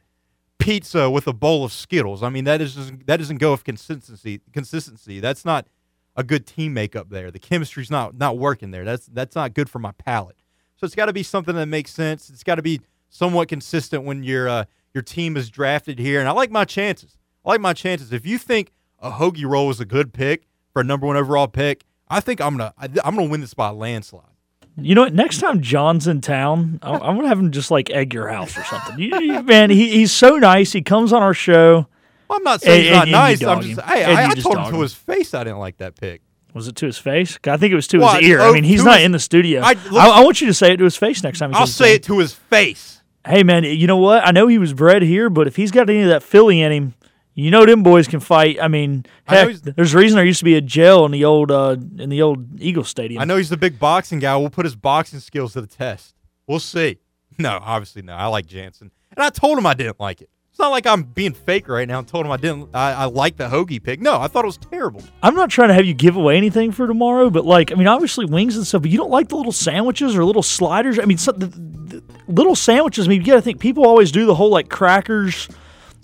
pizza 0.58 1.10
with 1.10 1.26
a 1.26 1.32
bowl 1.32 1.64
of 1.64 1.72
Skittles. 1.72 2.22
I 2.22 2.28
mean 2.28 2.44
that 2.44 2.60
is 2.60 2.74
just, 2.74 2.92
that 3.06 3.16
doesn't 3.16 3.38
go 3.38 3.52
with 3.52 3.64
consistency. 3.64 4.40
Consistency. 4.52 5.20
That's 5.20 5.44
not 5.44 5.66
a 6.14 6.22
good 6.22 6.46
team 6.46 6.74
makeup 6.74 7.08
there. 7.10 7.30
The 7.30 7.38
chemistry's 7.38 7.90
not 7.90 8.16
not 8.16 8.38
working 8.38 8.70
there. 8.70 8.84
That's 8.84 9.06
that's 9.06 9.34
not 9.34 9.54
good 9.54 9.68
for 9.68 9.78
my 9.78 9.92
palate. 9.92 10.36
So 10.76 10.84
it's 10.84 10.94
got 10.94 11.06
to 11.06 11.12
be 11.12 11.22
something 11.22 11.54
that 11.54 11.66
makes 11.66 11.90
sense. 11.92 12.28
It's 12.30 12.42
got 12.44 12.56
to 12.56 12.62
be 12.62 12.80
somewhat 13.08 13.48
consistent 13.48 14.04
when 14.04 14.22
your 14.22 14.48
uh, 14.48 14.64
your 14.94 15.02
team 15.02 15.36
is 15.36 15.50
drafted 15.50 15.98
here. 15.98 16.20
And 16.20 16.28
I 16.28 16.32
like 16.32 16.50
my 16.50 16.64
chances. 16.64 17.16
I 17.44 17.50
like 17.50 17.60
my 17.60 17.72
chances. 17.72 18.12
If 18.12 18.26
you 18.26 18.38
think 18.38 18.72
a 18.98 19.12
hoagie 19.12 19.48
roll 19.48 19.70
is 19.70 19.80
a 19.80 19.84
good 19.84 20.12
pick 20.12 20.46
for 20.72 20.80
a 20.80 20.84
number 20.84 21.06
one 21.06 21.16
overall 21.16 21.48
pick, 21.48 21.84
I 22.08 22.20
think 22.20 22.40
I'm 22.40 22.56
gonna 22.56 22.72
I- 22.78 22.88
I'm 23.04 23.14
gonna 23.16 23.24
win 23.30 23.40
this 23.40 23.54
by 23.54 23.68
a 23.68 23.72
landslide. 23.74 24.35
You 24.78 24.94
know 24.94 25.02
what? 25.02 25.14
Next 25.14 25.38
time 25.40 25.62
John's 25.62 26.06
in 26.06 26.20
town, 26.20 26.78
I'm, 26.82 27.00
I'm 27.02 27.16
gonna 27.16 27.28
have 27.28 27.38
him 27.38 27.50
just 27.50 27.70
like 27.70 27.88
egg 27.90 28.12
your 28.12 28.28
house 28.28 28.56
or 28.58 28.64
something. 28.64 28.98
You, 28.98 29.18
you- 29.20 29.42
man, 29.42 29.70
he, 29.70 29.90
he's 29.90 30.12
so 30.12 30.36
nice. 30.36 30.72
He 30.72 30.82
comes 30.82 31.12
on 31.12 31.22
our 31.22 31.34
show. 31.34 31.86
Well, 32.28 32.38
I'm 32.38 32.42
not 32.42 32.60
saying 32.60 32.82
he's 32.82 32.92
not 32.92 33.02
and 33.04 33.12
nice. 33.12 33.42
I'm 33.42 33.60
just 33.62 33.80
him. 33.80 33.86
hey, 33.86 34.04
And 34.04 34.18
I, 34.18 34.26
I 34.30 34.34
just 34.34 34.42
told 34.46 34.58
him 34.58 34.72
to 34.72 34.80
his 34.80 34.92
face 34.94 35.32
I 35.32 35.44
didn't 35.44 35.60
like 35.60 35.78
that 35.78 35.98
pick. 35.98 36.20
Was 36.54 36.68
it 36.68 36.76
to 36.76 36.86
his 36.86 36.98
face? 36.98 37.38
I 37.46 37.56
think 37.56 37.72
it 37.72 37.76
was 37.76 37.86
to 37.88 37.98
Well, 37.98 38.16
his 38.18 38.28
ear. 38.28 38.40
oh, 38.40 38.50
I 38.50 38.52
mean, 38.52 38.64
oh, 38.64 38.68
he's 38.68 38.84
not 38.84 38.96
his- 38.98 39.06
in 39.06 39.12
the 39.12 39.18
studio. 39.18 39.60
I- 39.62 39.76
I, 39.92 40.08
I, 40.08 40.24
want 40.24 40.40
you 40.40 40.46
to 40.48 40.54
say 40.54 40.72
it 40.72 40.76
to 40.78 40.84
his 40.84 40.96
face 40.96 41.22
next 41.22 41.38
time. 41.38 41.50
He 41.52 41.56
I'll 41.56 41.66
say 41.66 41.94
it 41.94 42.02
to 42.04 42.18
his 42.18 42.32
face. 42.34 43.00
Hey, 43.26 43.42
man, 43.44 43.64
you 43.64 43.86
know 43.86 43.96
what? 43.96 44.26
I 44.26 44.30
know 44.30 44.46
he 44.46 44.58
was 44.58 44.72
bred 44.72 45.02
here, 45.02 45.28
but 45.30 45.46
if 45.46 45.56
he's 45.56 45.70
got 45.70 45.88
any 45.90 46.02
of 46.02 46.08
that 46.08 46.22
Philly 46.22 46.60
in 46.60 46.72
him, 46.72 46.94
you 47.36 47.50
know 47.52 47.64
them 47.64 47.82
boys 47.84 48.08
can 48.08 48.18
fight. 48.18 48.58
I 48.60 48.66
mean, 48.66 49.06
I 49.28 49.36
heck, 49.36 49.48
he's- 49.48 49.60
there's 49.60 49.94
a 49.94 49.98
reason 49.98 50.16
there 50.16 50.24
used 50.24 50.40
to 50.40 50.44
be 50.44 50.56
a 50.56 50.60
jail 50.60 51.04
in 51.04 51.12
the 51.12 51.24
old 51.24 51.50
uh, 51.52 51.76
in 51.98 52.08
the 52.10 52.22
old 52.22 52.60
Eagle 52.60 52.82
Stadium. 52.84 53.20
I 53.22 53.24
know 53.24 53.36
he's 53.36 53.52
a 53.52 53.56
big 53.56 53.78
boxing 53.78 54.18
guy. 54.18 54.36
We'll 54.36 54.50
put 54.50 54.64
his 54.64 54.74
boxing 54.74 55.20
skills 55.20 55.52
to 55.52 55.60
the 55.60 55.66
test. 55.68 56.14
We'll 56.48 56.58
see. 56.60 56.98
No, 57.38 57.58
obviously 57.62 58.00
no. 58.00 58.14
I 58.14 58.28
like 58.28 58.46
Jansen, 58.46 58.90
and 59.14 59.22
I 59.22 59.28
told 59.28 59.58
him 59.58 59.66
I 59.66 59.74
didn't 59.74 60.00
like 60.00 60.22
it. 60.22 60.30
It's 60.48 60.58
not 60.58 60.70
like 60.70 60.86
I'm 60.86 61.02
being 61.02 61.34
fake 61.34 61.68
right 61.68 61.86
now. 61.86 61.98
I 61.98 62.02
told 62.02 62.24
him 62.24 62.32
I 62.32 62.38
didn't. 62.38 62.70
I, 62.72 62.92
I 62.92 63.04
like 63.04 63.36
the 63.36 63.46
hoagie 63.48 63.82
pick. 63.82 64.00
No, 64.00 64.18
I 64.18 64.26
thought 64.26 64.44
it 64.44 64.46
was 64.46 64.56
terrible. 64.56 65.02
I'm 65.22 65.34
not 65.34 65.50
trying 65.50 65.68
to 65.68 65.74
have 65.74 65.84
you 65.84 65.92
give 65.92 66.16
away 66.16 66.38
anything 66.38 66.72
for 66.72 66.86
tomorrow, 66.86 67.28
but 67.28 67.44
like, 67.44 67.70
I 67.70 67.74
mean, 67.74 67.88
obviously 67.88 68.24
wings 68.24 68.56
and 68.56 68.66
stuff, 68.66 68.80
but 68.80 68.90
you 68.90 68.96
don't 68.96 69.10
like 69.10 69.28
the 69.28 69.36
little 69.36 69.52
sandwiches 69.52 70.16
or 70.16 70.24
little 70.24 70.42
sliders. 70.42 70.98
I 70.98 71.04
mean, 71.04 71.18
so, 71.18 71.32
the, 71.32 71.48
the 71.48 72.02
little 72.26 72.56
sandwiches. 72.56 73.06
I 73.06 73.10
mean, 73.10 73.20
you 73.20 73.26
got 73.26 73.34
to 73.34 73.42
think 73.42 73.60
people 73.60 73.84
always 73.86 74.10
do 74.10 74.24
the 74.24 74.34
whole 74.34 74.48
like 74.48 74.70
crackers 74.70 75.46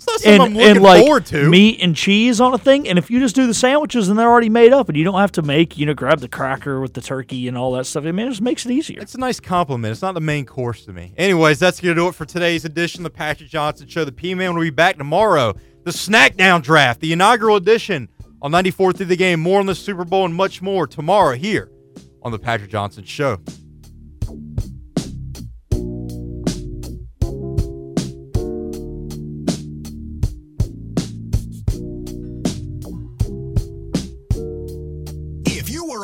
It's 0.03 0.07
not 0.09 0.21
something 0.21 0.41
I'm 0.41 0.47
and, 0.47 0.57
looking 0.57 0.71
and 0.77 0.83
like 0.83 1.05
forward 1.05 1.27
to. 1.27 1.49
meat 1.49 1.81
and 1.81 1.95
cheese 1.95 2.41
on 2.41 2.53
a 2.55 2.59
thing. 2.59 2.89
And 2.89 2.99
if 2.99 3.11
you 3.11 3.21
just 3.21 3.35
do 3.37 3.47
the 3.47 3.55
sandwiches 3.55 4.09
and 4.09 4.19
they're 4.19 4.29
already 4.29 4.49
made 4.49 4.73
up, 4.73 4.89
and 4.89 4.99
you 4.99 5.05
don't 5.05 5.21
have 5.21 5.33
to 5.33 5.43
make, 5.43 5.79
you 5.79 5.87
know, 5.87 5.95
grab 5.95 6.19
the 6.21 6.29
cracker 6.29 6.81
with 6.81 6.95
the 6.95 7.01
turkey 7.01 7.47
and 7.47 7.57
all 7.57 7.73
that 7.73 7.87
stuff. 7.87 8.05
I 8.05 8.13
mean, 8.13 8.27
it 8.27 8.31
just 8.31 8.43
makes 8.43 8.67
it 8.67 8.73
easier. 8.73 9.01
It's 9.01 9.15
a 9.15 9.19
nice 9.19 9.39
compliment. 9.39 9.93
It's 9.93 10.03
not 10.03 10.15
the 10.15 10.21
main 10.21 10.45
course 10.45 10.85
to 10.87 10.93
me. 10.93 11.15
Anyways, 11.17 11.59
that's 11.59 11.81
going 11.81 11.95
to 11.95 12.01
do 12.01 12.09
it 12.09 12.15
for 12.15 12.25
today's 12.25 12.65
edition 12.65 13.07
of 13.07 13.13
the 13.13 13.17
Patrick 13.17 13.49
Johnson 13.49 13.87
Show. 13.87 14.05
The 14.05 14.13
P 14.13 14.35
Man 14.35 14.55
will 14.55 14.63
be 14.63 14.71
back 14.71 14.99
tomorrow. 14.99 15.55
The 15.85 15.93
Snackdown 15.93 16.63
Draft, 16.63 17.01
the 17.01 17.13
inaugural 17.13 17.57
edition 17.57 18.09
on 18.41 18.51
94 18.51 18.95
through 18.95 19.07
the 19.07 19.17
game. 19.17 19.41
More 19.41 19.61
on 19.61 19.67
the 19.67 19.75
Super 19.75 20.05
Bowl 20.05 20.25
and 20.25 20.35
much 20.35 20.63
more 20.63 20.87
tomorrow 20.87 21.37
here 21.37 21.71
on 22.23 22.33
the 22.33 22.39
Patrick 22.39 22.71
Johnson 22.71 23.05
Show. 23.05 23.39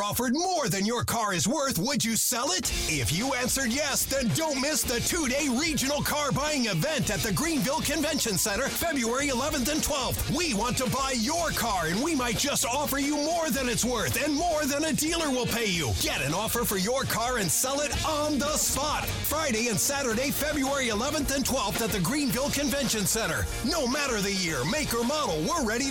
Offered 0.09 0.33
more 0.35 0.67
than 0.67 0.87
your 0.87 1.03
car 1.03 1.35
is 1.35 1.47
worth, 1.47 1.77
would 1.77 2.03
you 2.03 2.15
sell 2.15 2.49
it? 2.49 2.71
If 2.89 3.13
you 3.13 3.35
answered 3.35 3.71
yes, 3.71 4.05
then 4.05 4.27
don't 4.29 4.59
miss 4.59 4.81
the 4.81 4.99
two 5.01 5.27
day 5.27 5.47
regional 5.49 6.01
car 6.01 6.31
buying 6.31 6.65
event 6.65 7.11
at 7.11 7.19
the 7.19 7.31
Greenville 7.31 7.81
Convention 7.81 8.35
Center, 8.35 8.67
February 8.69 9.27
11th 9.27 9.71
and 9.71 9.83
12th. 9.83 10.35
We 10.35 10.55
want 10.55 10.77
to 10.77 10.89
buy 10.89 11.13
your 11.15 11.51
car, 11.51 11.85
and 11.85 12.01
we 12.01 12.15
might 12.15 12.39
just 12.39 12.65
offer 12.65 12.97
you 12.97 13.17
more 13.17 13.51
than 13.51 13.69
it's 13.69 13.85
worth 13.85 14.19
and 14.25 14.33
more 14.33 14.65
than 14.65 14.85
a 14.85 14.93
dealer 14.93 15.29
will 15.29 15.45
pay 15.45 15.67
you. 15.67 15.91
Get 16.01 16.25
an 16.25 16.33
offer 16.33 16.65
for 16.65 16.77
your 16.77 17.03
car 17.03 17.37
and 17.37 17.51
sell 17.51 17.79
it 17.81 17.93
on 18.03 18.39
the 18.39 18.57
spot. 18.57 19.05
Friday 19.05 19.67
and 19.67 19.79
Saturday, 19.79 20.31
February 20.31 20.87
11th 20.87 21.35
and 21.35 21.45
12th 21.45 21.81
at 21.83 21.91
the 21.91 21.99
Greenville 21.99 22.49
Convention 22.49 23.05
Center. 23.05 23.45
No 23.63 23.85
matter 23.85 24.21
the 24.21 24.33
year, 24.33 24.65
make 24.65 24.91
or 24.91 25.03
model, 25.03 25.39
we're 25.43 25.63
ready 25.63 25.83
to. 25.83 25.87